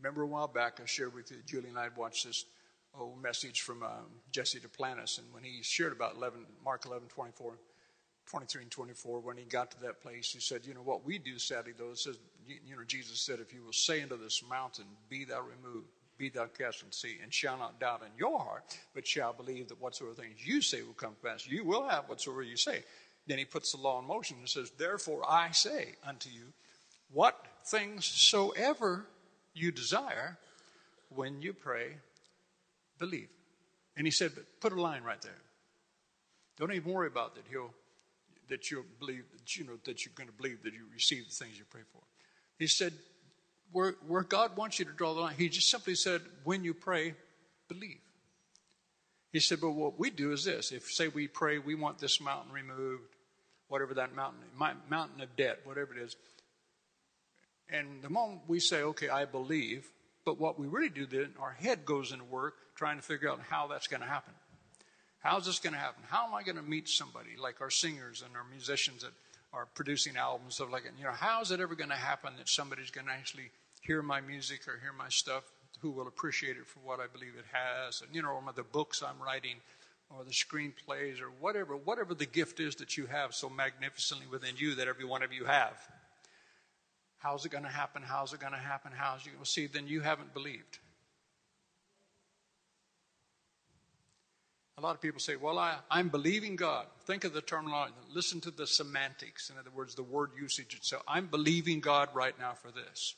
Remember 0.00 0.22
a 0.22 0.26
while 0.26 0.48
back, 0.48 0.80
I 0.82 0.86
shared 0.86 1.14
with 1.14 1.30
you, 1.30 1.36
Julie 1.46 1.68
and 1.68 1.78
I 1.78 1.84
had 1.84 1.96
watched 1.96 2.26
this 2.26 2.44
old 2.98 3.22
message 3.22 3.60
from 3.60 3.82
um, 3.82 4.06
Jesse 4.32 4.58
Duplantis, 4.58 5.18
and 5.18 5.32
when 5.32 5.44
he 5.44 5.62
shared 5.62 5.92
about 5.92 6.16
11, 6.16 6.40
Mark 6.64 6.84
11, 6.86 7.08
24, 7.08 7.52
23 8.30 8.62
and 8.62 8.70
24, 8.70 9.20
when 9.20 9.36
he 9.36 9.42
got 9.42 9.72
to 9.72 9.80
that 9.80 10.00
place, 10.00 10.32
he 10.32 10.38
said, 10.38 10.64
You 10.64 10.74
know, 10.74 10.82
what 10.82 11.04
we 11.04 11.18
do, 11.18 11.38
sadly, 11.38 11.72
though, 11.76 11.90
it 11.90 11.98
says, 11.98 12.16
you 12.46 12.76
know, 12.76 12.84
Jesus 12.86 13.18
said, 13.18 13.40
If 13.40 13.52
you 13.52 13.64
will 13.64 13.72
say 13.72 14.02
unto 14.02 14.16
this 14.16 14.42
mountain, 14.48 14.84
Be 15.08 15.24
thou 15.24 15.40
removed, 15.40 15.88
be 16.16 16.28
thou 16.28 16.46
cast 16.46 16.84
in 16.84 16.92
sea, 16.92 17.18
and 17.22 17.34
shall 17.34 17.58
not 17.58 17.80
doubt 17.80 18.02
in 18.02 18.16
your 18.16 18.38
heart, 18.38 18.78
but 18.94 19.04
shall 19.04 19.32
believe 19.32 19.68
that 19.68 19.80
whatsoever 19.80 20.14
things 20.14 20.46
you 20.46 20.62
say 20.62 20.82
will 20.82 20.92
come 20.92 21.14
to 21.14 21.28
pass. 21.28 21.44
You 21.44 21.64
will 21.64 21.88
have 21.88 22.08
whatsoever 22.08 22.42
you 22.42 22.56
say. 22.56 22.84
Then 23.26 23.38
he 23.38 23.44
puts 23.44 23.72
the 23.72 23.78
law 23.78 23.98
in 23.98 24.06
motion 24.06 24.36
and 24.38 24.48
says, 24.48 24.70
Therefore 24.70 25.22
I 25.28 25.50
say 25.50 25.94
unto 26.06 26.30
you, 26.30 26.52
what 27.12 27.44
things 27.66 28.04
soever 28.04 29.06
you 29.54 29.72
desire 29.72 30.38
when 31.08 31.42
you 31.42 31.52
pray, 31.52 31.96
believe. 33.00 33.28
And 33.96 34.06
he 34.06 34.12
said, 34.12 34.32
but 34.36 34.44
put 34.60 34.72
a 34.72 34.80
line 34.80 35.02
right 35.02 35.20
there. 35.20 35.32
Don't 36.56 36.72
even 36.72 36.92
worry 36.92 37.08
about 37.08 37.34
that. 37.34 37.44
He'll 37.50 37.72
that 38.50 38.70
you'll 38.70 38.84
believe 38.98 39.24
that 39.32 39.56
you 39.56 39.64
know 39.64 39.78
that 39.84 40.04
you're 40.04 40.12
going 40.14 40.28
to 40.28 40.34
believe 40.34 40.62
that 40.62 40.74
you 40.74 40.86
receive 40.92 41.24
the 41.28 41.34
things 41.34 41.58
you 41.58 41.64
pray 41.70 41.82
for. 41.92 42.02
He 42.58 42.66
said, 42.66 42.92
where, 43.72 43.94
where 44.06 44.22
God 44.22 44.56
wants 44.56 44.78
you 44.78 44.84
to 44.84 44.92
draw 44.92 45.14
the 45.14 45.20
line, 45.20 45.34
he 45.38 45.48
just 45.48 45.70
simply 45.70 45.94
said, 45.94 46.20
when 46.44 46.64
you 46.64 46.74
pray, 46.74 47.14
believe. 47.68 48.00
He 49.32 49.40
said, 49.40 49.60
but 49.60 49.70
what 49.70 49.98
we 49.98 50.10
do 50.10 50.32
is 50.32 50.44
this. 50.44 50.72
If, 50.72 50.90
say, 50.90 51.08
we 51.08 51.28
pray, 51.28 51.58
we 51.58 51.74
want 51.74 51.98
this 51.98 52.20
mountain 52.20 52.52
removed, 52.52 53.14
whatever 53.68 53.94
that 53.94 54.14
mountain, 54.14 54.40
my 54.56 54.74
mountain 54.88 55.20
of 55.20 55.36
debt, 55.36 55.60
whatever 55.64 55.94
it 55.96 56.02
is. 56.02 56.16
And 57.68 58.02
the 58.02 58.10
moment 58.10 58.40
we 58.48 58.58
say, 58.58 58.82
okay, 58.82 59.08
I 59.08 59.24
believe, 59.24 59.86
but 60.24 60.40
what 60.40 60.58
we 60.58 60.66
really 60.66 60.88
do 60.88 61.06
then, 61.06 61.34
our 61.40 61.52
head 61.52 61.84
goes 61.84 62.10
into 62.10 62.24
work 62.24 62.54
trying 62.74 62.96
to 62.96 63.02
figure 63.02 63.30
out 63.30 63.40
how 63.48 63.68
that's 63.68 63.86
going 63.86 64.02
to 64.02 64.08
happen. 64.08 64.34
How's 65.20 65.44
this 65.44 65.58
going 65.58 65.74
to 65.74 65.78
happen? 65.78 66.02
How 66.08 66.26
am 66.26 66.34
I 66.34 66.42
going 66.42 66.56
to 66.56 66.62
meet 66.62 66.88
somebody 66.88 67.30
like 67.40 67.60
our 67.60 67.70
singers 67.70 68.22
and 68.24 68.34
our 68.34 68.44
musicians 68.50 69.02
that 69.02 69.12
are 69.52 69.66
producing 69.74 70.16
albums, 70.16 70.54
stuff 70.54 70.72
like 70.72 70.84
that? 70.84 70.92
You 70.98 71.04
know, 71.04 71.12
how 71.12 71.42
is 71.42 71.50
it 71.50 71.60
ever 71.60 71.74
going 71.74 71.90
to 71.90 71.96
happen 71.96 72.32
that 72.38 72.48
somebody's 72.48 72.90
going 72.90 73.06
to 73.06 73.12
actually 73.12 73.50
hear 73.82 74.02
my 74.02 74.22
music 74.22 74.66
or 74.66 74.78
hear 74.80 74.94
my 74.96 75.10
stuff 75.10 75.44
who 75.80 75.90
will 75.90 76.08
appreciate 76.08 76.56
it 76.56 76.66
for 76.66 76.80
what 76.80 77.00
I 77.00 77.06
believe 77.06 77.34
it 77.38 77.44
has? 77.52 78.00
And, 78.00 78.14
you 78.14 78.22
know, 78.22 78.30
or 78.30 78.42
the 78.54 78.62
books 78.62 79.02
I'm 79.02 79.22
writing 79.22 79.56
or 80.08 80.24
the 80.24 80.30
screenplays 80.30 81.20
or 81.20 81.30
whatever, 81.38 81.76
whatever 81.76 82.14
the 82.14 82.26
gift 82.26 82.58
is 82.58 82.76
that 82.76 82.96
you 82.96 83.06
have 83.06 83.34
so 83.34 83.50
magnificently 83.50 84.26
within 84.26 84.56
you 84.56 84.74
that 84.76 84.88
every 84.88 85.04
one 85.04 85.22
of 85.22 85.34
you 85.34 85.44
have. 85.44 85.76
How's 87.18 87.44
it 87.44 87.52
going 87.52 87.64
to 87.64 87.70
happen? 87.70 88.02
How's 88.02 88.32
it 88.32 88.40
going 88.40 88.54
to 88.54 88.58
happen? 88.58 88.92
How's 88.96 89.26
it 89.26 89.30
going 89.30 89.44
to 89.44 89.50
see? 89.50 89.66
Then 89.66 89.86
you 89.86 90.00
haven't 90.00 90.32
believed. 90.32 90.78
A 94.78 94.80
lot 94.80 94.94
of 94.94 95.00
people 95.00 95.20
say, 95.20 95.36
Well, 95.36 95.58
I, 95.58 95.76
I'm 95.90 96.08
believing 96.08 96.56
God. 96.56 96.86
Think 97.04 97.24
of 97.24 97.32
the 97.32 97.42
terminology. 97.42 97.94
Listen 98.12 98.40
to 98.42 98.50
the 98.50 98.66
semantics. 98.66 99.50
In 99.50 99.58
other 99.58 99.70
words, 99.74 99.94
the 99.94 100.02
word 100.02 100.30
usage 100.40 100.74
itself. 100.74 101.02
I'm 101.06 101.26
believing 101.26 101.80
God 101.80 102.08
right 102.14 102.38
now 102.38 102.52
for 102.54 102.70
this. 102.70 103.14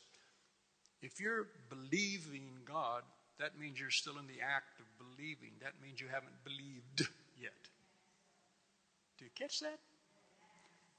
If 1.02 1.20
you're 1.20 1.48
believing 1.68 2.48
God, 2.64 3.02
that 3.38 3.58
means 3.58 3.80
you're 3.80 3.90
still 3.90 4.18
in 4.18 4.26
the 4.26 4.40
act 4.40 4.78
of 4.78 4.86
believing. 4.98 5.50
That 5.60 5.72
means 5.82 6.00
you 6.00 6.06
haven't 6.06 6.44
believed 6.44 7.10
yet. 7.40 7.52
Do 9.18 9.24
you 9.24 9.30
catch 9.34 9.60
that? 9.60 9.78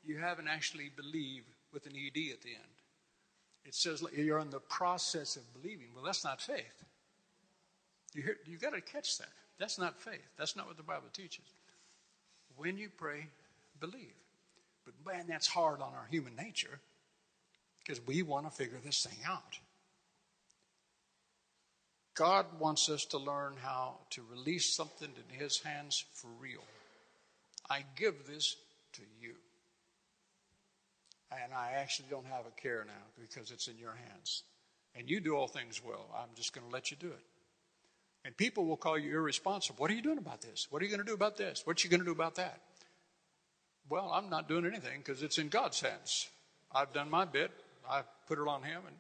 You 0.06 0.18
haven't 0.18 0.50
actually 0.50 0.92
believed 0.96 1.48
with 1.72 1.86
an 1.86 1.94
ED 1.94 2.34
at 2.34 2.42
the 2.42 2.50
end. 2.50 2.74
It 3.66 3.74
says 3.74 4.04
you're 4.16 4.40
in 4.40 4.50
the 4.50 4.60
process 4.60 5.38
of 5.38 5.54
believing. 5.54 5.88
Well, 5.96 6.04
that's 6.04 6.24
not 6.24 6.42
faith. 6.42 6.84
You 8.14 8.24
hear, 8.24 8.38
you've 8.46 8.62
got 8.62 8.74
to 8.74 8.82
catch 8.82 9.18
that. 9.20 9.30
That's 9.60 9.78
not 9.78 10.00
faith. 10.00 10.28
That's 10.38 10.56
not 10.56 10.68
what 10.68 10.78
the 10.78 10.84
Bible 10.84 11.10
teaches. 11.14 11.46
When 12.56 12.78
you 12.78 12.90
pray, 12.90 13.28
believe. 13.80 14.14
But 14.86 14.94
man, 15.06 15.26
that's 15.28 15.48
hard 15.48 15.82
on 15.82 15.94
our 15.94 16.08
human 16.10 16.36
nature 16.36 16.80
because 17.80 18.06
we 18.06 18.22
want 18.22 18.46
to 18.46 18.52
figure 18.52 18.80
this 18.84 19.06
thing 19.06 19.20
out. 19.26 19.60
God 22.16 22.46
wants 22.60 22.90
us 22.90 23.06
to 23.06 23.18
learn 23.18 23.56
how 23.62 23.96
to 24.12 24.24
release 24.30 24.70
something 24.70 25.10
in 25.10 25.40
His 25.40 25.60
hands 25.60 26.06
for 26.14 26.28
real. 26.40 26.64
I 27.70 27.84
give 27.96 28.28
this 28.28 28.56
to 28.94 29.02
you. 29.20 29.34
And 31.32 31.52
I 31.54 31.72
actually 31.78 32.08
don't 32.12 32.28
have 32.28 32.46
a 32.46 32.62
care 32.62 32.84
now 32.86 32.94
because 33.20 33.50
it's 33.50 33.68
in 33.68 33.80
your 33.80 33.96
hands. 33.96 34.44
And 34.96 35.10
you 35.10 35.20
do 35.20 35.36
all 35.36 35.48
things 35.48 35.82
well. 35.84 36.06
I'm 36.16 36.30
just 36.36 36.54
going 36.54 36.68
to 36.68 36.72
let 36.72 36.92
you 36.92 36.98
do 36.98 37.08
it. 37.08 37.24
And 38.26 38.36
people 38.38 38.66
will 38.66 38.78
call 38.78 38.98
you 38.98 39.12
irresponsible. 39.12 39.82
What 39.82 39.92
are 39.92 39.94
you 39.94 40.02
doing 40.02 40.18
about 40.18 40.42
this? 40.42 40.68
What 40.70 40.82
are 40.82 40.86
you 40.86 40.92
going 40.92 41.02
to 41.02 41.06
do 41.06 41.14
about 41.14 41.38
this? 41.38 41.62
What 41.66 41.84
are 41.84 41.86
you 41.86 41.90
going 41.90 42.00
to 42.00 42.06
do 42.06 42.12
about 42.12 42.36
that? 42.36 42.62
Well, 43.90 44.12
I'm 44.14 44.30
not 44.30 44.48
doing 44.48 44.66
anything 44.66 45.00
because 45.00 45.22
it's 45.24 45.38
in 45.38 45.50
God's 45.50 45.82
hands. 45.82 46.30
I've 46.72 46.94
done 46.94 47.10
my 47.10 47.26
bit. 47.26 47.52
I've 47.90 48.06
put 48.28 48.40
it 48.40 48.48
on 48.48 48.64
Him, 48.64 48.82
and 48.88 48.96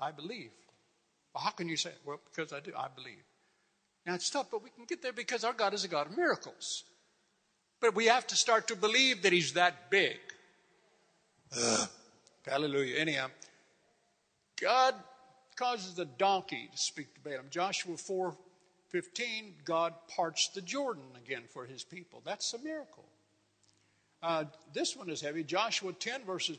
I 0.00 0.12
believe. 0.12 0.50
Well, 1.34 1.44
how 1.44 1.50
can 1.50 1.68
you 1.68 1.76
say? 1.76 1.90
It? 1.90 1.98
Well, 2.06 2.20
because 2.24 2.52
I 2.52 2.60
do. 2.60 2.72
I 2.76 2.88
believe. 2.88 3.22
Now 4.06 4.14
it's 4.14 4.30
tough, 4.30 4.50
but 4.50 4.62
we 4.62 4.70
can 4.70 4.86
get 4.86 5.02
there 5.02 5.12
because 5.12 5.44
our 5.44 5.52
God 5.52 5.74
is 5.74 5.84
a 5.84 5.88
God 5.88 6.06
of 6.06 6.16
miracles. 6.16 6.84
But 7.80 7.94
we 7.94 8.06
have 8.06 8.26
to 8.28 8.36
start 8.36 8.68
to 8.68 8.76
believe 8.76 9.22
that 9.22 9.32
He's 9.32 9.52
that 9.52 9.90
big. 9.90 10.18
hallelujah. 12.46 12.96
Anyhow, 12.96 13.26
God 14.60 14.94
causes 15.58 15.94
the 15.94 16.04
donkey 16.04 16.68
to 16.70 16.78
speak 16.78 17.12
to 17.14 17.20
Balaam. 17.20 17.46
Joshua 17.50 17.96
4 17.96 18.36
15, 18.88 19.54
God 19.66 19.92
parts 20.08 20.48
the 20.48 20.62
Jordan 20.62 21.02
again 21.22 21.42
for 21.52 21.66
his 21.66 21.84
people. 21.84 22.22
That's 22.24 22.54
a 22.54 22.58
miracle. 22.58 23.04
Uh, 24.22 24.44
this 24.72 24.96
one 24.96 25.10
is 25.10 25.20
heavy. 25.20 25.44
Joshua 25.44 25.92
10, 25.92 26.24
verses 26.24 26.56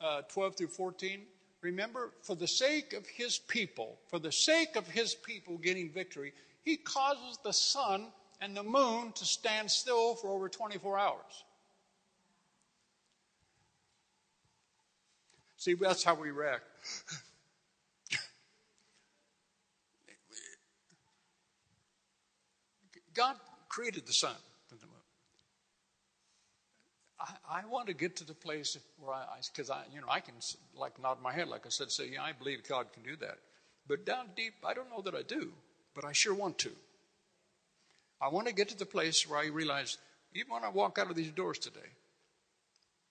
uh, 0.00 0.22
12 0.28 0.56
through 0.56 0.68
14. 0.68 1.22
Remember, 1.60 2.12
for 2.22 2.36
the 2.36 2.46
sake 2.46 2.92
of 2.92 3.04
his 3.06 3.38
people, 3.38 3.98
for 4.06 4.20
the 4.20 4.30
sake 4.30 4.76
of 4.76 4.86
his 4.86 5.14
people 5.14 5.58
getting 5.58 5.90
victory, 5.90 6.32
he 6.62 6.76
causes 6.76 7.38
the 7.42 7.52
sun 7.52 8.06
and 8.40 8.56
the 8.56 8.62
moon 8.62 9.10
to 9.12 9.24
stand 9.24 9.68
still 9.68 10.14
for 10.14 10.28
over 10.28 10.48
24 10.48 10.98
hours. 10.98 11.44
See, 15.56 15.74
that's 15.74 16.04
how 16.04 16.14
we 16.14 16.30
react. 16.30 16.62
God 23.14 23.36
created 23.68 24.06
the 24.06 24.12
sun 24.12 24.34
and 24.70 24.80
the 24.80 24.86
moon. 24.86 24.94
I, 27.20 27.60
I 27.60 27.66
want 27.66 27.88
to 27.88 27.94
get 27.94 28.16
to 28.16 28.24
the 28.24 28.34
place 28.34 28.76
where 28.98 29.14
I, 29.14 29.24
because 29.52 29.70
I, 29.70 29.82
you 29.92 30.00
know, 30.00 30.08
I 30.08 30.20
can 30.20 30.34
like 30.76 31.00
nod 31.00 31.22
my 31.22 31.32
head, 31.32 31.48
like 31.48 31.66
I 31.66 31.70
said, 31.70 31.90
say, 31.90 32.10
yeah, 32.12 32.22
I 32.22 32.32
believe 32.32 32.66
God 32.68 32.86
can 32.92 33.02
do 33.02 33.16
that. 33.16 33.38
But 33.86 34.04
down 34.06 34.26
deep, 34.36 34.54
I 34.64 34.74
don't 34.74 34.90
know 34.90 35.02
that 35.02 35.14
I 35.14 35.22
do, 35.22 35.52
but 35.94 36.04
I 36.04 36.12
sure 36.12 36.34
want 36.34 36.58
to. 36.58 36.70
I 38.20 38.28
want 38.28 38.46
to 38.46 38.54
get 38.54 38.68
to 38.68 38.78
the 38.78 38.86
place 38.86 39.28
where 39.28 39.40
I 39.40 39.46
realize, 39.46 39.98
even 40.34 40.52
when 40.52 40.64
I 40.64 40.68
walk 40.68 40.98
out 40.98 41.10
of 41.10 41.16
these 41.16 41.32
doors 41.32 41.58
today, 41.58 41.80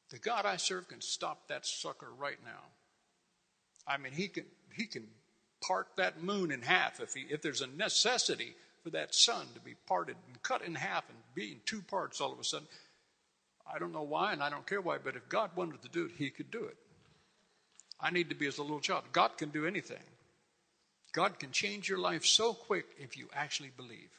the 0.09 0.19
God 0.19 0.45
I 0.45 0.57
serve 0.57 0.87
can 0.87 1.01
stop 1.01 1.47
that 1.47 1.65
sucker 1.65 2.07
right 2.17 2.37
now. 2.45 2.61
I 3.87 3.97
mean, 3.97 4.13
he 4.13 4.27
can 4.27 4.45
he 4.73 4.85
can 4.85 5.07
part 5.61 5.87
that 5.97 6.23
moon 6.23 6.51
in 6.51 6.61
half 6.61 6.99
if 6.99 7.13
he 7.13 7.25
if 7.29 7.41
there's 7.41 7.61
a 7.61 7.67
necessity 7.67 8.55
for 8.83 8.89
that 8.91 9.13
sun 9.13 9.45
to 9.53 9.59
be 9.59 9.75
parted 9.87 10.15
and 10.27 10.41
cut 10.43 10.63
in 10.63 10.75
half 10.75 11.07
and 11.09 11.17
be 11.35 11.51
in 11.51 11.59
two 11.65 11.81
parts 11.81 12.21
all 12.21 12.31
of 12.31 12.39
a 12.39 12.43
sudden. 12.43 12.67
I 13.71 13.79
don't 13.79 13.93
know 13.93 14.03
why 14.03 14.33
and 14.33 14.41
I 14.41 14.49
don't 14.49 14.65
care 14.65 14.81
why, 14.81 14.97
but 14.97 15.15
if 15.15 15.29
God 15.29 15.51
wanted 15.55 15.81
to 15.83 15.89
do 15.89 16.05
it, 16.05 16.11
He 16.17 16.29
could 16.29 16.51
do 16.51 16.63
it. 16.63 16.77
I 17.99 18.09
need 18.11 18.29
to 18.29 18.35
be 18.35 18.47
as 18.47 18.57
a 18.57 18.63
little 18.63 18.79
child. 18.79 19.03
God 19.11 19.37
can 19.37 19.49
do 19.49 19.65
anything. 19.65 19.97
God 21.13 21.39
can 21.39 21.51
change 21.51 21.87
your 21.87 21.99
life 21.99 22.25
so 22.25 22.53
quick 22.53 22.85
if 22.97 23.17
you 23.17 23.27
actually 23.35 23.71
believe. 23.75 24.09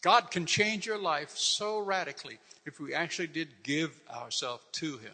God 0.00 0.30
can 0.30 0.46
change 0.46 0.86
your 0.86 0.98
life 0.98 1.36
so 1.36 1.78
radically 1.78 2.38
if 2.66 2.80
we 2.80 2.94
actually 2.94 3.28
did 3.28 3.48
give 3.62 3.98
ourselves 4.10 4.64
to 4.72 4.98
Him 4.98 5.12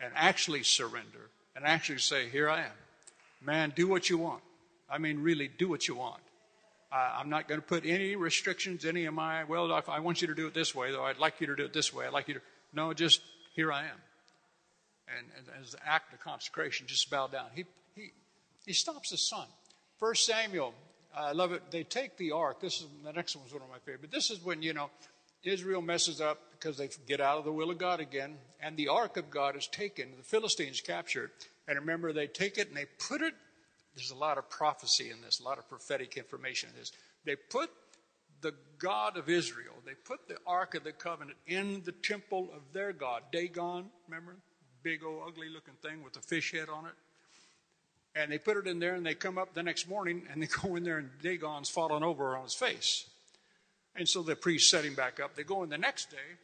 and 0.00 0.12
actually 0.16 0.64
surrender 0.64 1.30
and 1.54 1.64
actually 1.64 1.98
say, 1.98 2.28
Here 2.28 2.50
I 2.50 2.60
am. 2.60 2.76
Man, 3.40 3.72
do 3.76 3.86
what 3.86 4.10
you 4.10 4.18
want. 4.18 4.42
I 4.90 4.98
mean, 4.98 5.22
really, 5.22 5.48
do 5.48 5.68
what 5.68 5.86
you 5.86 5.94
want. 5.94 6.20
I'm 6.90 7.28
not 7.28 7.48
going 7.48 7.60
to 7.60 7.66
put 7.66 7.84
any 7.84 8.16
restrictions, 8.16 8.84
any 8.84 9.04
of 9.04 9.14
my, 9.14 9.44
well, 9.44 9.70
I 9.88 10.00
want 10.00 10.22
you 10.22 10.28
to 10.28 10.34
do 10.34 10.46
it 10.46 10.54
this 10.54 10.74
way, 10.74 10.90
though 10.90 11.04
I'd 11.04 11.18
like 11.18 11.40
you 11.40 11.46
to 11.48 11.56
do 11.56 11.64
it 11.64 11.72
this 11.72 11.92
way. 11.92 12.06
I'd 12.06 12.12
like 12.12 12.28
you 12.28 12.34
to, 12.34 12.40
no, 12.72 12.94
just 12.94 13.20
here 13.54 13.70
I 13.70 13.82
am. 13.82 14.00
And, 15.18 15.26
and 15.36 15.46
as 15.60 15.74
an 15.74 15.80
act 15.86 16.14
of 16.14 16.20
consecration, 16.20 16.86
just 16.86 17.10
bow 17.10 17.26
down. 17.26 17.46
He, 17.54 17.64
he, 17.94 18.12
he 18.64 18.72
stops 18.72 19.10
his 19.10 19.26
son. 19.26 19.46
First 19.98 20.24
Samuel, 20.26 20.72
I 21.14 21.32
love 21.32 21.52
it. 21.52 21.62
They 21.70 21.82
take 21.82 22.16
the 22.16 22.32
ark. 22.32 22.60
This 22.60 22.80
is, 22.80 22.86
the 23.04 23.12
next 23.12 23.36
one 23.36 23.44
was 23.44 23.52
one 23.52 23.62
of 23.62 23.68
my 23.68 23.78
favorite. 23.78 24.02
But 24.02 24.10
this 24.10 24.30
is 24.30 24.42
when, 24.42 24.62
you 24.62 24.72
know, 24.72 24.90
Israel 25.44 25.82
messes 25.82 26.20
up 26.20 26.40
because 26.52 26.76
they 26.76 26.88
get 27.06 27.20
out 27.20 27.38
of 27.38 27.44
the 27.44 27.52
will 27.52 27.70
of 27.70 27.78
God 27.78 28.00
again. 28.00 28.36
And 28.60 28.76
the 28.76 28.88
ark 28.88 29.16
of 29.16 29.30
God 29.30 29.56
is 29.56 29.66
taken. 29.66 30.08
The 30.16 30.24
Philistines 30.24 30.80
captured. 30.80 31.30
And 31.66 31.78
remember, 31.78 32.12
they 32.12 32.26
take 32.26 32.58
it 32.58 32.68
and 32.68 32.76
they 32.76 32.86
put 33.08 33.20
it 33.20 33.34
there's 33.98 34.12
a 34.12 34.14
lot 34.14 34.38
of 34.38 34.48
prophecy 34.48 35.10
in 35.10 35.20
this, 35.20 35.40
a 35.40 35.42
lot 35.42 35.58
of 35.58 35.68
prophetic 35.68 36.16
information 36.16 36.70
in 36.70 36.76
this. 36.76 36.92
They 37.24 37.34
put 37.34 37.68
the 38.40 38.54
God 38.78 39.16
of 39.16 39.28
Israel, 39.28 39.74
they 39.84 39.94
put 39.94 40.28
the 40.28 40.36
Ark 40.46 40.76
of 40.76 40.84
the 40.84 40.92
Covenant 40.92 41.36
in 41.48 41.82
the 41.84 41.92
temple 41.92 42.48
of 42.54 42.62
their 42.72 42.92
God, 42.92 43.24
Dagon, 43.32 43.86
remember? 44.06 44.36
Big 44.84 45.02
old 45.02 45.22
ugly 45.26 45.48
looking 45.48 45.74
thing 45.82 46.04
with 46.04 46.16
a 46.16 46.20
fish 46.20 46.52
head 46.52 46.68
on 46.68 46.86
it. 46.86 46.92
And 48.14 48.30
they 48.30 48.38
put 48.38 48.56
it 48.56 48.68
in 48.68 48.78
there 48.78 48.94
and 48.94 49.04
they 49.04 49.14
come 49.14 49.36
up 49.36 49.54
the 49.54 49.62
next 49.64 49.88
morning 49.88 50.28
and 50.30 50.40
they 50.40 50.46
go 50.62 50.76
in 50.76 50.84
there 50.84 50.98
and 50.98 51.10
Dagon's 51.20 51.68
fallen 51.68 52.04
over 52.04 52.36
on 52.36 52.44
his 52.44 52.54
face. 52.54 53.10
And 53.96 54.08
so 54.08 54.22
the 54.22 54.36
priest 54.36 54.70
set 54.70 54.84
him 54.84 54.94
back 54.94 55.18
up. 55.18 55.34
They 55.34 55.42
go 55.42 55.64
in 55.64 55.70
the 55.70 55.78
next 55.78 56.12
day 56.12 56.38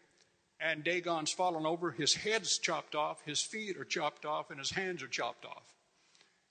and 0.60 0.82
Dagon's 0.82 1.30
fallen 1.30 1.66
over, 1.66 1.92
his 1.92 2.14
head's 2.14 2.58
chopped 2.58 2.94
off, 2.94 3.22
his 3.24 3.40
feet 3.40 3.76
are 3.76 3.84
chopped 3.84 4.24
off, 4.24 4.50
and 4.50 4.58
his 4.58 4.70
hands 4.70 5.02
are 5.02 5.08
chopped 5.08 5.44
off. 5.44 5.73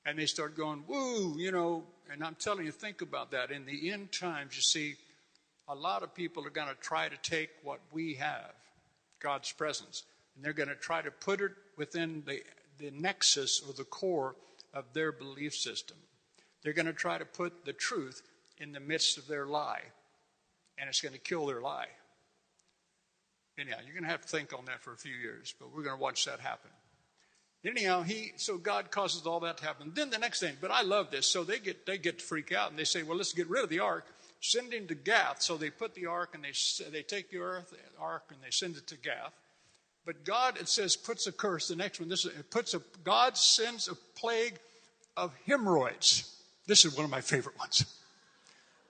And 0.06 0.20
they 0.20 0.26
start 0.26 0.58
going, 0.58 0.84
woo, 0.88 1.36
you 1.38 1.52
know, 1.52 1.84
and 2.12 2.24
I'm 2.24 2.36
telling 2.36 2.66
you, 2.66 2.72
think 2.72 3.02
about 3.02 3.32
that. 3.32 3.52
In 3.52 3.66
the 3.66 3.92
end 3.92 4.12
times, 4.12 4.56
you 4.56 4.62
see, 4.62 4.96
a 5.68 5.76
lot 5.76 6.04
of 6.04 6.14
people 6.14 6.46
are 6.46 6.50
going 6.50 6.68
to 6.68 6.76
try 6.76 7.08
to 7.08 7.18
take 7.22 7.50
what 7.64 7.80
we 7.92 8.16
have, 8.16 8.52
God's 9.22 9.52
presence, 9.52 10.04
and 10.36 10.44
they're 10.44 10.54
going 10.54 10.70
to 10.70 10.76
try 10.76 11.02
to 11.02 11.12
put 11.12 11.40
it 11.42 11.52
within 11.78 12.24
the, 12.26 12.42
the 12.80 12.92
nexus 12.92 13.62
or 13.66 13.74
the 13.74 13.86
core 13.86 14.36
of 14.74 14.86
their 14.94 15.12
belief 15.12 15.56
system. 15.56 15.98
They're 16.64 16.74
going 16.74 16.86
to 16.86 16.94
try 16.94 17.18
to 17.18 17.26
put 17.26 17.66
the 17.66 17.74
truth 17.74 18.22
in 18.58 18.74
the 18.74 18.80
midst 18.80 19.18
of 19.18 19.28
their 19.28 19.46
lie, 19.46 19.82
and 20.78 20.90
it's 20.90 21.02
going 21.02 21.14
to 21.14 21.20
kill 21.20 21.46
their 21.46 21.62
lie. 21.62 21.88
Anyhow, 23.58 23.78
you're 23.86 23.94
going 23.94 24.04
to 24.04 24.10
have 24.10 24.22
to 24.22 24.28
think 24.28 24.52
on 24.58 24.66
that 24.66 24.82
for 24.82 24.94
a 24.94 24.98
few 24.98 25.14
years, 25.14 25.54
but 25.60 25.74
we're 25.74 25.84
going 25.84 25.96
to 25.96 26.02
watch 26.02 26.26
that 26.26 26.40
happen. 26.40 26.72
Anyhow, 27.66 28.02
he 28.02 28.34
so 28.36 28.58
God 28.58 28.92
causes 28.92 29.26
all 29.26 29.40
that 29.42 29.58
to 29.58 29.66
happen. 29.66 29.92
Then 29.96 30.10
the 30.10 30.18
next 30.18 30.42
thing, 30.42 30.58
but 30.60 30.70
I 30.70 30.82
love 30.82 31.12
this. 31.12 31.28
So 31.28 31.44
they 31.44 31.60
get 31.60 31.86
they 31.86 31.98
get 31.98 32.20
to 32.20 32.26
freak 32.26 32.52
out 32.52 32.70
and 32.70 32.78
they 32.78 32.84
say, 32.84 33.04
"Well, 33.04 33.18
let's 33.18 33.32
get 33.32 33.50
rid 33.50 33.64
of 33.64 33.70
the 33.70 33.80
ark, 33.80 34.06
send 34.42 34.74
him 34.74 34.88
to 34.88 34.96
Gath." 34.96 35.42
So 35.42 35.56
they 35.56 35.70
put 35.70 35.96
the 35.96 36.08
ark 36.08 36.36
and 36.36 36.44
they 36.44 36.52
they 36.92 37.04
take 37.04 37.32
the 37.32 37.38
earth, 37.38 37.74
ark 38.00 38.24
and 38.32 38.40
they 38.44 38.52
send 38.52 38.76
it 38.76 38.88
to 38.88 38.98
Gath. 38.98 39.34
But 40.06 40.26
God, 40.26 40.58
it 40.60 40.68
says, 40.68 40.98
puts 40.98 41.28
a 41.28 41.32
curse. 41.32 41.70
The 41.70 41.78
next 41.78 42.00
one, 42.00 42.10
this 42.10 42.26
is, 42.26 42.38
it 42.38 42.52
puts 42.52 42.74
a 42.74 42.82
God 43.04 43.38
sends 43.38 43.88
a 43.88 43.96
plague 44.20 44.60
of 45.16 45.34
hemorrhoids. 45.46 46.36
This 46.68 46.86
is 46.86 46.96
one 46.96 47.06
of 47.06 47.12
my 47.12 47.22
favorite 47.22 47.58
ones. 47.58 47.86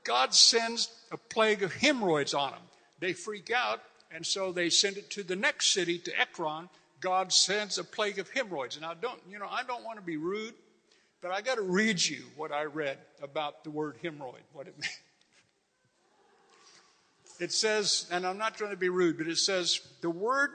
God 0.04 0.34
sends 0.34 0.90
a 1.12 1.18
plague 1.18 1.64
of 1.64 1.74
hemorrhoids 1.74 2.34
on 2.34 2.52
them. 2.52 2.62
They 3.00 3.14
freak 3.14 3.52
out, 3.52 3.82
and 4.12 4.26
so 4.26 4.52
they 4.52 4.70
send 4.70 4.98
it 4.98 5.10
to 5.12 5.24
the 5.24 5.36
next 5.36 5.68
city, 5.68 5.98
to 6.00 6.20
Ekron. 6.20 6.70
God 7.04 7.34
sends 7.34 7.78
a 7.78 7.84
plague 7.84 8.18
of 8.18 8.30
hemorrhoids. 8.30 8.78
And 8.78 8.86
I 8.86 8.94
don't, 8.94 9.20
you 9.30 9.38
know, 9.38 9.48
I 9.52 9.64
don't 9.64 9.84
want 9.84 10.00
to 10.00 10.06
be 10.06 10.16
rude, 10.16 10.54
but 11.22 11.32
I 11.32 11.42
got 11.42 11.56
to 11.56 11.62
read 11.62 12.02
you 12.04 12.24
what 12.38 12.54
I 12.54 12.64
read 12.64 12.98
about 13.22 13.66
the 13.66 13.70
word 13.70 13.98
hemorrhoid, 14.02 14.44
what 14.54 14.68
it 14.68 14.76
means. 14.80 15.00
It 17.40 17.52
says, 17.52 18.08
and 18.10 18.26
I'm 18.26 18.38
not 18.38 18.56
trying 18.56 18.72
to 18.72 18.78
be 18.78 18.90
rude, 18.90 19.18
but 19.18 19.28
it 19.28 19.38
says 19.38 19.82
the 20.02 20.10
word 20.10 20.52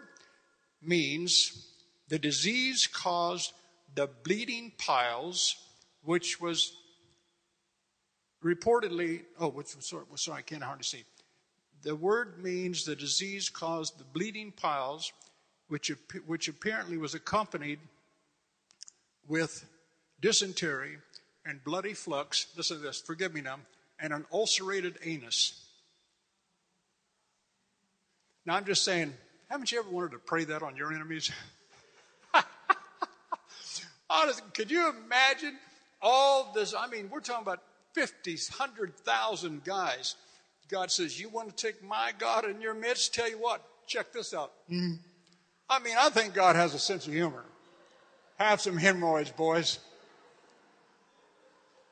means 0.80 1.68
the 2.08 2.18
disease 2.18 2.86
caused 2.86 3.52
the 3.94 4.08
bleeding 4.24 4.72
piles, 4.78 5.54
which 6.02 6.40
was 6.40 6.72
reportedly, 8.42 9.22
oh, 9.38 9.48
which, 9.48 9.68
sorry, 9.80 10.04
sorry, 10.14 10.38
I 10.38 10.42
can't 10.42 10.62
hardly 10.62 10.84
see. 10.84 11.04
The 11.82 11.94
word 11.94 12.42
means 12.42 12.84
the 12.84 12.96
disease 12.96 13.50
caused 13.50 13.98
the 13.98 14.04
bleeding 14.04 14.52
piles, 14.52 15.12
which, 15.68 15.90
which 16.26 16.48
apparently 16.48 16.96
was 16.96 17.14
accompanied 17.14 17.78
with 19.26 19.64
dysentery 20.20 20.98
and 21.44 21.62
bloody 21.64 21.94
flux. 21.94 22.46
Listen 22.56 22.78
to 22.78 22.82
this, 22.82 23.00
forgive 23.00 23.34
me 23.34 23.40
now, 23.40 23.56
and 24.00 24.12
an 24.12 24.24
ulcerated 24.32 24.98
anus. 25.04 25.64
Now 28.46 28.56
I'm 28.56 28.64
just 28.64 28.84
saying, 28.84 29.12
haven't 29.48 29.72
you 29.72 29.78
ever 29.78 29.90
wanted 29.90 30.12
to 30.12 30.18
pray 30.18 30.44
that 30.44 30.62
on 30.62 30.76
your 30.76 30.92
enemies? 30.92 31.30
Honestly, 34.10 34.44
could 34.54 34.70
you 34.70 34.90
imagine 35.04 35.58
all 36.00 36.52
this? 36.54 36.74
I 36.74 36.86
mean, 36.88 37.10
we're 37.10 37.20
talking 37.20 37.42
about 37.42 37.62
50, 37.94 38.32
100,000 38.32 39.64
guys. 39.64 40.16
God 40.68 40.90
says, 40.90 41.20
You 41.20 41.28
want 41.28 41.54
to 41.54 41.66
take 41.66 41.82
my 41.82 42.12
God 42.18 42.44
in 42.44 42.60
your 42.60 42.74
midst? 42.74 43.14
Tell 43.14 43.28
you 43.28 43.38
what, 43.38 43.62
check 43.86 44.12
this 44.12 44.34
out. 44.34 44.52
Mm-hmm. 44.70 44.94
I 45.70 45.80
mean, 45.80 45.94
I 45.98 46.08
think 46.08 46.34
God 46.34 46.56
has 46.56 46.74
a 46.74 46.78
sense 46.78 47.06
of 47.06 47.12
humor. 47.12 47.44
Have 48.38 48.60
some 48.60 48.76
hemorrhoids, 48.76 49.30
boys. 49.30 49.78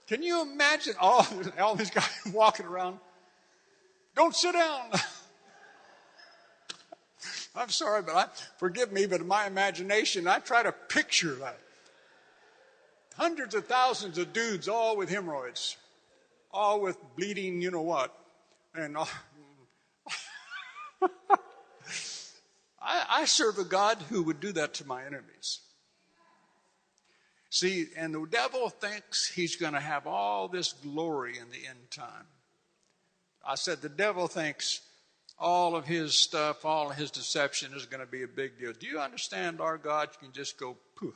Can 0.07 0.23
you 0.23 0.43
imagine 0.43 0.95
all, 1.01 1.27
all 1.61 1.75
these 1.75 1.91
guys 1.91 2.09
walking 2.33 2.67
around? 2.67 2.99
Don't 4.15 4.35
sit 4.35 4.53
down. 4.55 4.91
I'm 7.55 7.71
sorry, 7.71 8.03
but 8.03 8.15
I, 8.15 8.27
forgive 8.59 8.93
me, 8.93 9.07
but 9.07 9.21
in 9.21 9.27
my 9.27 9.47
imagination, 9.47 10.29
I 10.29 10.39
try 10.39 10.63
to 10.63 10.73
picture 10.73 11.35
that. 11.37 11.59
Hundreds 13.17 13.55
of 13.55 13.67
thousands 13.67 14.19
of 14.19 14.35
dudes, 14.35 14.69
all 14.69 14.97
with 14.97 15.09
hemorrhoids, 15.09 15.79
all 16.53 16.81
with 16.81 16.99
bleeding, 17.17 17.63
you 17.63 17.71
know 17.71 17.81
what. 17.81 18.15
And 18.75 18.97
uh, 18.97 19.07
I, 22.87 23.05
I 23.11 23.25
serve 23.25 23.59
a 23.59 23.65
God 23.65 23.99
who 24.09 24.23
would 24.23 24.41
do 24.41 24.53
that 24.53 24.75
to 24.75 24.87
my 24.87 25.05
enemies. 25.05 25.61
See, 27.51 27.87
and 27.97 28.15
the 28.15 28.27
devil 28.31 28.69
thinks 28.69 29.27
he's 29.27 29.57
going 29.57 29.73
to 29.73 29.81
have 29.81 30.07
all 30.07 30.47
this 30.47 30.73
glory 30.73 31.39
in 31.39 31.51
the 31.51 31.67
end 31.69 31.91
time. 31.91 32.27
I 33.45 33.57
said, 33.57 33.83
the 33.83 33.89
devil 33.89 34.29
thinks 34.29 34.81
all 35.39 35.75
of 35.75 35.85
his 35.85 36.15
stuff, 36.15 36.65
all 36.65 36.91
of 36.91 36.97
his 36.97 37.11
deception 37.11 37.73
is 37.75 37.87
going 37.87 38.01
to 38.01 38.11
be 38.11 38.23
a 38.23 38.29
big 38.29 38.59
deal. 38.59 38.73
Do 38.73 38.87
you 38.87 39.01
understand 39.01 39.61
our 39.61 39.79
God 39.79 40.11
can 40.21 40.33
just 40.33 40.59
go 40.59 40.77
poof 40.97 41.15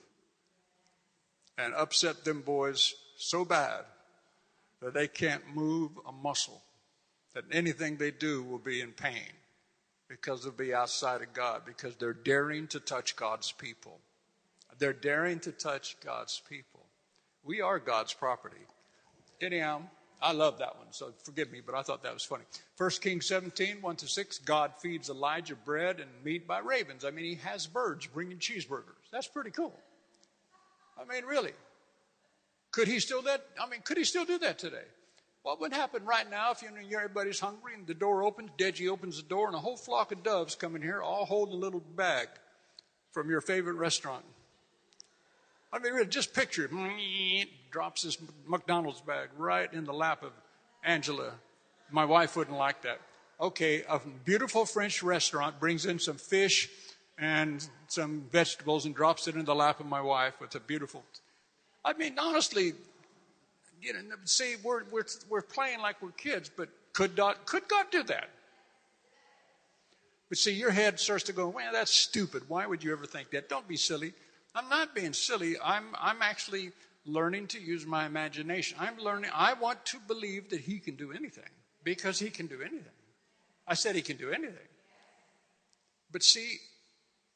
and 1.56 1.72
upset 1.74 2.24
them 2.24 2.42
boys 2.42 2.94
so 3.16 3.44
bad 3.44 3.84
that 4.82 4.94
they 4.94 5.08
can't 5.08 5.54
move 5.54 5.92
a 6.06 6.12
muscle, 6.12 6.62
that 7.34 7.44
anything 7.52 7.96
they 7.96 8.10
do 8.10 8.42
will 8.42 8.58
be 8.58 8.80
in 8.80 8.92
pain 8.92 9.30
because 10.10 10.42
they'll 10.42 10.52
be 10.52 10.74
outside 10.74 11.22
of 11.22 11.32
God, 11.32 11.62
because 11.64 11.94
they're 11.94 12.12
daring 12.12 12.66
to 12.66 12.80
touch 12.80 13.14
God's 13.14 13.52
people. 13.52 14.00
They're 14.78 14.92
daring 14.92 15.38
to 15.40 15.52
touch 15.52 15.96
God's 16.04 16.42
people. 16.50 16.80
We 17.44 17.60
are 17.60 17.78
God's 17.78 18.12
property. 18.12 18.66
Anyhow, 19.40 19.82
I 20.20 20.32
love 20.32 20.58
that 20.58 20.76
one, 20.76 20.88
so 20.90 21.12
forgive 21.22 21.52
me, 21.52 21.60
but 21.64 21.76
I 21.76 21.82
thought 21.82 22.02
that 22.02 22.12
was 22.12 22.24
funny. 22.24 22.42
1 22.76 22.90
Kings 23.00 23.26
17, 23.26 23.80
1 23.80 23.96
to 23.96 24.08
6, 24.08 24.38
God 24.40 24.72
feeds 24.82 25.08
Elijah 25.08 25.54
bread 25.54 26.00
and 26.00 26.10
meat 26.24 26.46
by 26.46 26.58
ravens. 26.58 27.04
I 27.04 27.10
mean, 27.12 27.24
he 27.24 27.36
has 27.36 27.68
birds 27.68 28.08
bringing 28.08 28.38
cheeseburgers. 28.38 29.08
That's 29.12 29.28
pretty 29.28 29.50
cool. 29.50 29.78
I 31.00 31.04
mean, 31.10 31.24
really. 31.24 31.52
Could 32.72 32.88
he 32.88 32.98
still 32.98 33.22
that? 33.22 33.46
I 33.60 33.68
mean, 33.68 33.80
could 33.82 33.96
he 33.96 34.04
still 34.04 34.24
do 34.24 34.38
that 34.38 34.58
today? 34.58 34.84
What 35.42 35.60
would 35.60 35.72
happen 35.72 36.04
right 36.04 36.28
now 36.30 36.50
if 36.50 36.62
you 36.62 36.70
know 36.70 36.96
everybody's 36.96 37.40
hungry 37.40 37.74
and 37.74 37.86
the 37.86 37.94
door 37.94 38.24
opens, 38.24 38.50
Deji 38.58 38.88
opens 38.88 39.16
the 39.16 39.28
door, 39.28 39.46
and 39.46 39.56
a 39.56 39.58
whole 39.58 39.76
flock 39.76 40.12
of 40.12 40.22
doves 40.22 40.54
come 40.54 40.76
in 40.76 40.82
here, 40.82 41.00
all 41.00 41.24
holding 41.24 41.54
a 41.54 41.58
little 41.58 41.80
bag 41.80 42.28
from 43.12 43.30
your 43.30 43.40
favorite 43.40 43.74
restaurant? 43.74 44.24
I 45.72 45.78
mean, 45.78 45.92
just 46.10 46.34
picture 46.34 46.68
it. 46.70 47.48
Drops 47.70 48.02
this 48.02 48.18
McDonald's 48.46 49.00
bag 49.00 49.28
right 49.38 49.72
in 49.72 49.84
the 49.84 49.92
lap 49.92 50.24
of 50.24 50.32
Angela. 50.82 51.34
My 51.90 52.04
wife 52.04 52.36
wouldn't 52.36 52.56
like 52.56 52.82
that. 52.82 53.00
Okay, 53.40 53.84
a 53.88 54.00
beautiful 54.24 54.66
French 54.66 55.02
restaurant 55.02 55.60
brings 55.60 55.86
in 55.86 55.98
some 55.98 56.16
fish 56.16 56.68
and 57.16 57.66
some 57.86 58.24
vegetables 58.32 58.86
and 58.86 58.94
drops 58.94 59.28
it 59.28 59.36
in 59.36 59.44
the 59.44 59.54
lap 59.54 59.80
of 59.80 59.86
my 59.86 60.00
wife 60.00 60.34
with 60.40 60.54
a 60.56 60.60
beautiful. 60.60 61.04
I 61.84 61.92
mean, 61.94 62.18
honestly, 62.18 62.72
you 63.80 63.92
know, 63.92 64.00
see, 64.24 64.56
we're, 64.62 64.84
we're, 64.90 65.04
we're 65.28 65.42
playing 65.42 65.80
like 65.80 66.02
we're 66.02 66.10
kids, 66.10 66.50
but 66.54 66.68
could 66.92 67.16
God, 67.16 67.36
could 67.46 67.68
God 67.68 67.86
do 67.90 68.02
that? 68.04 68.30
But 70.28 70.38
see, 70.38 70.52
your 70.52 70.70
head 70.70 71.00
starts 71.00 71.24
to 71.24 71.32
go, 71.32 71.48
well, 71.48 71.72
that's 71.72 71.90
stupid. 71.90 72.44
Why 72.48 72.66
would 72.66 72.84
you 72.84 72.92
ever 72.92 73.06
think 73.06 73.30
that? 73.30 73.48
Don't 73.48 73.66
be 73.66 73.76
silly. 73.76 74.12
I'm 74.54 74.68
not 74.68 74.94
being 74.94 75.12
silly. 75.12 75.56
I'm, 75.62 75.86
I'm 76.00 76.22
actually 76.22 76.72
learning 77.04 77.48
to 77.48 77.60
use 77.60 77.86
my 77.86 78.06
imagination. 78.06 78.78
I'm 78.80 78.98
learning, 78.98 79.30
I 79.34 79.54
want 79.54 79.84
to 79.86 79.98
believe 80.06 80.50
that 80.50 80.60
he 80.60 80.78
can 80.78 80.94
do 80.96 81.12
anything 81.12 81.50
because 81.82 82.18
he 82.18 82.30
can 82.30 82.46
do 82.46 82.60
anything. 82.60 82.92
I 83.66 83.74
said 83.74 83.96
he 83.96 84.02
can 84.02 84.16
do 84.16 84.30
anything. 84.30 84.56
But 86.12 86.22
see, 86.22 86.58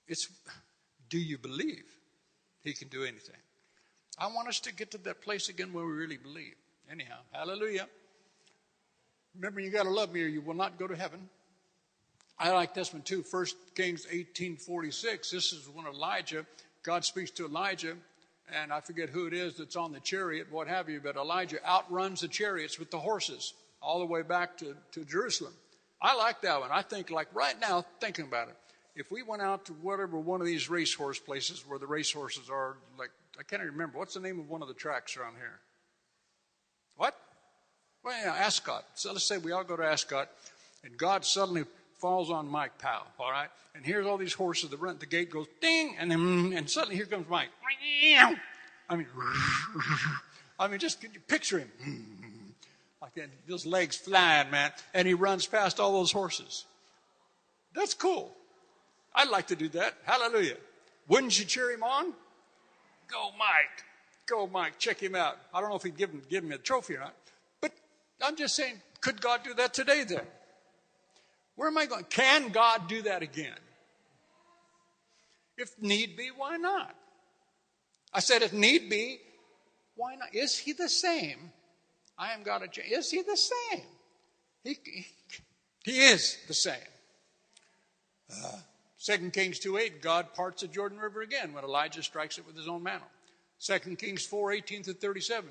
it's 0.09 0.29
do 1.09 1.19
you 1.19 1.39
believe 1.39 1.85
he 2.63 2.73
can 2.73 2.89
do 2.89 3.03
anything? 3.05 3.37
I 4.19 4.29
want 4.29 4.49
us 4.49 4.61
to 4.61 4.75
get 4.75 4.91
to 4.93 4.99
that 4.99 5.23
place 5.23 5.49
again 5.49 5.73
where 5.73 5.85
we 5.85 5.93
really 5.93 6.17
believe. 6.17 6.55
Anyhow, 6.91 7.19
hallelujah. 7.33 7.89
Remember, 9.35 9.61
you 9.61 9.71
got 9.71 9.85
to 9.85 9.91
love 9.91 10.13
me 10.13 10.23
or 10.23 10.27
you 10.27 10.41
will 10.41 10.55
not 10.55 10.79
go 10.79 10.87
to 10.87 10.95
heaven. 10.95 11.29
I 12.39 12.51
like 12.53 12.75
this 12.75 12.93
one 12.93 13.03
too. 13.03 13.23
First 13.23 13.57
Kings 13.75 14.05
1846. 14.05 15.31
This 15.31 15.53
is 15.53 15.69
when 15.69 15.87
Elijah 15.87 16.47
God 16.85 17.03
speaks 17.03 17.31
to 17.33 17.47
Elijah, 17.47 17.97
and 18.55 18.71
I 18.71 18.81
forget 18.81 19.09
who 19.09 19.27
it 19.27 19.33
is 19.33 19.57
that's 19.57 19.75
on 19.75 19.91
the 19.91 20.01
chariot, 20.01 20.53
what 20.53 20.69
have 20.69 20.91
you, 20.91 21.01
but 21.03 21.17
Elijah 21.17 21.67
outruns 21.67 22.21
the 22.21 22.29
chariots 22.29 22.79
with 22.79 22.91
the 22.91 22.99
horses 22.99 23.55
all 23.81 24.01
the 24.01 24.05
way 24.05 24.21
back 24.21 24.59
to, 24.59 24.77
to 24.93 25.05
Jerusalem. 25.05 25.55
I 26.01 26.15
like 26.15 26.43
that 26.43 26.61
one. 26.61 26.71
I 26.71 26.83
think, 26.83 27.11
like 27.11 27.29
right 27.35 27.59
now, 27.59 27.87
thinking 28.01 28.27
about 28.27 28.49
it, 28.49 28.57
if 28.95 29.11
we 29.11 29.23
went 29.23 29.41
out 29.41 29.65
to 29.67 29.73
whatever 29.73 30.19
one 30.19 30.43
of 30.43 30.47
these 30.47 30.69
racehorse 30.69 31.19
places 31.19 31.65
where 31.67 31.79
the 31.79 31.87
racehorses 31.87 32.51
are, 32.51 32.77
like, 32.99 33.11
I 33.39 33.43
can't 33.43 33.63
even 33.63 33.73
remember. 33.73 33.99
What's 33.99 34.15
the 34.15 34.21
name 34.21 34.39
of 34.39 34.49
one 34.49 34.63
of 34.63 34.69
the 34.69 34.75
tracks 34.75 35.17
around 35.17 35.35
here? 35.37 35.61
What? 36.97 37.17
Well, 38.05 38.17
yeah, 38.23 38.35
Ascot. 38.35 38.85
So 38.95 39.13
let's 39.13 39.25
say 39.25 39.39
we 39.39 39.53
all 39.53 39.65
go 39.65 39.77
to 39.77 39.83
Ascot, 39.83 40.29
and 40.85 40.97
God 40.97 41.25
suddenly 41.25 41.65
falls 41.99 42.31
on 42.31 42.49
Mike 42.49 42.79
Powell, 42.79 43.07
all 43.19 43.31
right? 43.31 43.49
And 43.75 43.85
here's 43.85 44.07
all 44.07 44.19
these 44.19 44.35
horses 44.35 44.71
that 44.71 44.81
run, 44.81 44.99
the 44.99 45.07
gate 45.07 45.31
goes 45.31 45.47
ding, 45.61 45.97
and 45.99 46.11
then, 46.11 46.53
and 46.55 46.69
suddenly 46.69 46.97
here 46.97 47.07
comes 47.07 47.29
Mike. 47.29 47.49
I 48.89 48.97
mean, 48.97 49.07
I 50.59 50.69
mean, 50.69 50.79
just 50.79 51.01
can 51.01 51.13
you 51.13 51.21
picture 51.21 51.59
him. 51.59 51.71
Like 53.03 53.17
that, 53.17 53.29
those 53.47 53.67
legs 53.67 53.97
flying, 53.97 54.51
man. 54.51 54.73
And 54.95 55.07
he 55.07 55.13
runs 55.13 55.47
past 55.47 55.79
all 55.79 55.93
those 55.93 56.11
horses. 56.11 56.65
That's 57.75 57.93
cool. 57.93 58.33
I'd 59.15 59.29
like 59.29 59.49
to 59.49 59.57
do 59.57 59.69
that. 59.69 59.93
Hallelujah. 60.05 60.57
Wouldn't 61.07 61.39
you 61.39 61.45
cheer 61.45 61.71
him 61.71 61.83
on? 61.83 62.15
Go, 63.09 63.31
Mike. 63.39 63.85
Go, 64.27 64.47
Mike. 64.47 64.79
Check 64.79 65.01
him 65.01 65.15
out. 65.15 65.37
I 65.53 65.61
don't 65.61 65.71
know 65.71 65.77
if 65.77 65.83
he'd 65.83 65.97
give 65.97 66.11
him, 66.11 66.23
give 66.29 66.45
him 66.45 66.53
a 66.53 66.59
trophy 66.59 66.97
or 66.97 67.01
not. 67.01 67.15
But 67.61 67.73
I'm 68.23 68.37
just 68.37 68.57
saying, 68.57 68.81
could 69.01 69.21
God 69.21 69.43
do 69.45 69.55
that 69.55 69.75
today 69.75 70.05
then? 70.05 70.27
Where 71.57 71.69
am 71.69 71.79
I 71.79 71.87
going? 71.87 72.05
Can 72.05 72.49
God 72.49 72.89
do 72.89 73.03
that 73.03 73.23
again? 73.23 73.55
If 75.57 75.71
need 75.81 76.17
be, 76.17 76.31
why 76.37 76.57
not? 76.57 76.95
I 78.13 78.21
said, 78.21 78.43
if 78.43 78.53
need 78.53 78.91
be, 78.91 79.19
why 79.97 80.17
not? 80.17 80.35
Is 80.35 80.59
he 80.59 80.73
the 80.73 80.89
same? 80.89 81.53
I 82.19 82.33
am 82.33 82.43
God. 82.43 82.63
Is 82.91 83.11
he 83.11 83.23
the 83.23 83.37
same? 83.37 83.83
He, 84.63 84.77
he, 84.85 85.07
he 85.85 85.99
is 85.99 86.39
the 86.49 86.55
same. 86.55 86.75
Uh, 88.31 88.57
2 89.05 89.31
Kings 89.31 89.61
2.8, 89.61 90.01
God 90.01 90.33
parts 90.33 90.63
the 90.63 90.69
Jordan 90.69 90.99
River 90.99 91.21
again 91.21 91.53
when 91.53 91.63
Elijah 91.63 92.03
strikes 92.03 92.39
it 92.39 92.47
with 92.47 92.57
his 92.57 92.69
own 92.69 92.83
mantle. 92.83 93.09
2 93.61 93.97
Kings 93.97 94.25
4 94.25 94.53
18 94.53 94.83
to 94.85 94.95
37, 94.95 95.51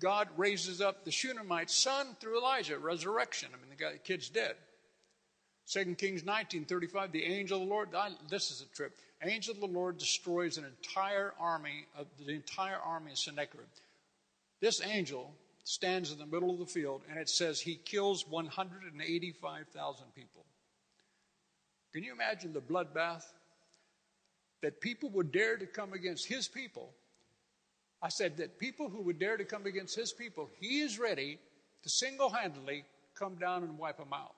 God 0.00 0.28
raises 0.36 0.80
up 0.80 1.04
the 1.04 1.10
Shunammite 1.10 1.70
son 1.70 2.16
through 2.18 2.38
Elijah, 2.38 2.78
resurrection. 2.78 3.50
I 3.52 3.56
mean, 3.56 3.68
the, 3.68 3.76
guy, 3.76 3.92
the 3.92 3.98
kid's 3.98 4.30
dead. 4.30 4.56
2 5.70 5.94
Kings 5.96 6.24
19 6.24 6.64
35, 6.64 7.12
the 7.12 7.24
angel 7.24 7.60
of 7.60 7.68
the 7.68 7.72
Lord, 7.72 7.94
I, 7.94 8.10
this 8.28 8.50
is 8.50 8.62
a 8.62 8.74
trip. 8.74 8.94
Angel 9.22 9.54
of 9.54 9.60
the 9.60 9.66
Lord 9.66 9.96
destroys 9.96 10.58
an 10.58 10.64
entire 10.64 11.32
army 11.40 11.86
of 11.96 12.06
the 12.18 12.32
entire 12.32 12.76
army 12.76 13.12
of 13.12 13.18
Sennacherib. 13.18 13.66
This 14.60 14.82
angel 14.84 15.32
stands 15.64 16.12
in 16.12 16.18
the 16.18 16.26
middle 16.26 16.50
of 16.50 16.58
the 16.58 16.66
field 16.66 17.02
and 17.08 17.18
it 17.18 17.30
says 17.30 17.60
he 17.60 17.76
kills 17.76 18.28
185,000 18.28 20.06
people. 20.14 20.44
Can 21.94 22.02
you 22.02 22.12
imagine 22.12 22.52
the 22.52 22.60
bloodbath? 22.60 23.24
That 24.62 24.80
people 24.80 25.10
would 25.10 25.30
dare 25.30 25.56
to 25.56 25.66
come 25.66 25.92
against 25.92 26.26
his 26.26 26.48
people. 26.48 26.90
I 28.02 28.08
said 28.08 28.38
that 28.38 28.58
people 28.58 28.88
who 28.88 29.02
would 29.02 29.18
dare 29.18 29.36
to 29.36 29.44
come 29.44 29.66
against 29.66 29.94
his 29.94 30.12
people, 30.12 30.50
he 30.58 30.80
is 30.80 30.98
ready 30.98 31.38
to 31.82 31.88
single 31.88 32.30
handedly 32.30 32.84
come 33.14 33.36
down 33.36 33.62
and 33.62 33.78
wipe 33.78 33.98
them 33.98 34.12
out. 34.12 34.34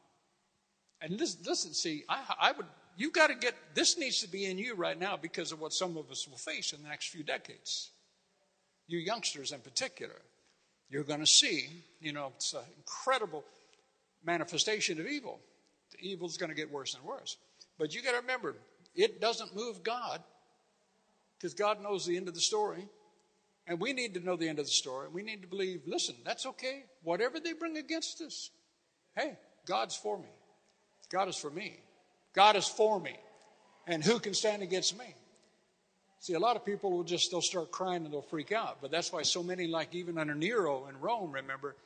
And 1.01 1.19
listen, 1.19 1.41
listen 1.47 1.73
see, 1.73 2.05
I, 2.09 2.23
I 2.41 2.53
would, 2.53 2.67
you've 2.97 3.13
got 3.13 3.29
to 3.29 3.35
get, 3.35 3.55
this 3.75 3.99
needs 3.99 4.21
to 4.21 4.29
be 4.29 4.47
in 4.47 4.59
you 4.59 4.75
right 4.75 4.99
now 4.99 5.17
because 5.17 5.53
of 5.53 5.61
what 5.61 5.73
some 5.73 5.97
of 5.97 6.11
us 6.11 6.27
will 6.29 6.37
face 6.37 6.73
in 6.73 6.83
the 6.83 6.89
next 6.89 7.09
few 7.09 7.23
decades. 7.23 7.91
You 8.89 8.99
youngsters 8.99 9.53
in 9.53 9.61
particular, 9.61 10.21
you're 10.91 11.05
going 11.05 11.21
to 11.21 11.27
see, 11.27 11.69
you 12.01 12.13
know, 12.13 12.33
it's 12.37 12.53
an 12.55 12.61
incredible 12.77 13.45
manifestation 14.25 15.01
of 15.01 15.07
evil. 15.07 15.41
The 15.93 16.09
evil's 16.09 16.37
going 16.37 16.51
to 16.51 16.57
get 16.57 16.71
worse 16.71 16.95
and 16.95 17.05
worse. 17.05 17.37
But 17.79 17.95
you 17.95 18.03
got 18.03 18.13
to 18.13 18.19
remember, 18.19 18.57
it 18.95 19.21
doesn't 19.21 19.55
move 19.55 19.83
God 19.83 20.23
because 21.39 21.55
God 21.55 21.83
knows 21.83 22.07
the 22.07 22.17
end 22.17 22.29
of 22.29 22.35
the 22.35 22.41
story. 22.41 22.89
And 23.67 23.81
we 23.81 23.93
need 23.93 24.15
to 24.15 24.21
know 24.21 24.37
the 24.37 24.49
end 24.49 24.59
of 24.59 24.67
the 24.67 24.71
story. 24.71 25.09
We 25.13 25.23
need 25.23 25.43
to 25.43 25.49
believe, 25.49 25.83
listen, 25.87 26.15
that's 26.25 26.47
okay. 26.47 26.85
Whatever 27.03 27.41
they 27.41 27.53
bring 27.53 27.77
against 27.77 28.21
us, 28.21 28.51
hey, 29.17 29.37
God's 29.67 29.97
for 29.97 30.17
me. 30.17 30.29
God 31.11 31.29
is 31.29 31.37
for 31.37 31.51
me. 31.51 31.81
God 32.33 32.57
is 32.57 32.67
for 32.67 33.01
me. 33.01 33.17
And 33.87 34.05
who 34.05 34.19
can 34.19 34.35
stand 34.35 34.63
against 34.63 34.97
me? 34.99 35.15
See, 36.21 36.35
a 36.35 36.39
lot 36.39 36.57
of 36.57 36.65
people 36.65 36.91
will 36.91 37.05
just, 37.05 37.31
they'll 37.31 37.43
start 37.43 37.71
crying 37.71 38.05
and 38.05 38.13
they'll 38.13 38.23
freak 38.23 38.53
out. 38.53 38.79
But 38.81 38.91
that's 38.91 39.13
why 39.13 39.23
so 39.23 39.43
many, 39.43 39.67
like 39.67 39.95
even 39.95 40.19
under 40.19 40.35
Nero 40.35 40.87
in 40.89 40.99
Rome, 41.01 41.33
remember, 41.33 41.77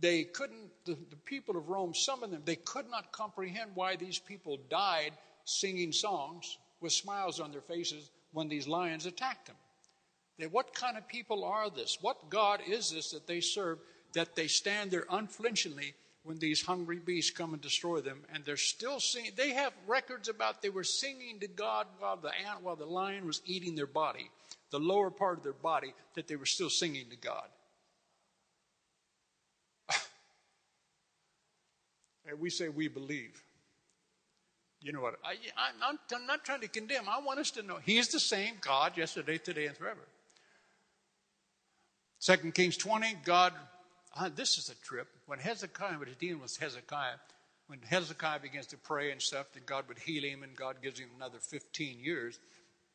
they 0.00 0.24
couldn't, 0.24 0.70
the, 0.84 0.96
the 1.10 1.16
people 1.16 1.56
of 1.56 1.68
Rome, 1.68 1.94
some 1.94 2.22
of 2.22 2.30
them, 2.30 2.42
they 2.44 2.56
could 2.56 2.88
not 2.90 3.12
comprehend 3.12 3.72
why 3.74 3.96
these 3.96 4.18
people 4.18 4.58
died 4.70 5.12
singing 5.44 5.92
songs 5.92 6.58
with 6.80 6.92
smiles 6.92 7.40
on 7.40 7.52
their 7.52 7.60
faces 7.60 8.10
when 8.32 8.48
these 8.48 8.68
lions 8.68 9.06
attacked 9.06 9.46
them. 9.46 9.56
They, 10.38 10.46
what 10.46 10.74
kind 10.74 10.96
of 10.96 11.06
people 11.06 11.44
are 11.44 11.68
this? 11.68 11.98
What 12.00 12.30
God 12.30 12.60
is 12.66 12.90
this 12.90 13.10
that 13.10 13.26
they 13.26 13.40
serve 13.40 13.78
that 14.14 14.34
they 14.34 14.48
stand 14.48 14.90
there 14.90 15.04
unflinchingly 15.10 15.94
when 16.22 16.38
these 16.38 16.64
hungry 16.64 16.98
beasts 16.98 17.30
come 17.30 17.52
and 17.54 17.62
destroy 17.62 18.00
them, 18.00 18.22
and 18.32 18.44
they're 18.44 18.56
still 18.56 19.00
singing. 19.00 19.32
They 19.36 19.50
have 19.50 19.72
records 19.86 20.28
about 20.28 20.60
they 20.60 20.68
were 20.68 20.84
singing 20.84 21.40
to 21.40 21.48
God 21.48 21.86
while 21.98 22.16
the 22.16 22.32
ant, 22.46 22.62
while 22.62 22.76
the 22.76 22.84
lion 22.86 23.26
was 23.26 23.40
eating 23.46 23.74
their 23.74 23.86
body, 23.86 24.30
the 24.70 24.78
lower 24.78 25.10
part 25.10 25.38
of 25.38 25.44
their 25.44 25.52
body, 25.52 25.94
that 26.14 26.28
they 26.28 26.36
were 26.36 26.46
still 26.46 26.70
singing 26.70 27.08
to 27.10 27.16
God. 27.16 27.48
and 32.28 32.38
we 32.38 32.50
say 32.50 32.68
we 32.68 32.88
believe. 32.88 33.42
You 34.82 34.92
know 34.92 35.00
what? 35.00 35.18
I, 35.24 35.32
am 35.32 35.78
not, 35.78 35.96
I'm 36.14 36.26
not 36.26 36.44
trying 36.44 36.60
to 36.60 36.68
condemn. 36.68 37.08
I 37.08 37.20
want 37.20 37.38
us 37.38 37.50
to 37.52 37.62
know 37.62 37.78
He's 37.84 38.08
the 38.08 38.20
same 38.20 38.54
God 38.60 38.96
yesterday, 38.96 39.38
today, 39.38 39.66
and 39.66 39.76
forever. 39.76 40.00
Second 42.18 42.54
Kings 42.54 42.76
20, 42.76 43.16
God 43.24 43.52
uh, 44.16 44.28
this 44.34 44.58
is 44.58 44.68
a 44.68 44.74
trip. 44.84 45.08
When 45.26 45.38
Hezekiah 45.38 45.98
was 45.98 46.08
dealing 46.18 46.40
with 46.40 46.56
Hezekiah, 46.56 47.16
when 47.68 47.78
Hezekiah 47.88 48.40
begins 48.40 48.66
to 48.68 48.76
pray 48.76 49.12
and 49.12 49.22
stuff, 49.22 49.52
that 49.52 49.66
God 49.66 49.86
would 49.88 49.98
heal 49.98 50.24
him 50.24 50.42
and 50.42 50.56
God 50.56 50.76
gives 50.82 50.98
him 50.98 51.08
another 51.16 51.38
15 51.38 52.00
years. 52.00 52.38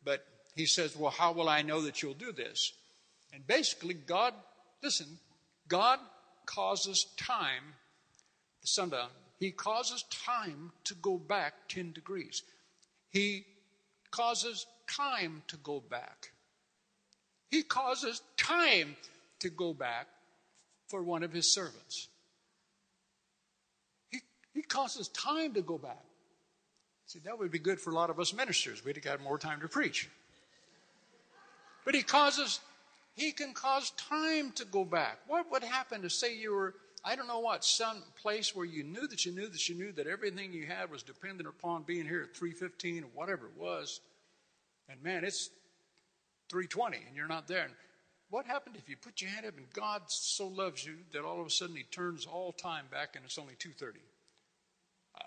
But 0.03 0.25
he 0.55 0.65
says, 0.65 0.95
Well, 0.95 1.11
how 1.11 1.31
will 1.31 1.47
I 1.47 1.61
know 1.61 1.81
that 1.81 2.01
you'll 2.01 2.13
do 2.13 2.31
this? 2.31 2.73
And 3.33 3.45
basically, 3.47 3.93
God, 3.93 4.33
listen, 4.83 5.07
God 5.67 5.99
causes 6.45 7.05
time, 7.17 7.63
the 8.61 8.67
sundown, 8.67 9.09
He 9.39 9.51
causes 9.51 10.03
time 10.09 10.71
to 10.85 10.95
go 10.95 11.17
back 11.17 11.53
10 11.67 11.91
degrees. 11.91 12.43
He 13.09 13.45
causes 14.11 14.65
time 14.87 15.43
to 15.47 15.57
go 15.57 15.81
back. 15.81 16.31
He 17.49 17.63
causes 17.63 18.21
time 18.37 18.95
to 19.39 19.49
go 19.49 19.73
back 19.73 20.07
for 20.87 21.03
one 21.03 21.23
of 21.23 21.33
his 21.33 21.53
servants. 21.53 22.07
He, 24.09 24.19
he 24.53 24.61
causes 24.61 25.09
time 25.09 25.53
to 25.53 25.61
go 25.61 25.77
back. 25.77 26.03
See, 27.07 27.19
that 27.19 27.37
would 27.37 27.51
be 27.51 27.59
good 27.59 27.79
for 27.79 27.91
a 27.91 27.93
lot 27.93 28.09
of 28.09 28.19
us 28.19 28.33
ministers. 28.33 28.83
We'd 28.83 28.95
have 28.95 29.03
got 29.03 29.21
more 29.21 29.37
time 29.37 29.59
to 29.61 29.67
preach. 29.67 30.09
But 31.83 31.93
he 31.93 32.01
causes, 32.01 32.59
he 33.15 33.31
can 33.31 33.53
cause 33.53 33.91
time 33.91 34.51
to 34.53 34.65
go 34.65 34.83
back. 34.83 35.19
What 35.27 35.51
would 35.51 35.63
happen 35.63 36.01
to 36.01 36.09
say 36.09 36.35
you 36.35 36.53
were, 36.53 36.73
I 37.07 37.15
don't 37.15 37.27
know 37.27 37.39
what, 37.39 37.63
some 37.63 38.01
place 38.19 38.55
where 38.55 38.65
you 38.65 38.83
knew 38.83 39.07
that 39.07 39.27
you 39.27 39.31
knew 39.31 39.47
that 39.47 39.69
you 39.69 39.75
knew 39.75 39.91
that 39.91 40.07
everything 40.07 40.51
you 40.51 40.65
had 40.65 40.89
was 40.89 41.03
dependent 41.03 41.47
upon 41.47 41.83
being 41.83 42.07
here 42.07 42.23
at 42.23 42.35
315 42.35 43.03
or 43.03 43.07
whatever 43.13 43.45
it 43.45 43.55
was. 43.55 44.01
And 44.89 45.01
man, 45.03 45.23
it's 45.23 45.51
320 46.49 46.97
and 47.07 47.15
you're 47.15 47.27
not 47.27 47.47
there. 47.47 47.65
And 47.65 47.73
what 48.31 48.47
happened 48.47 48.75
if 48.75 48.89
you 48.89 48.97
put 48.97 49.21
your 49.21 49.29
hand 49.29 49.45
up 49.45 49.55
and 49.55 49.71
God 49.71 50.01
so 50.07 50.47
loves 50.47 50.83
you 50.83 50.95
that 51.13 51.23
all 51.23 51.39
of 51.39 51.45
a 51.45 51.51
sudden 51.51 51.75
He 51.75 51.83
turns 51.83 52.25
all 52.25 52.51
time 52.51 52.85
back 52.91 53.15
and 53.15 53.23
it's 53.23 53.37
only 53.37 53.53
2:30? 53.53 53.99
Uh, 55.15 55.21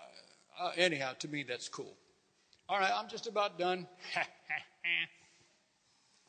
uh, 0.61 0.71
anyhow, 0.75 1.13
to 1.19 1.29
me 1.29 1.43
that's 1.43 1.69
cool. 1.69 1.95
All 2.67 2.77
right, 2.77 2.91
I'm 2.93 3.07
just 3.07 3.25
about 3.25 3.57
done. 3.57 3.87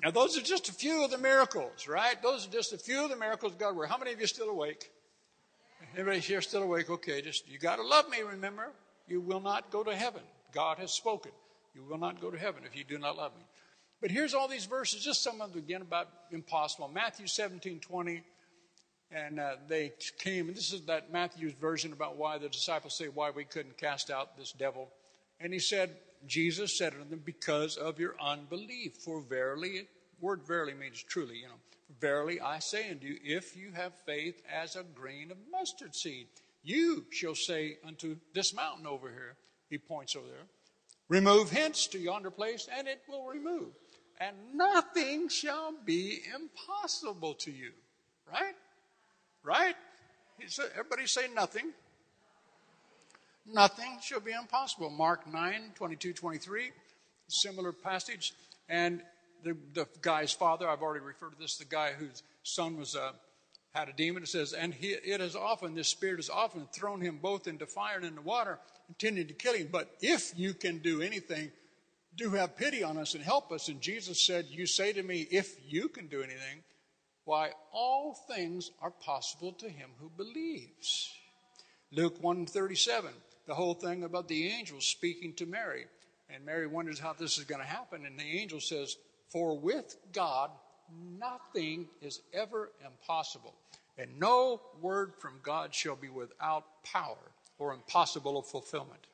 now, 0.03 0.13
those 0.13 0.39
are 0.39 0.43
just 0.43 0.69
a 0.69 0.73
few 0.73 1.05
of 1.05 1.11
the 1.11 1.19
miracles, 1.19 1.89
right? 1.89 2.23
Those 2.23 2.47
are 2.47 2.51
just 2.51 2.73
a 2.73 2.79
few 2.79 3.05
of 3.05 3.11
the 3.11 3.17
miracles 3.17 3.53
God 3.59 3.77
worked. 3.77 3.91
How 3.91 3.99
many 3.99 4.13
of 4.13 4.21
you 4.21 4.27
still 4.27 4.49
awake? 4.49 4.91
Everybody 5.97 6.21
here 6.21 6.41
still 6.41 6.63
awake? 6.63 6.91
Okay, 6.91 7.23
just 7.23 7.49
you 7.49 7.59
got 7.59 7.77
to 7.77 7.83
love 7.83 8.09
me. 8.09 8.21
Remember, 8.21 8.71
you 9.09 9.21
will 9.21 9.41
not 9.41 9.71
go 9.71 9.83
to 9.83 9.95
heaven. 9.95 10.23
God 10.53 10.79
has 10.79 10.93
spoken. 10.93 11.33
You 11.75 11.83
will 11.83 11.99
not 11.99 12.21
go 12.21 12.31
to 12.31 12.39
heaven 12.39 12.63
if 12.65 12.77
you 12.77 12.85
do 12.85 12.99
not 12.99 13.17
love 13.17 13.33
me. 13.37 13.45
But 14.01 14.11
here's 14.11 14.35
all 14.35 14.49
these 14.49 14.65
verses, 14.65 15.05
just 15.05 15.23
some 15.23 15.41
of 15.41 15.53
them 15.53 15.59
again 15.59 15.83
about 15.83 16.09
impossible. 16.31 16.89
Matthew 16.89 17.27
17, 17.27 17.81
20. 17.81 18.23
And 19.13 19.41
uh, 19.41 19.57
they 19.69 19.93
came, 20.19 20.47
and 20.47 20.57
this 20.57 20.73
is 20.73 20.83
that 20.83 21.13
Matthew's 21.13 21.53
version 21.55 21.93
about 21.93 22.17
why 22.17 22.39
the 22.39 22.49
disciples 22.49 22.97
say 22.97 23.07
why 23.07 23.31
we 23.31 23.45
couldn't 23.45 23.77
cast 23.77 24.09
out 24.09 24.39
this 24.39 24.53
devil. 24.53 24.89
And 25.41 25.53
he 25.53 25.59
said, 25.59 25.97
Jesus 26.27 26.79
said 26.79 26.95
unto 26.95 27.09
them, 27.09 27.23
because 27.25 27.77
of 27.77 27.99
your 27.99 28.15
unbelief. 28.21 28.95
For 29.05 29.21
verily, 29.21 29.89
word 30.21 30.43
verily 30.47 30.75
means 30.75 31.03
truly, 31.03 31.39
you 31.39 31.49
know. 31.49 31.55
Verily 32.01 32.41
I 32.41 32.61
say 32.61 32.91
unto 32.91 33.07
you, 33.07 33.19
if 33.25 33.57
you 33.57 33.73
have 33.73 33.93
faith 34.07 34.43
as 34.51 34.77
a 34.77 34.85
grain 34.85 35.31
of 35.31 35.37
mustard 35.51 35.95
seed, 35.95 36.29
you 36.63 37.05
shall 37.11 37.35
say 37.35 37.79
unto 37.87 38.17
this 38.33 38.55
mountain 38.55 38.87
over 38.87 39.09
here, 39.09 39.37
he 39.69 39.79
points 39.79 40.15
over 40.15 40.27
there, 40.27 40.47
remove 41.09 41.51
hence 41.51 41.87
to 41.89 41.99
yonder 41.99 42.31
place, 42.31 42.69
and 42.77 42.87
it 42.87 43.03
will 43.09 43.27
remove 43.27 43.73
and 44.21 44.37
nothing 44.55 45.29
shall 45.29 45.73
be 45.85 46.21
impossible 46.35 47.35
to 47.35 47.51
you. 47.51 47.73
Right? 48.31 48.55
Right? 49.43 49.75
Said, 50.47 50.67
Everybody 50.73 51.07
say 51.07 51.27
nothing. 51.35 51.73
Nothing 53.47 53.99
shall 54.03 54.21
be 54.21 54.33
impossible. 54.33 54.91
Mark 54.91 55.27
9, 55.27 55.73
22, 55.75 56.13
23, 56.13 56.71
similar 57.29 57.73
passage. 57.73 58.35
And 58.69 59.03
the, 59.43 59.57
the 59.75 59.87
guy's 60.01 60.33
father, 60.33 60.69
I've 60.69 60.83
already 60.83 61.05
referred 61.05 61.33
to 61.33 61.39
this, 61.39 61.57
the 61.57 61.65
guy 61.65 61.93
whose 61.93 62.23
son 62.43 62.79
was 62.79 62.97
uh, 62.97 63.13
had 63.75 63.89
a 63.89 63.93
demon. 63.93 64.23
It 64.23 64.29
says, 64.29 64.53
and 64.53 64.75
he, 64.75 64.89
it 64.89 65.21
has 65.21 65.37
often, 65.37 65.75
this 65.75 65.89
spirit 65.89 66.17
has 66.17 66.31
often 66.31 66.67
thrown 66.73 67.01
him 67.01 67.19
both 67.23 67.47
into 67.47 67.67
fire 67.67 67.97
and 67.97 68.05
into 68.05 68.23
water, 68.23 68.59
intending 68.89 69.29
to 69.29 69.35
kill 69.35 69.55
him. 69.55 69.69
But 69.71 69.91
if 70.01 70.33
you 70.37 70.55
can 70.55 70.79
do 70.79 71.03
anything, 71.03 71.53
do 72.17 72.31
have 72.31 72.57
pity 72.57 72.83
on 72.83 72.97
us 72.97 73.15
and 73.15 73.23
help 73.23 73.53
us. 73.53 73.69
And 73.69 73.81
Jesus 73.81 74.27
said, 74.27 74.47
You 74.49 74.67
say 74.67 74.93
to 74.93 75.03
me, 75.03 75.27
if 75.31 75.57
you 75.67 75.89
can 75.89 76.09
do 76.09 76.23
anything, 76.23 76.63
why 77.25 77.51
all 77.73 78.15
things 78.29 78.71
are 78.81 78.91
possible 78.91 79.53
to 79.53 79.69
him 79.69 79.91
who 80.01 80.11
believes. 80.17 81.11
Luke 81.93 82.17
137, 82.21 83.11
the 83.47 83.55
whole 83.55 83.75
thing 83.75 84.05
about 84.05 84.29
the 84.29 84.49
angels 84.49 84.87
speaking 84.87 85.35
to 85.35 85.47
Mary. 85.47 85.87
And 86.33 86.45
Mary 86.45 86.67
wonders 86.67 86.99
how 86.99 87.13
this 87.13 87.39
is 87.39 87.45
going 87.45 87.61
to 87.61 87.67
happen. 87.67 88.07
And 88.07 88.19
the 88.19 88.39
angel 88.39 88.61
says, 88.61 88.97
For 89.31 89.57
with 89.57 89.97
God 90.13 90.51
nothing 91.19 91.87
is 92.03 92.21
ever 92.33 92.71
impossible. 92.85 93.55
And 93.97 94.19
no 94.19 94.61
word 94.81 95.13
from 95.19 95.35
God 95.43 95.75
shall 95.75 95.97
be 95.97 96.09
without 96.09 96.83
power 96.83 97.17
or 97.59 97.73
impossible 97.73 98.39
of 98.39 98.47
fulfillment. 98.47 99.07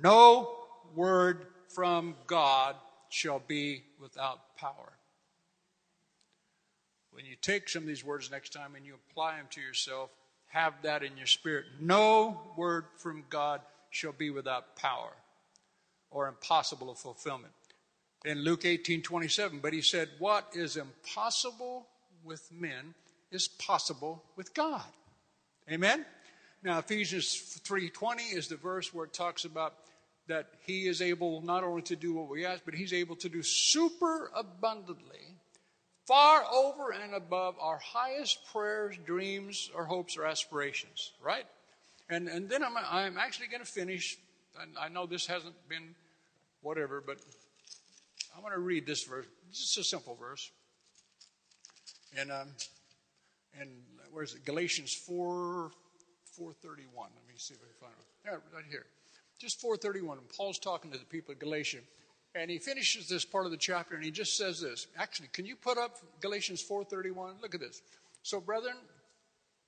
No 0.00 0.56
word 0.94 1.46
from 1.68 2.14
God 2.26 2.76
shall 3.08 3.42
be 3.46 3.82
without 4.00 4.56
power. 4.56 4.92
When 7.10 7.26
you 7.26 7.34
take 7.40 7.68
some 7.68 7.82
of 7.82 7.88
these 7.88 8.04
words 8.04 8.30
next 8.30 8.52
time 8.52 8.76
and 8.76 8.86
you 8.86 8.94
apply 9.10 9.36
them 9.36 9.46
to 9.50 9.60
yourself, 9.60 10.10
have 10.48 10.74
that 10.82 11.02
in 11.02 11.16
your 11.16 11.26
spirit. 11.26 11.64
No 11.80 12.40
word 12.56 12.84
from 12.96 13.24
God 13.28 13.60
shall 13.90 14.12
be 14.12 14.30
without 14.30 14.76
power 14.76 15.12
or 16.10 16.28
impossible 16.28 16.90
of 16.90 16.98
fulfillment. 16.98 17.52
In 18.24 18.38
Luke 18.42 18.64
18 18.64 19.02
27, 19.02 19.60
but 19.60 19.72
he 19.72 19.80
said, 19.80 20.08
What 20.18 20.48
is 20.54 20.76
impossible 20.76 21.86
with 22.24 22.50
men 22.52 22.94
is 23.30 23.48
possible 23.48 24.22
with 24.36 24.54
God. 24.54 24.82
Amen? 25.70 26.04
Now 26.62 26.78
Ephesians 26.78 27.60
3:20 27.64 28.34
is 28.34 28.48
the 28.48 28.56
verse 28.56 28.92
where 28.92 29.04
it 29.04 29.12
talks 29.12 29.44
about 29.44 29.74
that 30.26 30.48
he 30.64 30.86
is 30.86 31.00
able 31.00 31.40
not 31.40 31.64
only 31.64 31.82
to 31.82 31.96
do 31.96 32.12
what 32.12 32.28
we 32.28 32.44
ask, 32.44 32.62
but 32.64 32.74
he's 32.74 32.92
able 32.92 33.16
to 33.16 33.28
do 33.28 33.42
super 33.42 34.30
abundantly, 34.34 35.36
far 36.06 36.44
over 36.52 36.90
and 36.90 37.14
above 37.14 37.56
our 37.60 37.78
highest 37.78 38.46
prayers, 38.52 38.96
dreams, 39.06 39.70
or 39.74 39.86
hopes 39.86 40.18
or 40.18 40.26
aspirations, 40.26 41.12
right? 41.22 41.46
And, 42.10 42.28
and 42.28 42.48
then 42.48 42.62
I'm, 42.62 42.76
I'm 42.76 43.16
actually 43.16 43.48
going 43.48 43.64
to 43.64 43.70
finish. 43.70 44.18
I 44.78 44.88
know 44.88 45.06
this 45.06 45.26
hasn't 45.26 45.54
been 45.68 45.94
whatever, 46.60 47.02
but 47.04 47.18
I 48.38 48.40
want 48.40 48.54
to 48.54 48.60
read 48.60 48.86
this 48.86 49.02
verse. 49.02 49.26
Just 49.52 49.76
a 49.78 49.84
simple 49.84 50.14
verse. 50.14 50.50
And, 52.16 52.30
um, 52.30 52.48
and 53.60 53.68
where's 54.12 54.34
it? 54.34 54.44
Galatians 54.44 54.94
4, 54.94 55.72
431. 56.36 57.10
Let 57.14 57.26
me 57.26 57.34
see 57.36 57.54
if 57.54 57.60
I 57.60 57.66
can 57.66 57.74
find 57.80 57.94
it. 57.98 58.06
Yeah, 58.24 58.56
right 58.56 58.64
here 58.70 58.86
just 59.38 59.60
431. 59.60 60.18
And 60.18 60.28
Paul's 60.28 60.58
talking 60.58 60.90
to 60.90 60.98
the 60.98 61.04
people 61.04 61.32
of 61.32 61.38
Galatia. 61.38 61.78
And 62.34 62.50
he 62.50 62.58
finishes 62.58 63.08
this 63.08 63.24
part 63.24 63.46
of 63.46 63.50
the 63.50 63.56
chapter 63.56 63.94
and 63.94 64.04
he 64.04 64.10
just 64.10 64.36
says 64.36 64.60
this. 64.60 64.86
Actually, 64.98 65.28
can 65.32 65.46
you 65.46 65.56
put 65.56 65.78
up 65.78 65.96
Galatians 66.20 66.62
4:31? 66.62 67.40
Look 67.40 67.54
at 67.54 67.60
this. 67.60 67.80
So, 68.22 68.40
brethren, 68.40 68.76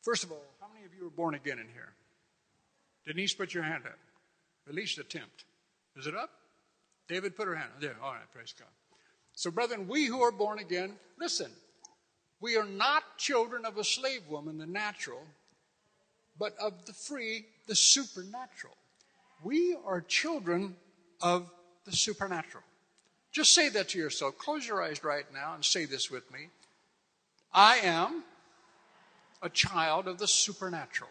first 0.02 0.24
of 0.24 0.32
all, 0.32 0.44
how 0.60 0.68
many 0.72 0.84
of 0.84 0.94
you 0.94 1.04
were 1.04 1.10
born 1.10 1.34
again 1.34 1.58
in 1.58 1.68
here? 1.68 1.94
Denise, 3.06 3.32
put 3.32 3.54
your 3.54 3.62
hand 3.62 3.86
up. 3.86 3.98
At 4.68 4.74
least 4.74 4.98
attempt. 4.98 5.44
Is 5.96 6.06
it 6.06 6.14
up? 6.14 6.30
David, 7.10 7.36
put 7.36 7.48
her 7.48 7.56
hand. 7.56 7.70
There. 7.80 7.96
All 8.02 8.12
right, 8.12 8.32
praise 8.32 8.54
God. 8.56 8.68
So, 9.34 9.50
brethren, 9.50 9.88
we 9.88 10.06
who 10.06 10.22
are 10.22 10.30
born 10.30 10.60
again, 10.60 10.92
listen. 11.18 11.50
We 12.40 12.56
are 12.56 12.64
not 12.64 13.02
children 13.18 13.66
of 13.66 13.76
a 13.76 13.84
slave 13.84 14.22
woman, 14.28 14.58
the 14.58 14.66
natural, 14.66 15.20
but 16.38 16.54
of 16.58 16.86
the 16.86 16.92
free, 16.92 17.46
the 17.66 17.74
supernatural. 17.74 18.76
We 19.42 19.76
are 19.84 20.00
children 20.00 20.76
of 21.20 21.50
the 21.84 21.92
supernatural. 21.92 22.62
Just 23.32 23.54
say 23.54 23.68
that 23.70 23.88
to 23.90 23.98
yourself. 23.98 24.38
Close 24.38 24.66
your 24.66 24.82
eyes 24.82 25.02
right 25.02 25.26
now 25.34 25.54
and 25.54 25.64
say 25.64 25.84
this 25.84 26.10
with 26.10 26.30
me. 26.32 26.48
I 27.52 27.78
am 27.78 28.22
a 29.42 29.48
child 29.48 30.06
of 30.06 30.18
the 30.18 30.28
supernatural. 30.28 31.10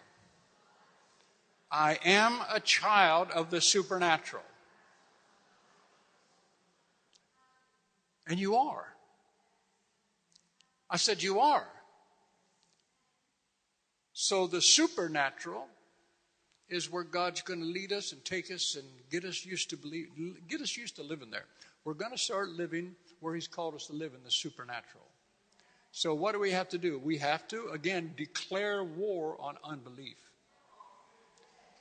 I 1.72 2.00
am 2.04 2.40
a 2.52 2.60
child 2.60 3.30
of 3.32 3.50
the 3.52 3.62
supernatural. 3.62 4.44
And 8.30 8.40
you 8.40 8.56
are. 8.56 8.86
I 10.90 10.98
said, 10.98 11.22
You 11.22 11.40
are. 11.40 11.68
So 14.14 14.48
the 14.48 14.62
supernatural 14.62 15.66
is 16.70 16.92
where 16.92 17.04
God's 17.04 17.42
going 17.42 17.62
to 17.62 17.66
lead 17.66 17.92
us 17.92 18.12
and 18.12 18.24
take 18.24 18.52
us 18.52 18.76
and 18.76 18.86
get 19.10 19.24
us 19.26 19.46
used 19.46 19.72
to 19.72 19.78
believe, 19.78 20.10
get 20.48 20.62
us 20.62 20.78
used 20.78 20.98
to 20.98 21.04
living 21.04 21.32
there. 21.32 21.46
We're 21.84 21.94
going 21.96 22.12
to 22.12 22.18
start 22.18 22.50
living 22.50 22.96
where 23.22 23.34
He's 23.34 23.48
called 23.48 23.74
us 23.74 23.88
to 23.88 23.94
live 23.94 24.14
in 24.14 24.24
the 24.24 24.30
supernatural. 24.30 25.06
So 25.92 26.14
what 26.14 26.34
do 26.34 26.40
we 26.40 26.52
have 26.52 26.70
to 26.70 26.78
do? 26.78 27.00
We 27.00 27.18
have 27.18 27.48
to 27.48 27.70
again 27.70 28.14
declare 28.16 28.84
war 28.84 29.38
on 29.40 29.58
unbelief. 29.64 30.18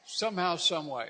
Somehow, 0.06 0.56
some 0.56 0.86
way, 0.86 1.08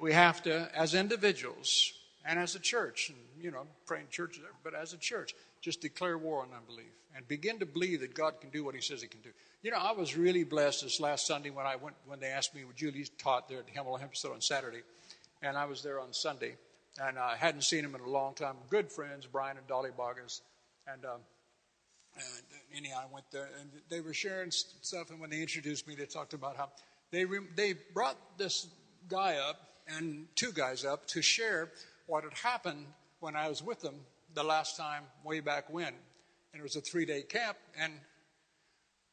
we 0.00 0.14
have 0.14 0.42
to, 0.44 0.70
as 0.74 0.94
individuals 0.94 1.92
and 2.24 2.38
as 2.38 2.54
a 2.54 2.60
church, 2.60 3.10
and 3.10 3.18
you 3.42 3.50
know, 3.50 3.60
I'm 3.60 3.68
praying 3.86 4.06
churches, 4.10 4.42
but 4.62 4.74
as 4.74 4.92
a 4.92 4.98
church, 4.98 5.34
just 5.60 5.80
declare 5.80 6.18
war 6.18 6.42
on 6.42 6.48
unbelief 6.56 6.92
and 7.16 7.26
begin 7.28 7.58
to 7.58 7.66
believe 7.66 8.00
that 8.00 8.14
God 8.14 8.40
can 8.40 8.50
do 8.50 8.64
what 8.64 8.74
He 8.74 8.80
says 8.80 9.02
He 9.02 9.08
can 9.08 9.20
do. 9.20 9.30
You 9.62 9.70
know, 9.70 9.78
I 9.78 9.92
was 9.92 10.16
really 10.16 10.44
blessed 10.44 10.82
this 10.82 11.00
last 11.00 11.26
Sunday 11.26 11.50
when 11.50 11.66
I 11.66 11.76
went 11.76 11.96
when 12.06 12.20
they 12.20 12.28
asked 12.28 12.54
me, 12.54 12.64
"Would 12.64 12.80
you 12.80 12.92
taught 13.18 13.48
there 13.48 13.58
at 13.58 13.74
Hemel 13.74 13.98
Hempstead 13.98 14.30
on 14.30 14.40
Saturday?" 14.40 14.82
And 15.42 15.56
I 15.56 15.64
was 15.64 15.82
there 15.82 16.00
on 16.00 16.12
Sunday, 16.12 16.56
and 17.00 17.18
I 17.18 17.36
hadn't 17.36 17.62
seen 17.62 17.84
him 17.84 17.94
in 17.94 18.00
a 18.00 18.08
long 18.08 18.34
time. 18.34 18.56
Good 18.70 18.92
friends, 18.92 19.26
Brian 19.26 19.56
and 19.56 19.66
Dolly 19.66 19.90
Boggins, 19.96 20.42
and. 20.86 21.04
Um, 21.04 21.20
and 22.14 22.24
anyhow, 22.76 23.04
I 23.08 23.14
went 23.14 23.24
there, 23.30 23.48
and 23.58 23.70
they 23.88 24.02
were 24.02 24.12
sharing 24.12 24.50
stuff. 24.50 25.08
And 25.10 25.18
when 25.18 25.30
they 25.30 25.40
introduced 25.40 25.88
me, 25.88 25.94
they 25.94 26.04
talked 26.04 26.34
about 26.34 26.58
how 26.58 26.68
they 27.10 27.24
re- 27.24 27.46
they 27.56 27.74
brought 27.94 28.18
this 28.36 28.66
guy 29.08 29.36
up 29.36 29.56
and 29.88 30.26
two 30.34 30.52
guys 30.52 30.84
up 30.84 31.06
to 31.08 31.22
share 31.22 31.70
what 32.06 32.24
had 32.24 32.34
happened 32.34 32.86
when 33.20 33.36
I 33.36 33.48
was 33.48 33.62
with 33.62 33.80
them 33.80 33.94
the 34.34 34.42
last 34.42 34.76
time, 34.76 35.04
way 35.24 35.40
back 35.40 35.72
when. 35.72 35.88
And 35.88 36.60
it 36.60 36.62
was 36.62 36.76
a 36.76 36.80
three 36.80 37.04
day 37.04 37.22
camp, 37.22 37.56
and 37.78 37.92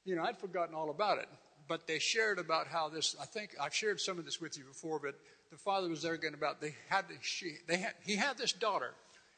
you 0.06 0.16
know, 0.16 0.24
I'd 0.24 0.38
forgotten 0.38 0.76
all 0.76 0.90
about 0.90 1.20
it. 1.20 1.28
But 1.68 1.86
they 1.86 2.00
shared 2.00 2.40
about 2.40 2.68
how 2.68 2.90
this, 2.90 3.16
I 3.22 3.26
think 3.26 3.56
I've 3.62 3.74
shared 3.74 4.00
some 4.00 4.18
of 4.18 4.26
this 4.26 4.42
with 4.42 4.58
you 4.58 4.64
before, 4.64 5.00
but 5.00 5.16
the 5.52 5.58
father 5.58 5.88
was 5.88 6.02
there 6.02 6.14
again 6.14 6.34
about 6.34 6.62
they 6.62 6.76
had, 6.90 7.06
she, 7.22 7.58
they 7.68 7.78
had, 7.78 7.94
he 8.04 8.16
had 8.16 8.38
this 8.38 8.52
daughter. 8.52 8.92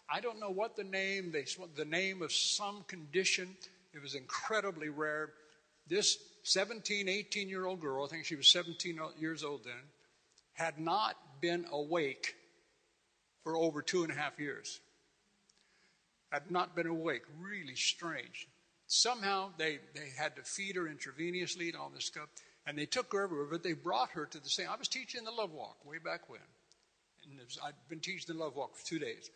I 0.10 0.22
don't 0.22 0.40
know 0.40 0.50
what 0.50 0.76
the 0.76 0.84
name, 0.84 1.32
they, 1.32 1.46
the 1.76 1.86
name 1.86 2.22
of 2.22 2.32
some 2.32 2.84
condition. 2.88 3.56
It 3.94 4.02
was 4.02 4.16
incredibly 4.16 4.90
rare. 4.90 5.32
This 5.88 6.18
17, 6.44 7.10
18 7.10 7.50
year 7.50 7.66
old 7.66 7.82
girl, 7.82 8.06
I 8.06 8.08
think 8.08 8.26
she 8.26 8.36
was 8.36 8.48
17 8.48 9.00
years 9.20 9.44
old 9.44 9.66
then, 9.66 9.74
had 10.54 10.80
not 10.80 11.18
been 11.42 11.66
awake 11.72 12.36
for 13.44 13.58
over 13.58 13.82
two 13.82 14.04
and 14.04 14.12
a 14.12 14.16
half 14.16 14.40
years. 14.40 14.80
i 16.32 16.36
had 16.36 16.52
not 16.52 16.76
been 16.76 16.88
awake. 16.88 17.24
Really 17.40 17.76
strange. 17.76 18.48
Somehow 18.88 19.52
they, 19.58 19.80
they 19.94 20.10
had 20.18 20.36
to 20.36 20.44
feed 20.44 20.76
her 20.76 20.84
intravenously 20.84 21.68
and 21.68 21.76
all 21.76 21.92
this 21.94 22.06
stuff. 22.06 22.30
And 22.66 22.78
they 22.78 22.86
took 22.86 23.12
her 23.14 23.24
everywhere, 23.24 23.48
but 23.50 23.64
they 23.64 23.74
brought 23.74 24.12
her 24.12 24.26
to 24.26 24.40
the 24.40 24.50
same. 24.50 24.68
I 24.70 24.78
was 24.78 24.88
teaching 24.88 25.24
the 25.24 25.32
Love 25.32 25.52
Walk 25.52 25.78
way 25.86 25.98
back 25.98 26.30
when. 26.30 26.42
And 27.24 27.40
was, 27.40 27.58
I'd 27.64 27.74
been 27.90 28.00
teaching 28.00 28.36
the 28.36 28.44
Love 28.44 28.56
Walk 28.56 28.76
for 28.76 28.86
two 28.86 29.00
days. 29.00 29.32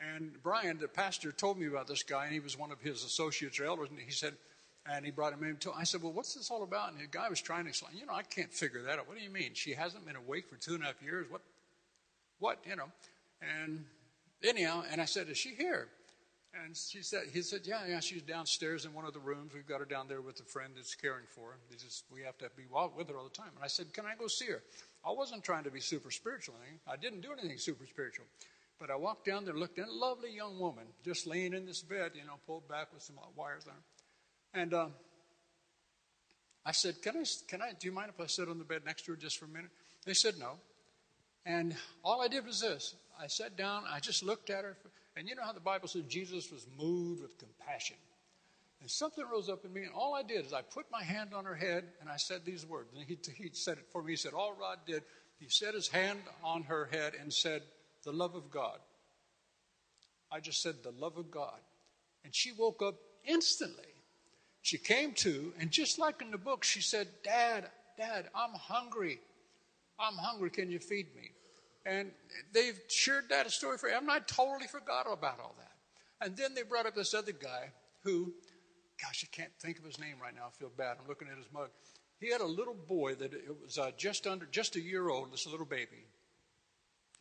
And 0.00 0.32
Brian, 0.42 0.78
the 0.78 0.88
pastor, 0.88 1.32
told 1.32 1.58
me 1.58 1.66
about 1.66 1.88
this 1.88 2.02
guy, 2.02 2.24
and 2.24 2.32
he 2.32 2.40
was 2.40 2.58
one 2.58 2.70
of 2.70 2.80
his 2.80 3.04
associates 3.04 3.58
or 3.58 3.64
elders. 3.64 3.88
And 3.90 3.98
he 3.98 4.10
said, 4.10 4.34
and 4.86 5.04
he 5.04 5.10
brought 5.10 5.32
him 5.32 5.42
in. 5.44 5.56
I 5.76 5.84
said, 5.84 6.02
Well, 6.02 6.12
what's 6.12 6.34
this 6.34 6.50
all 6.50 6.62
about? 6.62 6.92
And 6.92 7.00
the 7.00 7.06
guy 7.06 7.28
was 7.28 7.40
trying 7.40 7.64
to 7.64 7.70
explain, 7.70 7.96
You 7.96 8.06
know, 8.06 8.12
I 8.12 8.22
can't 8.22 8.52
figure 8.52 8.82
that 8.82 8.98
out. 8.98 9.08
What 9.08 9.16
do 9.16 9.24
you 9.24 9.30
mean? 9.30 9.50
She 9.54 9.72
hasn't 9.72 10.06
been 10.06 10.16
awake 10.16 10.48
for 10.48 10.56
two 10.56 10.74
and 10.74 10.82
a 10.82 10.86
half 10.86 11.02
years? 11.02 11.26
What? 11.30 11.40
What? 12.38 12.58
You 12.68 12.76
know? 12.76 12.88
And 13.62 13.84
anyhow, 14.42 14.84
and 14.90 15.00
I 15.00 15.04
said, 15.04 15.28
Is 15.28 15.38
she 15.38 15.54
here? 15.54 15.88
And 16.62 16.76
she 16.76 17.02
said, 17.02 17.24
he 17.32 17.42
said, 17.42 17.62
yeah, 17.64 17.80
yeah, 17.88 18.00
she's 18.00 18.22
downstairs 18.22 18.84
in 18.84 18.94
one 18.94 19.04
of 19.04 19.12
the 19.12 19.18
rooms. 19.18 19.52
We've 19.52 19.66
got 19.66 19.80
her 19.80 19.84
down 19.84 20.06
there 20.06 20.20
with 20.20 20.38
a 20.38 20.44
friend 20.44 20.72
that's 20.76 20.94
caring 20.94 21.24
for 21.28 21.50
her. 21.50 21.58
Just, 21.76 22.04
we 22.12 22.22
have 22.22 22.38
to 22.38 22.48
be 22.56 22.62
with 22.70 23.08
her 23.08 23.16
all 23.16 23.24
the 23.24 23.30
time. 23.30 23.50
And 23.56 23.64
I 23.64 23.66
said, 23.66 23.92
can 23.92 24.06
I 24.06 24.14
go 24.16 24.28
see 24.28 24.46
her? 24.46 24.62
I 25.04 25.10
wasn't 25.10 25.42
trying 25.42 25.64
to 25.64 25.70
be 25.70 25.80
super 25.80 26.12
spiritual. 26.12 26.54
I 26.86 26.96
didn't 26.96 27.22
do 27.22 27.32
anything 27.32 27.58
super 27.58 27.86
spiritual. 27.86 28.26
But 28.78 28.90
I 28.90 28.96
walked 28.96 29.26
down 29.26 29.44
there, 29.44 29.54
looked 29.54 29.78
at 29.78 29.88
a 29.88 29.92
lovely 29.92 30.32
young 30.32 30.58
woman 30.58 30.84
just 31.04 31.26
laying 31.26 31.54
in 31.54 31.66
this 31.66 31.82
bed, 31.82 32.12
you 32.14 32.24
know, 32.24 32.34
pulled 32.46 32.68
back 32.68 32.92
with 32.92 33.02
some 33.02 33.16
wires 33.36 33.64
on 33.66 33.72
her. 33.72 34.60
And 34.62 34.74
um, 34.74 34.92
I 36.64 36.72
said, 36.72 37.02
can 37.02 37.16
I, 37.16 37.24
can 37.48 37.62
I, 37.62 37.72
do 37.78 37.88
you 37.88 37.92
mind 37.92 38.10
if 38.14 38.20
I 38.20 38.26
sit 38.26 38.48
on 38.48 38.58
the 38.58 38.64
bed 38.64 38.82
next 38.86 39.06
to 39.06 39.12
her 39.12 39.16
just 39.16 39.38
for 39.38 39.46
a 39.46 39.48
minute? 39.48 39.70
They 40.06 40.14
said 40.14 40.38
no. 40.38 40.58
And 41.46 41.74
all 42.04 42.22
I 42.22 42.28
did 42.28 42.46
was 42.46 42.60
this. 42.60 42.94
I 43.20 43.26
sat 43.26 43.56
down, 43.56 43.84
I 43.90 44.00
just 44.00 44.22
looked 44.22 44.50
at 44.50 44.64
her, 44.64 44.76
And 45.16 45.28
you 45.28 45.34
know 45.34 45.44
how 45.44 45.52
the 45.52 45.60
Bible 45.60 45.88
says 45.88 46.02
Jesus 46.08 46.50
was 46.50 46.66
moved 46.78 47.22
with 47.22 47.38
compassion. 47.38 47.96
And 48.80 48.90
something 48.90 49.24
rose 49.30 49.48
up 49.48 49.64
in 49.64 49.72
me, 49.72 49.84
and 49.84 49.92
all 49.94 50.14
I 50.14 50.22
did 50.22 50.44
is 50.44 50.52
I 50.52 50.60
put 50.60 50.84
my 50.90 51.02
hand 51.02 51.32
on 51.32 51.44
her 51.44 51.54
head 51.54 51.84
and 52.00 52.10
I 52.10 52.16
said 52.16 52.44
these 52.44 52.66
words. 52.66 52.90
And 52.94 53.02
he, 53.02 53.16
he 53.34 53.50
said 53.52 53.78
it 53.78 53.86
for 53.90 54.02
me. 54.02 54.12
He 54.12 54.16
said, 54.16 54.34
All 54.34 54.52
Rod 54.52 54.80
did, 54.86 55.02
he 55.38 55.48
set 55.48 55.74
his 55.74 55.88
hand 55.88 56.20
on 56.42 56.64
her 56.64 56.86
head 56.92 57.14
and 57.18 57.32
said, 57.32 57.62
The 58.02 58.12
love 58.12 58.34
of 58.34 58.50
God. 58.50 58.78
I 60.30 60.40
just 60.40 60.60
said, 60.60 60.76
The 60.82 60.92
love 60.98 61.16
of 61.16 61.30
God. 61.30 61.60
And 62.24 62.34
she 62.34 62.52
woke 62.52 62.82
up 62.82 62.96
instantly. 63.24 63.84
She 64.62 64.78
came 64.78 65.12
to, 65.14 65.52
and 65.60 65.70
just 65.70 65.98
like 65.98 66.22
in 66.22 66.30
the 66.30 66.38
book, 66.38 66.64
she 66.64 66.80
said, 66.80 67.08
Dad, 67.22 67.70
Dad, 67.96 68.28
I'm 68.34 68.52
hungry. 68.54 69.20
I'm 69.98 70.14
hungry. 70.14 70.50
Can 70.50 70.70
you 70.70 70.78
feed 70.78 71.14
me? 71.14 71.30
And 71.86 72.10
they've 72.52 72.78
shared 72.88 73.28
that 73.28 73.50
story 73.50 73.78
for 73.78 73.88
I'm 73.90 74.06
not 74.06 74.26
totally 74.26 74.66
forgot 74.66 75.06
about 75.10 75.38
all 75.40 75.54
that. 75.58 76.26
And 76.26 76.36
then 76.36 76.54
they 76.54 76.62
brought 76.62 76.86
up 76.86 76.94
this 76.94 77.12
other 77.12 77.32
guy 77.32 77.70
who, 78.02 78.32
gosh, 79.00 79.24
I 79.24 79.36
can't 79.36 79.52
think 79.60 79.78
of 79.78 79.84
his 79.84 79.98
name 79.98 80.16
right 80.22 80.34
now. 80.34 80.46
I 80.46 80.50
feel 80.50 80.70
bad. 80.74 80.96
I'm 81.00 81.08
looking 81.08 81.28
at 81.28 81.36
his 81.36 81.46
mug. 81.52 81.68
He 82.20 82.30
had 82.30 82.40
a 82.40 82.46
little 82.46 82.74
boy 82.74 83.14
that 83.16 83.34
it 83.34 83.54
was 83.62 83.76
uh, 83.76 83.90
just 83.96 84.26
under, 84.26 84.46
just 84.46 84.76
a 84.76 84.80
year 84.80 85.08
old, 85.08 85.32
this 85.32 85.46
little 85.46 85.66
baby. 85.66 86.06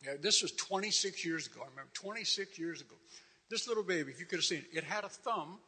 Yeah, 0.05 0.14
this 0.22 0.41
was 0.41 0.51
26 0.53 1.26
years 1.26 1.47
ago. 1.47 1.61
I 1.61 1.70
remember 1.70 1.91
26 1.93 2.57
years 2.59 2.82
ago. 2.82 2.95
This 3.49 3.68
little 3.68 3.84
baby, 3.84 4.11
if 4.11 4.20
you 4.20 4.26
could 4.26 4.39
have 4.39 4.45
seen 4.45 4.59
it, 4.59 4.78
it 4.78 4.84
had 4.84 5.03
a 5.03 5.09
thumb. 5.09 5.59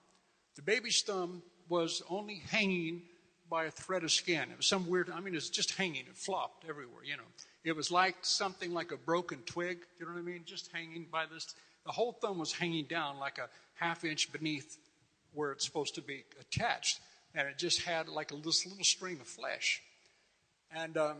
The 0.55 0.61
baby's 0.61 1.01
thumb 1.01 1.41
was 1.67 2.01
only 2.09 2.41
hanging 2.49 3.01
by 3.49 3.65
a 3.65 3.71
thread 3.71 4.03
of 4.03 4.11
skin. 4.11 4.49
It 4.51 4.57
was 4.57 4.67
some 4.67 4.87
weird, 4.87 5.09
I 5.09 5.19
mean, 5.19 5.33
it 5.33 5.37
was 5.37 5.49
just 5.49 5.75
hanging. 5.75 6.05
It 6.07 6.15
flopped 6.15 6.65
everywhere, 6.67 7.03
you 7.03 7.17
know. 7.17 7.23
It 7.65 7.75
was 7.75 7.89
like 7.89 8.15
something 8.21 8.73
like 8.73 8.91
a 8.91 8.97
broken 8.97 9.39
twig, 9.45 9.79
you 9.99 10.05
know 10.05 10.13
what 10.13 10.19
I 10.19 10.21
mean? 10.21 10.43
Just 10.45 10.71
hanging 10.71 11.07
by 11.11 11.25
this. 11.25 11.55
The 11.85 11.91
whole 11.91 12.13
thumb 12.13 12.37
was 12.37 12.53
hanging 12.53 12.85
down 12.85 13.17
like 13.17 13.39
a 13.39 13.49
half 13.73 14.05
inch 14.05 14.31
beneath 14.31 14.77
where 15.33 15.51
it's 15.51 15.65
supposed 15.65 15.95
to 15.95 16.01
be 16.01 16.23
attached. 16.39 16.99
And 17.33 17.47
it 17.47 17.57
just 17.57 17.81
had 17.81 18.07
like 18.07 18.31
a, 18.31 18.35
this 18.35 18.67
little 18.67 18.83
string 18.83 19.19
of 19.19 19.27
flesh. 19.27 19.81
And 20.73 20.95
um, 20.95 21.17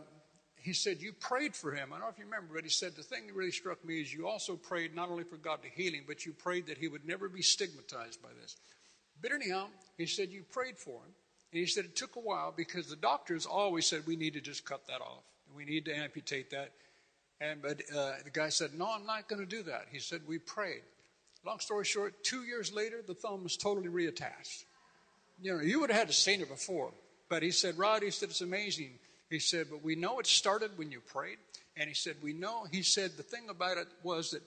he 0.62 0.72
said, 0.72 1.02
You 1.02 1.12
prayed 1.12 1.54
for 1.54 1.72
him. 1.72 1.92
I 1.92 1.96
don't 1.96 2.06
know 2.06 2.12
if 2.12 2.18
you 2.18 2.24
remember, 2.24 2.54
but 2.54 2.62
he 2.62 2.70
said, 2.70 2.94
The 2.94 3.02
thing 3.02 3.26
that 3.26 3.34
really 3.34 3.50
struck 3.50 3.84
me 3.84 4.00
is 4.00 4.14
you 4.14 4.28
also 4.28 4.54
prayed 4.54 4.94
not 4.94 5.10
only 5.10 5.24
for 5.24 5.36
God 5.36 5.58
to 5.62 5.68
heal 5.68 5.92
him, 5.92 6.04
but 6.06 6.24
you 6.24 6.32
prayed 6.32 6.68
that 6.68 6.78
he 6.78 6.86
would 6.86 7.04
never 7.04 7.28
be 7.28 7.42
stigmatized 7.42 8.22
by 8.22 8.28
this. 8.40 8.56
But 9.20 9.32
anyhow, 9.32 9.66
he 9.98 10.06
said, 10.06 10.30
You 10.30 10.44
prayed 10.44 10.78
for 10.78 10.92
him. 10.92 11.12
And 11.52 11.60
he 11.60 11.66
said 11.66 11.84
it 11.86 11.96
took 11.96 12.16
a 12.16 12.20
while 12.20 12.52
because 12.56 12.88
the 12.88 12.96
doctors 12.96 13.46
always 13.46 13.86
said 13.86 14.02
we 14.06 14.16
need 14.16 14.34
to 14.34 14.40
just 14.40 14.64
cut 14.64 14.86
that 14.88 15.00
off. 15.00 15.22
We 15.56 15.64
need 15.64 15.84
to 15.86 15.96
amputate 15.96 16.50
that. 16.50 16.72
And 17.40 17.62
but 17.62 17.82
uh, 17.94 18.12
the 18.24 18.30
guy 18.30 18.48
said, 18.48 18.70
"No, 18.74 18.90
I'm 18.90 19.06
not 19.06 19.28
going 19.28 19.40
to 19.40 19.46
do 19.46 19.62
that." 19.64 19.86
He 19.90 19.98
said, 19.98 20.22
"We 20.26 20.38
prayed." 20.38 20.82
Long 21.44 21.60
story 21.60 21.84
short, 21.84 22.24
two 22.24 22.42
years 22.42 22.72
later, 22.72 23.02
the 23.06 23.14
thumb 23.14 23.44
was 23.44 23.56
totally 23.56 23.88
reattached. 23.88 24.64
You 25.40 25.54
know, 25.54 25.62
you 25.62 25.80
would 25.80 25.90
have 25.90 25.98
had 26.00 26.08
to 26.08 26.14
seen 26.14 26.40
it 26.40 26.48
before. 26.48 26.90
But 27.28 27.42
he 27.42 27.52
said, 27.52 27.78
Rod, 27.78 28.02
he 28.02 28.10
said, 28.10 28.30
it's 28.30 28.40
amazing. 28.40 28.98
He 29.30 29.38
said, 29.38 29.66
but 29.70 29.82
we 29.84 29.94
know 29.94 30.18
it 30.18 30.26
started 30.26 30.76
when 30.76 30.90
you 30.90 31.00
prayed. 31.00 31.38
And 31.76 31.88
he 31.88 31.94
said, 31.94 32.16
we 32.22 32.32
know, 32.32 32.66
he 32.72 32.82
said, 32.82 33.12
the 33.16 33.22
thing 33.22 33.48
about 33.48 33.76
it 33.76 33.86
was 34.02 34.30
that 34.30 34.42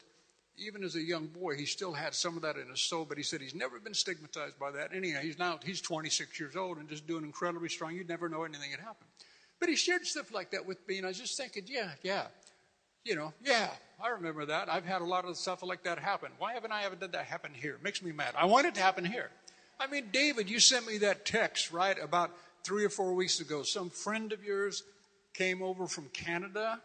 even 0.58 0.84
as 0.84 0.96
a 0.96 1.02
young 1.02 1.28
boy, 1.28 1.56
he 1.56 1.66
still 1.66 1.94
had 1.94 2.14
some 2.14 2.36
of 2.36 2.42
that 2.42 2.58
in 2.58 2.68
his 2.68 2.82
soul, 2.82 3.06
but 3.06 3.18
he 3.18 3.24
said 3.24 3.40
he's 3.40 3.56
never 3.56 3.80
been 3.80 3.94
stigmatized 3.94 4.60
by 4.60 4.72
that. 4.72 4.94
Anyhow, 4.94 5.20
he's 5.22 5.40
now 5.40 5.58
he's 5.64 5.80
26 5.80 6.38
years 6.38 6.56
old 6.58 6.80
and 6.80 6.90
just 6.90 7.08
doing 7.08 7.24
incredibly 7.24 7.70
strong. 7.70 7.96
You'd 7.96 8.10
never 8.10 8.28
know 8.28 8.44
anything 8.44 8.72
had 8.72 8.82
happened. 8.82 9.10
But 9.60 9.70
he 9.70 9.76
shared 9.76 10.06
stuff 10.06 10.34
like 10.34 10.52
that 10.52 10.66
with 10.66 10.86
me, 10.88 10.98
and 10.98 11.06
I 11.06 11.10
was 11.10 11.20
just 11.20 11.38
thinking, 11.38 11.64
yeah, 11.68 11.92
yeah, 12.02 12.28
you 13.04 13.16
know, 13.16 13.34
yeah, 13.44 13.70
I 14.02 14.10
remember 14.10 14.46
that. 14.46 14.70
I've 14.72 14.86
had 14.86 15.02
a 15.02 15.06
lot 15.06 15.26
of 15.26 15.36
stuff 15.38 15.64
like 15.64 15.84
that 15.84 16.00
happen. 16.00 16.32
Why 16.38 16.54
haven't 16.54 16.72
I 16.72 16.84
ever 16.84 16.96
did 16.96 17.12
that 17.12 17.26
happen 17.26 17.52
here? 17.54 17.76
It 17.76 17.84
makes 17.84 18.02
me 18.02 18.12
mad. 18.12 18.34
I 18.38 18.46
want 18.46 18.68
it 18.68 18.76
to 18.76 18.82
happen 18.82 19.04
here. 19.04 19.30
I 19.80 19.88
mean, 19.88 20.10
David, 20.12 20.50
you 20.50 20.60
sent 20.60 20.88
me 20.88 20.98
that 21.00 21.26
text, 21.26 21.72
right, 21.72 21.98
about 22.02 22.32
three 22.64 22.86
or 22.86 22.90
four 22.90 23.14
weeks 23.14 23.40
ago. 23.40 23.64
Some 23.64 23.90
friend 23.90 24.32
of 24.32 24.44
yours 24.44 24.84
came 25.34 25.62
over 25.62 25.88
from 25.88 26.06
Canada, 26.10 26.80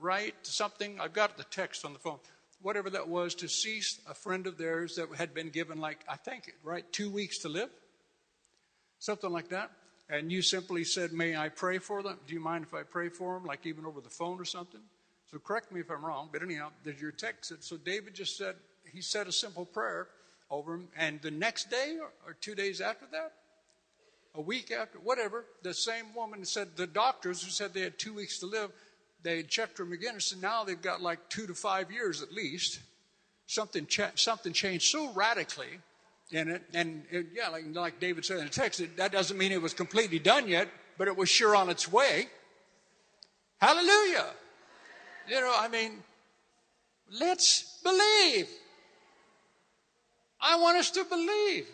right? 0.00 0.34
Something. 0.42 1.00
I've 1.00 1.12
got 1.12 1.36
the 1.36 1.44
text 1.44 1.84
on 1.84 1.92
the 1.92 1.98
phone 1.98 2.18
whatever 2.62 2.90
that 2.90 3.08
was, 3.08 3.34
to 3.34 3.48
see 3.48 3.82
a 4.08 4.14
friend 4.14 4.46
of 4.46 4.56
theirs 4.56 4.94
that 4.96 5.08
had 5.16 5.34
been 5.34 5.50
given, 5.50 5.78
like, 5.78 5.98
I 6.08 6.16
think, 6.16 6.52
right, 6.62 6.90
two 6.92 7.10
weeks 7.10 7.38
to 7.38 7.48
live? 7.48 7.68
Something 8.98 9.30
like 9.30 9.48
that. 9.48 9.70
And 10.12 10.30
you 10.30 10.42
simply 10.42 10.84
said, 10.84 11.14
May 11.14 11.34
I 11.34 11.48
pray 11.48 11.78
for 11.78 12.02
them? 12.02 12.18
Do 12.26 12.34
you 12.34 12.40
mind 12.40 12.64
if 12.64 12.74
I 12.74 12.82
pray 12.82 13.08
for 13.08 13.34
them, 13.34 13.46
like 13.46 13.64
even 13.64 13.86
over 13.86 14.02
the 14.02 14.10
phone 14.10 14.38
or 14.38 14.44
something? 14.44 14.82
So 15.30 15.38
correct 15.38 15.72
me 15.72 15.80
if 15.80 15.90
I'm 15.90 16.04
wrong, 16.04 16.28
but 16.30 16.42
anyhow, 16.42 16.68
there's 16.84 17.00
your 17.00 17.12
text. 17.12 17.50
So 17.64 17.78
David 17.78 18.12
just 18.12 18.36
said, 18.36 18.56
he 18.92 19.00
said 19.00 19.26
a 19.26 19.32
simple 19.32 19.64
prayer 19.64 20.08
over 20.50 20.74
him. 20.74 20.88
And 20.98 21.22
the 21.22 21.30
next 21.30 21.70
day 21.70 21.96
or 22.26 22.34
two 22.34 22.54
days 22.54 22.82
after 22.82 23.06
that, 23.12 23.32
a 24.34 24.40
week 24.42 24.70
after, 24.70 24.98
whatever, 24.98 25.46
the 25.62 25.72
same 25.72 26.14
woman 26.14 26.44
said, 26.44 26.76
the 26.76 26.86
doctors 26.86 27.42
who 27.42 27.50
said 27.50 27.72
they 27.72 27.80
had 27.80 27.98
two 27.98 28.12
weeks 28.12 28.38
to 28.40 28.46
live, 28.46 28.70
they 29.22 29.42
checked 29.42 29.78
them 29.78 29.92
again 29.92 30.12
and 30.12 30.22
said 30.22 30.42
now 30.42 30.62
they've 30.62 30.82
got 30.82 31.00
like 31.00 31.26
two 31.30 31.46
to 31.46 31.54
five 31.54 31.90
years 31.90 32.20
at 32.20 32.32
least. 32.32 32.80
Something, 33.46 33.86
cha- 33.86 34.12
something 34.16 34.52
changed 34.52 34.90
so 34.90 35.10
radically 35.14 35.78
in 36.34 36.48
it. 36.48 36.62
And 36.74 37.04
yeah, 37.34 37.48
like, 37.48 37.64
like 37.72 38.00
David 38.00 38.24
said 38.24 38.38
in 38.38 38.44
the 38.44 38.50
text, 38.50 38.80
it, 38.80 38.96
that 38.96 39.12
doesn't 39.12 39.36
mean 39.36 39.52
it 39.52 39.62
was 39.62 39.74
completely 39.74 40.18
done 40.18 40.48
yet, 40.48 40.68
but 40.98 41.08
it 41.08 41.16
was 41.16 41.28
sure 41.28 41.54
on 41.56 41.70
its 41.70 41.90
way. 41.90 42.28
Hallelujah. 43.58 44.26
You 45.28 45.40
know, 45.40 45.54
I 45.56 45.68
mean, 45.68 46.02
let's 47.20 47.78
believe. 47.82 48.48
I 50.40 50.56
want 50.56 50.78
us 50.78 50.90
to 50.92 51.04
believe. 51.04 51.66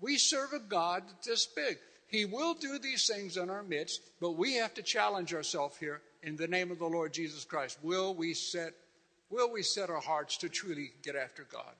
We 0.00 0.18
serve 0.18 0.52
a 0.52 0.58
God 0.58 1.04
this 1.24 1.46
big. 1.46 1.78
He 2.08 2.24
will 2.24 2.54
do 2.54 2.78
these 2.78 3.06
things 3.06 3.36
in 3.36 3.50
our 3.50 3.62
midst, 3.62 4.00
but 4.20 4.32
we 4.32 4.54
have 4.54 4.74
to 4.74 4.82
challenge 4.82 5.32
ourselves 5.32 5.76
here 5.76 6.00
in 6.26 6.36
the 6.36 6.48
name 6.48 6.70
of 6.72 6.78
the 6.78 6.86
Lord 6.86 7.12
Jesus 7.12 7.44
Christ, 7.44 7.78
will 7.82 8.12
we 8.12 8.34
set, 8.34 8.72
will 9.30 9.50
we 9.50 9.62
set 9.62 9.88
our 9.88 10.00
hearts 10.00 10.36
to 10.38 10.48
truly 10.48 10.90
get 11.02 11.14
after 11.14 11.46
God 11.50 11.74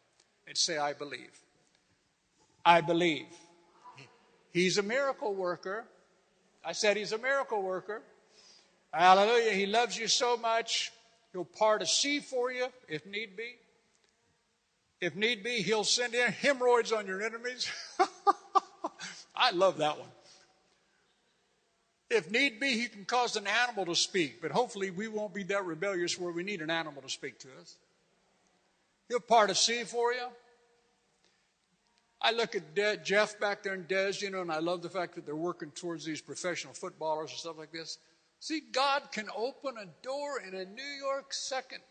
and 0.46 0.56
say, 0.56 0.78
I 0.78 0.92
believe? 0.92 1.42
I 2.66 2.80
believe. 2.80 3.28
He's 4.52 4.76
a 4.76 4.82
miracle 4.82 5.32
worker. 5.32 5.84
I 6.64 6.72
said 6.72 6.96
he's 6.96 7.12
a 7.12 7.18
miracle 7.18 7.62
worker. 7.62 8.02
Hallelujah. 8.92 9.52
He 9.52 9.66
loves 9.66 9.96
you 9.96 10.08
so 10.08 10.36
much. 10.36 10.90
He'll 11.32 11.44
part 11.44 11.80
a 11.80 11.86
sea 11.86 12.18
for 12.18 12.50
you 12.50 12.66
if 12.88 13.06
need 13.06 13.36
be. 13.36 13.54
If 15.00 15.14
need 15.14 15.44
be, 15.44 15.62
he'll 15.62 15.84
send 15.84 16.14
in 16.14 16.32
hemorrhoids 16.32 16.90
on 16.90 17.06
your 17.06 17.22
enemies. 17.22 17.70
I 19.36 19.52
love 19.52 19.78
that 19.78 19.98
one. 19.98 20.08
If 22.10 22.32
need 22.32 22.58
be, 22.58 22.72
he 22.72 22.88
can 22.88 23.04
cause 23.04 23.36
an 23.36 23.46
animal 23.46 23.84
to 23.86 23.94
speak, 23.94 24.42
but 24.42 24.50
hopefully 24.50 24.90
we 24.90 25.06
won't 25.06 25.34
be 25.34 25.44
that 25.44 25.64
rebellious 25.64 26.18
where 26.18 26.32
we 26.32 26.42
need 26.42 26.62
an 26.62 26.70
animal 26.70 27.02
to 27.02 27.08
speak 27.08 27.38
to 27.40 27.48
us. 27.60 27.76
He'll 29.08 29.20
part 29.20 29.50
a 29.50 29.54
sea 29.54 29.84
for 29.84 30.12
you. 30.12 30.26
I 32.26 32.32
look 32.32 32.56
at 32.56 32.74
De- 32.74 32.96
Jeff 32.96 33.38
back 33.38 33.62
there 33.62 33.74
in 33.74 33.84
Des, 33.84 34.14
you 34.18 34.30
know, 34.30 34.40
and 34.40 34.50
I 34.50 34.58
love 34.58 34.82
the 34.82 34.88
fact 34.88 35.14
that 35.14 35.24
they're 35.24 35.36
working 35.36 35.70
towards 35.70 36.04
these 36.04 36.20
professional 36.20 36.74
footballers 36.74 37.30
and 37.30 37.38
stuff 37.38 37.56
like 37.56 37.70
this. 37.70 37.98
See, 38.40 38.62
God 38.72 39.12
can 39.12 39.28
open 39.36 39.76
a 39.80 39.86
door 40.04 40.40
in 40.40 40.52
a 40.52 40.64
New 40.64 40.82
York 40.82 41.32
second 41.32 41.82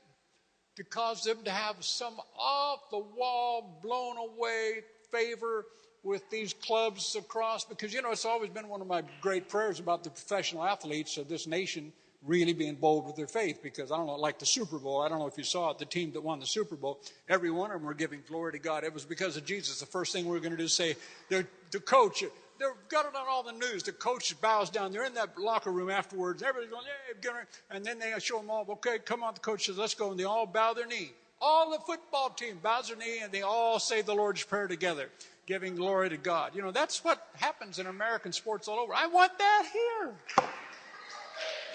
to 0.75 0.83
cause 0.83 1.23
them 1.23 1.37
to 1.45 1.51
have 1.51 1.77
some 1.79 2.15
off 2.37 2.89
the 2.91 2.99
wall, 2.99 3.79
blown 3.81 4.17
away 4.17 4.81
favor 5.09 5.67
with 6.03 6.29
these 6.29 6.53
clubs 6.53 7.15
across 7.15 7.63
because 7.63 7.93
you 7.93 8.01
know 8.01 8.11
it's 8.11 8.25
always 8.25 8.49
been 8.49 8.67
one 8.67 8.81
of 8.81 8.87
my 8.87 9.03
great 9.21 9.47
prayers 9.47 9.79
about 9.79 10.03
the 10.03 10.09
professional 10.09 10.65
athletes 10.65 11.15
of 11.15 11.29
this 11.29 11.47
nation 11.47 11.93
really 12.25 12.53
being 12.53 12.75
bold 12.75 13.05
with 13.05 13.15
their 13.15 13.27
faith 13.27 13.61
because 13.61 13.91
I 13.91 13.97
don't 13.97 14.07
know, 14.07 14.15
like 14.15 14.39
the 14.39 14.45
Super 14.45 14.77
Bowl, 14.77 15.01
I 15.01 15.09
don't 15.09 15.19
know 15.19 15.27
if 15.27 15.37
you 15.37 15.43
saw 15.43 15.71
it, 15.71 15.77
the 15.77 15.85
team 15.85 16.11
that 16.13 16.21
won 16.21 16.39
the 16.39 16.45
Super 16.45 16.75
Bowl, 16.75 16.99
every 17.29 17.51
one 17.51 17.71
of 17.71 17.77
them 17.79 17.85
were 17.85 17.93
giving 17.93 18.21
glory 18.27 18.53
to 18.53 18.59
God. 18.59 18.83
It 18.83 18.93
was 18.93 19.05
because 19.05 19.37
of 19.37 19.45
Jesus. 19.45 19.79
The 19.79 19.85
first 19.85 20.11
thing 20.11 20.27
we 20.27 20.35
are 20.35 20.39
going 20.39 20.51
to 20.51 20.57
do 20.57 20.63
is 20.63 20.73
say, 20.73 20.95
the, 21.29 21.45
the 21.71 21.79
coach, 21.79 22.21
they've 22.21 22.67
got 22.89 23.05
it 23.05 23.15
on 23.15 23.25
all 23.27 23.43
the 23.43 23.53
news. 23.53 23.83
The 23.83 23.91
coach 23.91 24.39
bows 24.41 24.69
down. 24.69 24.91
They're 24.91 25.05
in 25.05 25.13
that 25.13 25.37
locker 25.37 25.71
room 25.71 25.89
afterwards. 25.89 26.41
Everybody's 26.41 26.71
going, 26.71 26.85
yeah, 26.85 27.43
and 27.71 27.85
then 27.85 27.99
they 27.99 28.13
show 28.19 28.39
them 28.39 28.49
all, 28.49 28.65
okay, 28.69 28.99
come 28.99 29.23
on. 29.23 29.33
The 29.33 29.39
coach 29.39 29.65
says, 29.65 29.77
let's 29.77 29.93
go. 29.93 30.11
And 30.11 30.19
they 30.19 30.25
all 30.25 30.45
bow 30.45 30.73
their 30.73 30.87
knee. 30.87 31.11
All 31.41 31.71
the 31.71 31.79
football 31.79 32.29
team 32.29 32.59
bows 32.63 32.87
their 32.87 32.97
knee 32.97 33.19
and 33.21 33.31
they 33.31 33.41
all 33.41 33.77
say 33.79 34.01
the 34.01 34.15
Lord's 34.15 34.43
Prayer 34.43 34.67
together 34.67 35.09
giving 35.45 35.75
glory 35.75 36.09
to 36.09 36.17
God. 36.17 36.55
You 36.55 36.61
know, 36.61 36.71
that's 36.71 37.03
what 37.03 37.27
happens 37.35 37.79
in 37.79 37.87
American 37.87 38.31
sports 38.31 38.67
all 38.67 38.79
over. 38.79 38.93
I 38.93 39.07
want 39.07 39.37
that 39.37 39.65
here. 39.71 40.13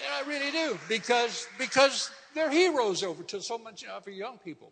I 0.09 0.27
really 0.27 0.51
do 0.51 0.79
because 0.87 1.47
because 1.57 2.11
they're 2.33 2.49
heroes 2.49 3.03
over 3.03 3.23
to 3.23 3.41
so 3.41 3.57
much 3.57 3.85
uh, 3.85 3.99
for 3.99 4.11
young 4.11 4.37
people. 4.37 4.71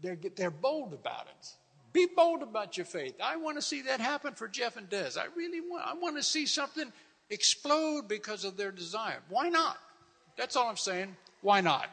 They're 0.00 0.18
they're 0.36 0.50
bold 0.50 0.92
about 0.92 1.26
it. 1.26 1.48
Be 1.92 2.06
bold 2.16 2.42
about 2.42 2.76
your 2.76 2.86
faith. 2.86 3.14
I 3.22 3.36
want 3.36 3.58
to 3.58 3.62
see 3.62 3.82
that 3.82 4.00
happen 4.00 4.34
for 4.34 4.48
Jeff 4.48 4.76
and 4.76 4.88
Des. 4.88 5.12
I 5.18 5.26
really 5.36 5.60
want. 5.60 5.86
I 5.86 5.94
want 5.94 6.16
to 6.16 6.22
see 6.22 6.46
something 6.46 6.90
explode 7.30 8.08
because 8.08 8.44
of 8.44 8.56
their 8.56 8.72
desire. 8.72 9.20
Why 9.28 9.48
not? 9.48 9.76
That's 10.36 10.56
all 10.56 10.68
I'm 10.68 10.76
saying. 10.76 11.16
Why 11.42 11.60
not? 11.60 11.88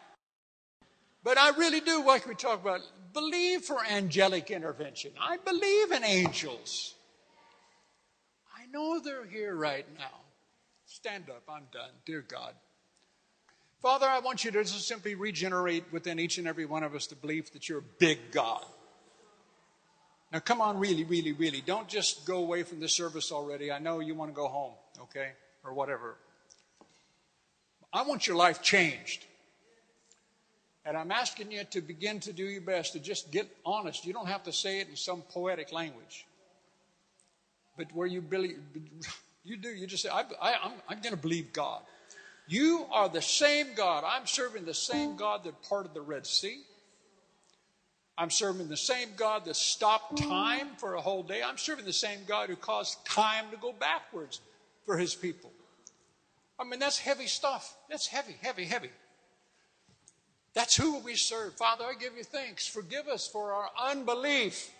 But 1.23 1.37
I 1.37 1.49
really 1.51 1.81
do, 1.81 2.05
like 2.05 2.25
we 2.27 2.35
talk 2.35 2.61
about, 2.61 2.79
believe 3.13 3.63
for 3.63 3.85
angelic 3.85 4.51
intervention. 4.51 5.11
I 5.19 5.37
believe 5.37 5.91
in 5.91 6.03
angels. 6.03 6.95
I 8.57 8.65
know 8.71 8.99
they're 8.99 9.25
here 9.25 9.55
right 9.55 9.85
now. 9.97 10.28
Stand 11.01 11.29
up, 11.29 11.43
I'm 11.47 11.63
done. 11.71 11.91
Dear 12.05 12.25
God. 12.27 12.53
Father, 13.81 14.05
I 14.05 14.19
want 14.19 14.43
you 14.43 14.51
to 14.51 14.63
just 14.63 14.85
simply 14.85 15.15
regenerate 15.15 15.85
within 15.93 16.19
each 16.19 16.37
and 16.37 16.45
every 16.45 16.65
one 16.65 16.83
of 16.83 16.93
us 16.93 17.07
the 17.07 17.15
belief 17.15 17.53
that 17.53 17.69
you're 17.69 17.79
a 17.79 17.97
big 17.99 18.19
God. 18.31 18.65
Now, 20.33 20.39
come 20.39 20.59
on, 20.59 20.77
really, 20.77 21.05
really, 21.05 21.31
really. 21.31 21.61
Don't 21.61 21.87
just 21.87 22.25
go 22.25 22.39
away 22.39 22.63
from 22.63 22.81
the 22.81 22.89
service 22.89 23.31
already. 23.31 23.71
I 23.71 23.79
know 23.79 24.01
you 24.01 24.13
want 24.13 24.29
to 24.29 24.35
go 24.35 24.49
home, 24.49 24.73
okay? 25.03 25.31
Or 25.63 25.73
whatever. 25.73 26.17
I 27.93 28.03
want 28.03 28.27
your 28.27 28.35
life 28.35 28.61
changed. 28.61 29.25
And 30.83 30.97
I'm 30.97 31.11
asking 31.11 31.51
you 31.51 31.63
to 31.63 31.79
begin 31.79 32.19
to 32.21 32.33
do 32.33 32.43
your 32.43 32.61
best 32.61 32.91
to 32.93 32.99
just 32.99 33.31
get 33.31 33.47
honest. 33.65 34.05
You 34.05 34.11
don't 34.11 34.27
have 34.27 34.43
to 34.43 34.51
say 34.51 34.81
it 34.81 34.89
in 34.89 34.97
some 34.97 35.21
poetic 35.21 35.71
language. 35.71 36.25
But 37.77 37.87
where 37.93 38.07
you 38.07 38.21
believe, 38.21 38.59
you 39.43 39.57
do, 39.57 39.69
you 39.69 39.87
just 39.87 40.03
say, 40.03 40.09
I, 40.09 40.23
I'm, 40.41 40.73
I'm 40.87 41.01
going 41.01 41.15
to 41.15 41.21
believe 41.21 41.53
God. 41.53 41.81
You 42.47 42.85
are 42.91 43.09
the 43.09 43.21
same 43.21 43.67
God. 43.75 44.03
I'm 44.05 44.25
serving 44.25 44.65
the 44.65 44.73
same 44.73 45.15
God 45.15 45.43
that 45.43 45.61
parted 45.63 45.93
the 45.93 46.01
Red 46.01 46.25
Sea. 46.25 46.61
I'm 48.17 48.29
serving 48.29 48.67
the 48.67 48.75
same 48.75 49.09
God 49.15 49.45
that 49.45 49.55
stopped 49.55 50.17
time 50.17 50.69
for 50.77 50.95
a 50.95 51.01
whole 51.01 51.23
day. 51.23 51.41
I'm 51.41 51.57
serving 51.57 51.85
the 51.85 51.93
same 51.93 52.19
God 52.27 52.49
who 52.49 52.55
caused 52.55 53.05
time 53.05 53.45
to 53.51 53.57
go 53.57 53.71
backwards 53.71 54.41
for 54.85 54.97
his 54.97 55.15
people. 55.15 55.51
I 56.59 56.65
mean, 56.65 56.79
that's 56.79 56.97
heavy 56.97 57.27
stuff. 57.27 57.77
That's 57.89 58.07
heavy, 58.07 58.35
heavy, 58.41 58.65
heavy. 58.65 58.89
That's 60.53 60.75
who 60.75 60.99
we 60.99 61.15
serve. 61.15 61.53
Father, 61.53 61.85
I 61.85 61.93
give 61.97 62.17
you 62.17 62.23
thanks. 62.23 62.67
Forgive 62.67 63.07
us 63.07 63.27
for 63.27 63.53
our 63.53 63.69
unbelief. 63.79 64.71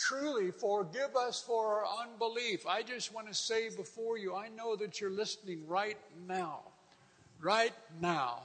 Truly, 0.00 0.50
forgive 0.50 1.14
us 1.14 1.42
for 1.42 1.84
our 1.84 1.84
unbelief. 2.02 2.66
I 2.66 2.82
just 2.82 3.12
want 3.12 3.28
to 3.28 3.34
say 3.34 3.68
before 3.68 4.16
you, 4.16 4.34
I 4.34 4.48
know 4.48 4.74
that 4.76 4.98
you're 4.98 5.10
listening 5.10 5.66
right 5.68 5.98
now. 6.26 6.60
Right 7.38 7.74
now. 8.00 8.40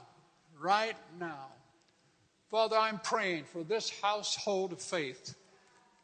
Right 0.60 0.96
now. 1.18 1.46
Father, 2.50 2.76
I'm 2.76 2.98
praying 2.98 3.44
for 3.44 3.64
this 3.64 3.88
household 4.02 4.72
of 4.72 4.82
faith, 4.82 5.34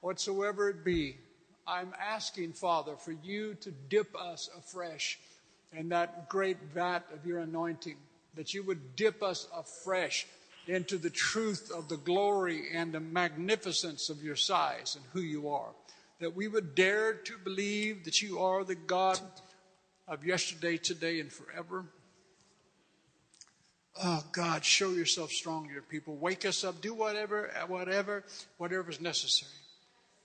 whatsoever 0.01 0.71
it 0.71 0.85
be. 0.85 1.19
I'm 1.67 1.93
asking, 2.01 2.55
Father, 2.55 2.97
for 2.97 3.13
you 3.13 3.55
to 3.61 3.71
dip 3.91 4.17
us 4.17 4.49
afresh 4.59 5.19
in 5.77 5.91
that 5.91 6.31
great 6.31 6.57
vat 6.75 7.03
of 7.13 7.27
your 7.27 7.41
anointing, 7.41 7.97
that 8.37 8.55
you 8.55 8.63
would 8.63 8.97
dip 8.97 9.23
us 9.23 9.49
afresh 9.55 10.27
into 10.67 10.97
the 10.97 11.11
truth 11.11 11.71
of 11.75 11.89
the 11.89 11.97
glory 11.97 12.69
and 12.73 12.93
the 12.93 13.01
magnificence 13.01 14.09
of 14.09 14.23
your 14.23 14.37
size 14.37 14.97
and 14.97 15.05
who 15.13 15.21
you 15.21 15.49
are. 15.49 15.71
That 16.21 16.37
we 16.37 16.47
would 16.49 16.75
dare 16.75 17.15
to 17.15 17.37
believe 17.37 18.05
that 18.05 18.23
you 18.23 18.39
are 18.39 18.63
the 18.63 18.77
God 18.77 19.21
of 20.07 20.25
yesterday, 20.25 20.77
today, 20.77 21.21
and 21.21 21.33
forever. 21.33 21.85
Oh 24.03 24.25
God, 24.33 24.65
show 24.65 24.91
yourself 24.91 25.33
strong 25.33 25.67
to 25.67 25.73
your 25.73 25.83
people. 25.83 26.17
Wake 26.17 26.47
us 26.47 26.65
up. 26.65 26.81
Do 26.81 26.95
whatever, 26.95 27.51
whatever, 27.67 28.25
whatever 28.57 28.91
is 28.91 29.01
necessary. 29.01 29.53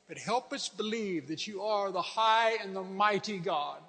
But 0.07 0.17
help 0.17 0.53
us 0.53 0.69
believe 0.69 1.27
that 1.27 1.47
you 1.47 1.63
are 1.63 1.91
the 1.91 2.01
high 2.01 2.57
and 2.63 2.75
the 2.75 2.83
mighty 2.83 3.39
God 3.39 3.79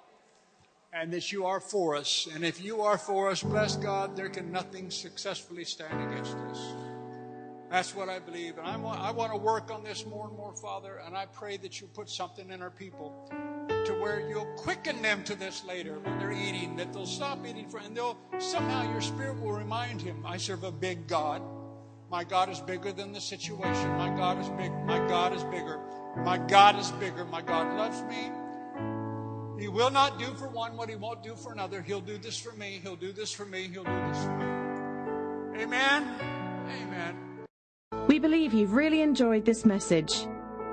and 0.91 1.13
that 1.13 1.31
you 1.31 1.45
are 1.45 1.59
for 1.59 1.95
us. 1.95 2.27
And 2.33 2.43
if 2.43 2.63
you 2.63 2.81
are 2.81 2.97
for 2.97 3.29
us, 3.29 3.43
bless 3.43 3.75
God, 3.75 4.15
there 4.15 4.29
can 4.29 4.51
nothing 4.51 4.89
successfully 4.89 5.63
stand 5.63 6.11
against 6.11 6.35
us. 6.35 6.59
That's 7.69 7.93
what 7.93 8.09
I 8.09 8.17
believe. 8.17 8.57
And 8.57 8.65
I 8.65 8.77
want, 8.77 8.99
I 8.99 9.11
want 9.11 9.31
to 9.31 9.37
work 9.37 9.69
on 9.71 9.83
this 9.83 10.03
more 10.05 10.27
and 10.27 10.35
more, 10.35 10.55
Father. 10.55 11.01
And 11.05 11.15
I 11.15 11.27
pray 11.27 11.57
that 11.57 11.79
you 11.79 11.85
put 11.87 12.09
something 12.09 12.49
in 12.49 12.63
our 12.63 12.71
people 12.71 13.29
to 13.85 13.93
where 14.01 14.27
you'll 14.27 14.51
quicken 14.57 15.01
them 15.03 15.23
to 15.25 15.35
this 15.35 15.63
later 15.63 15.99
when 15.99 16.17
they're 16.17 16.31
eating, 16.31 16.75
that 16.77 16.91
they'll 16.91 17.05
stop 17.05 17.45
eating 17.45 17.69
for, 17.69 17.77
and 17.77 17.95
they'll 17.95 18.17
somehow 18.39 18.91
your 18.91 19.01
spirit 19.01 19.39
will 19.39 19.51
remind 19.51 20.01
him, 20.01 20.25
I 20.25 20.37
serve 20.37 20.63
a 20.63 20.71
big 20.71 21.07
God. 21.07 21.43
My 22.09 22.23
God 22.23 22.49
is 22.49 22.59
bigger 22.59 22.91
than 22.91 23.13
the 23.13 23.21
situation. 23.21 23.89
My 23.97 24.09
God 24.17 24.39
is 24.39 24.49
big. 24.49 24.71
My 24.85 24.97
God 25.07 25.33
is 25.35 25.43
bigger. 25.43 25.79
My 26.17 26.39
God 26.39 26.79
is 26.79 26.89
bigger. 26.93 27.23
My 27.25 27.41
God 27.41 27.77
loves 27.77 28.01
me. 28.03 28.31
He 29.59 29.67
will 29.67 29.91
not 29.91 30.17
do 30.17 30.33
for 30.35 30.47
one 30.47 30.77
what 30.77 30.87
he 30.89 30.95
won't 30.95 31.21
do 31.21 31.35
for 31.35 31.51
another. 31.51 31.81
He'll 31.81 31.99
do 31.99 32.17
this 32.17 32.37
for 32.37 32.53
me. 32.53 32.79
He'll 32.81 32.95
do 32.95 33.11
this 33.11 33.29
for 33.31 33.43
me. 33.45 33.67
He'll 33.67 33.83
do 33.83 34.07
this 34.07 34.23
for 34.23 34.37
me. 34.37 34.45
Amen. 35.61 36.07
Amen. 36.81 37.17
We 38.07 38.19
believe 38.19 38.53
you've 38.53 38.71
really 38.73 39.01
enjoyed 39.01 39.43
this 39.43 39.65
message. 39.65 40.25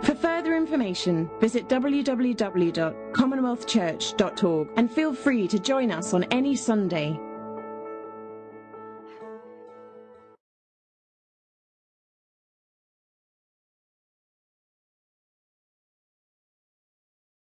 For 0.02 0.14
further 0.14 0.54
information, 0.56 1.28
visit 1.40 1.68
www.commonwealthchurch.org 1.68 4.68
and 4.76 4.90
feel 4.90 5.14
free 5.14 5.48
to 5.48 5.58
join 5.58 5.90
us 5.90 6.14
on 6.14 6.22
any 6.24 6.54
Sunday 6.54 7.18